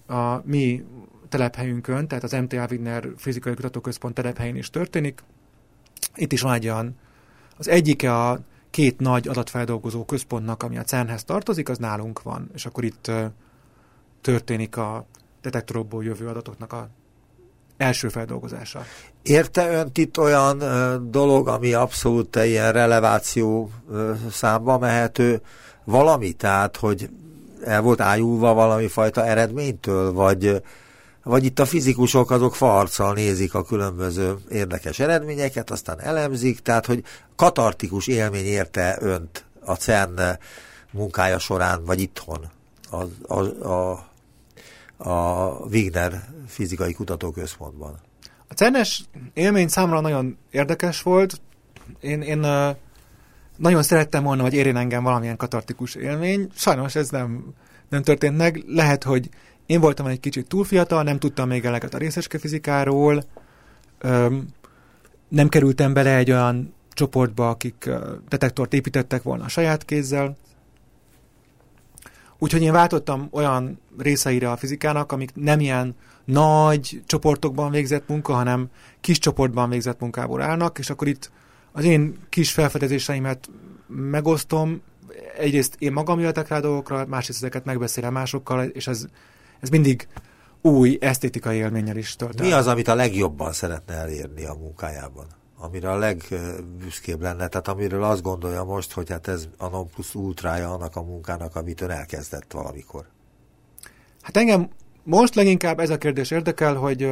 a 0.08 0.42
mi 0.44 0.84
telephelyünkön, 1.30 2.08
tehát 2.08 2.24
az 2.24 2.32
MTA 2.32 2.68
Wigner 2.70 3.08
Fizikai 3.18 3.54
Kutatóközpont 3.54 4.14
telephelyén 4.14 4.56
is 4.56 4.70
történik. 4.70 5.24
Itt 6.16 6.32
is 6.32 6.42
van 6.42 6.54
egy 6.54 6.68
olyan, 6.68 6.96
az 7.58 7.68
egyike 7.68 8.16
a 8.16 8.40
két 8.70 9.00
nagy 9.00 9.28
adatfeldolgozó 9.28 10.06
központnak, 10.06 10.64
ami 10.64 10.78
a 10.78 10.84
CERN-hez 10.84 11.24
tartozik, 11.24 11.70
az 11.70 11.78
nálunk 11.78 12.22
van, 12.22 12.50
és 12.54 12.66
akkor 12.66 12.84
itt 12.84 13.12
történik 14.22 14.78
a 14.78 15.06
detektorokból 15.42 16.04
jövő 16.04 16.28
adatoknak 16.28 16.74
a 16.74 16.90
első 17.78 18.10
feldolgozása. 18.10 18.84
Érte 19.22 19.72
önt 19.72 19.98
itt 19.98 20.18
olyan 20.18 20.64
dolog, 21.12 21.48
ami 21.48 21.74
abszolút 21.74 22.36
ilyen 22.36 22.72
releváció 22.72 23.72
számba 24.32 24.78
mehető 24.78 25.42
valami? 25.84 26.32
Tehát, 26.32 26.78
hogy 26.78 27.10
el 27.64 27.82
volt 27.82 28.02
ájulva 28.02 28.54
valami 28.54 28.88
fajta 28.88 29.26
eredménytől, 29.26 30.14
vagy 30.14 30.62
vagy 31.24 31.44
itt 31.46 31.60
a 31.60 31.66
fizikusok 31.66 32.32
azok 32.32 32.56
farccal 32.56 33.14
nézik 33.14 33.54
a 33.54 33.64
különböző 33.64 34.36
érdekes 34.50 35.00
eredményeket, 35.00 35.70
aztán 35.70 36.00
elemzik, 36.02 36.60
tehát 36.60 36.86
hogy 36.86 37.04
katartikus 37.36 38.08
élmény 38.08 38.46
érte 38.46 38.98
önt 39.00 39.46
a 39.66 39.74
CERN 39.74 40.20
munkája 40.92 41.40
során, 41.40 41.86
vagy 41.86 42.02
itthon 42.02 42.50
a, 42.90 43.04
a, 43.34 43.68
a, 43.68 44.08
a 44.98 45.50
Wigner 45.72 46.24
fizikai 46.48 46.94
kutatóközpontban. 46.94 48.00
A 48.48 48.54
CERN-es 48.54 49.04
élmény 49.34 49.68
számomra 49.68 50.00
nagyon 50.00 50.38
érdekes 50.52 51.02
volt. 51.02 51.42
Én, 52.00 52.22
én 52.22 52.46
nagyon 53.58 53.84
szerettem 53.84 54.24
volna, 54.24 54.42
hogy 54.42 54.54
érjen 54.54 54.78
engem 54.78 55.04
valamilyen 55.04 55.38
katartikus 55.38 55.96
élmény. 55.96 56.50
Sajnos 56.56 56.96
ez 56.96 57.10
nem, 57.10 57.54
nem 57.90 58.04
történt 58.04 58.38
meg. 58.38 58.64
Lehet, 58.68 59.04
hogy 59.04 59.30
én 59.70 59.80
voltam 59.80 60.06
egy 60.06 60.20
kicsit 60.20 60.48
túl 60.48 60.64
fiatal, 60.64 61.04
nem 61.04 61.20
tudtam 61.20 61.48
még 61.48 61.66
eleget 61.66 61.94
a 61.94 61.98
részeske 61.98 62.38
fizikáról, 62.38 63.24
öm, 64.00 64.48
nem 65.28 65.50
kerültem 65.50 65.94
bele 65.94 66.16
egy 66.16 66.32
olyan 66.32 66.74
csoportba, 66.94 67.50
akik 67.50 67.90
detektort 68.30 68.74
építettek 68.74 69.24
volna 69.24 69.44
a 69.44 69.48
saját 69.48 69.86
kézzel. 69.86 70.38
Úgyhogy 72.38 72.62
én 72.62 72.72
váltottam 72.72 73.28
olyan 73.32 73.80
részeire 73.98 74.52
a 74.52 74.58
fizikának, 74.58 75.12
amik 75.12 75.32
nem 75.36 75.60
ilyen 75.60 75.96
nagy 76.26 77.02
csoportokban 77.06 77.72
végzett 77.72 78.08
munka, 78.08 78.34
hanem 78.34 78.70
kis 79.02 79.20
csoportban 79.20 79.70
végzett 79.70 80.00
munkából 80.00 80.42
állnak, 80.42 80.80
és 80.80 80.90
akkor 80.90 81.08
itt 81.08 81.32
az 81.72 81.84
én 81.84 82.18
kis 82.30 82.52
felfedezéseimet 82.52 83.50
megosztom, 83.88 84.82
egyrészt 85.38 85.76
én 85.80 85.92
magam 85.92 86.20
jöhetek 86.20 86.48
rá 86.48 86.60
dolgokra, 86.60 87.06
másrészt 87.06 87.42
ezeket 87.42 87.66
megbeszélem 87.66 88.14
másokkal, 88.14 88.64
és 88.64 88.88
ez 88.88 89.06
ez 89.60 89.70
mindig 89.70 90.08
új 90.62 90.98
esztétikai 91.02 91.58
élménnyel 91.58 91.98
is 91.98 92.16
tölt 92.16 92.42
Mi 92.42 92.52
az, 92.52 92.68
amit 92.68 92.88
a 92.88 92.96
legjobban 92.96 93.54
szeretne 93.54 93.94
elérni 93.94 94.46
a 94.46 94.54
munkájában? 94.54 95.26
Amire 95.58 95.92
a 95.92 95.98
legbüszkébb 95.98 97.22
lenne, 97.22 97.48
tehát 97.48 97.68
amiről 97.68 98.04
azt 98.04 98.22
gondolja 98.22 98.64
most, 98.64 98.92
hogy 98.92 99.10
hát 99.10 99.28
ez 99.28 99.48
a 99.58 99.68
non 99.68 99.90
plus 99.90 100.16
ultrája 100.16 100.74
annak 100.74 100.96
a 100.96 101.02
munkának, 101.02 101.56
amit 101.56 101.82
ön 101.82 101.90
elkezdett 101.90 102.52
valamikor. 102.52 103.06
Hát 104.22 104.38
engem 104.38 104.70
most 105.04 105.36
leginkább 105.36 105.80
ez 105.80 105.90
a 105.90 105.98
kérdés 105.98 106.32
érdekel, 106.32 106.76
hogy 106.76 107.10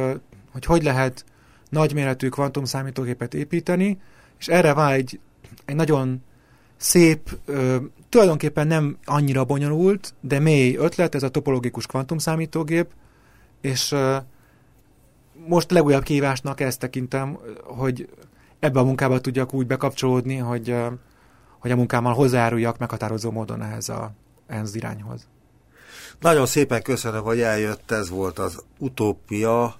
hogy, 0.52 0.64
hogy 0.64 0.82
lehet 0.82 1.24
nagyméretű 1.68 2.28
kvantumszámítógépet 2.28 3.34
építeni, 3.34 4.00
és 4.38 4.48
erre 4.48 4.72
van 4.72 4.92
egy, 4.92 5.20
egy 5.64 5.74
nagyon 5.74 6.22
szép, 6.78 7.38
ö, 7.44 7.76
tulajdonképpen 8.08 8.66
nem 8.66 8.98
annyira 9.04 9.44
bonyolult, 9.44 10.14
de 10.20 10.38
mély 10.38 10.76
ötlet, 10.76 11.14
ez 11.14 11.22
a 11.22 11.28
topologikus 11.28 11.86
kvantumszámítógép, 11.86 12.90
és 13.60 13.92
ö, 13.92 14.16
most 15.46 15.70
legújabb 15.70 16.02
kívásnak 16.02 16.60
ezt 16.60 16.78
tekintem, 16.78 17.38
hogy 17.64 18.08
ebbe 18.58 18.80
a 18.80 18.84
munkába 18.84 19.20
tudjak 19.20 19.54
úgy 19.54 19.66
bekapcsolódni, 19.66 20.36
hogy, 20.36 20.70
ö, 20.70 20.86
hogy 21.58 21.70
a 21.70 21.76
munkámmal 21.76 22.14
hozzájáruljak 22.14 22.78
meghatározó 22.78 23.30
módon 23.30 23.62
ehhez, 23.62 23.88
a, 23.88 24.12
ehhez 24.46 24.74
irányhoz. 24.74 25.26
Nagyon 26.20 26.46
szépen 26.46 26.82
köszönöm, 26.82 27.22
hogy 27.22 27.40
eljött, 27.40 27.90
ez 27.90 28.10
volt 28.10 28.38
az 28.38 28.62
utópia 28.78 29.74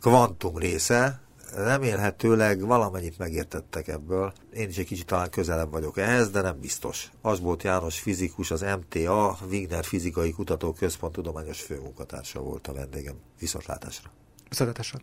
kvantum 0.00 0.56
része, 0.56 1.20
remélhetőleg 1.54 2.66
valamennyit 2.66 3.18
megértettek 3.18 3.88
ebből. 3.88 4.32
Én 4.52 4.68
is 4.68 4.76
egy 4.76 4.86
kicsit 4.86 5.06
talán 5.06 5.30
közelebb 5.30 5.70
vagyok 5.70 5.98
ehhez, 5.98 6.30
de 6.30 6.40
nem 6.40 6.60
biztos. 6.60 7.10
Asbolt 7.22 7.62
János 7.62 7.98
fizikus, 7.98 8.50
az 8.50 8.60
MTA, 8.60 9.38
Wigner 9.50 9.84
Fizikai 9.84 10.32
Kutatóközpont 10.32 11.12
tudományos 11.12 11.60
főmunkatársa 11.60 12.40
volt 12.40 12.66
a 12.66 12.72
vendégem. 12.72 13.14
Viszontlátásra! 13.38 14.10
Viszontlátásra! 14.48 14.98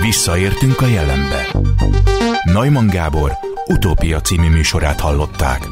Visszaértünk 0.00 0.80
a 0.80 0.86
jelenbe. 0.86 1.46
Neumann 2.44 2.86
Gábor 2.86 3.32
utópia 3.66 4.20
című 4.20 4.48
műsorát 4.48 5.00
hallották. 5.00 5.68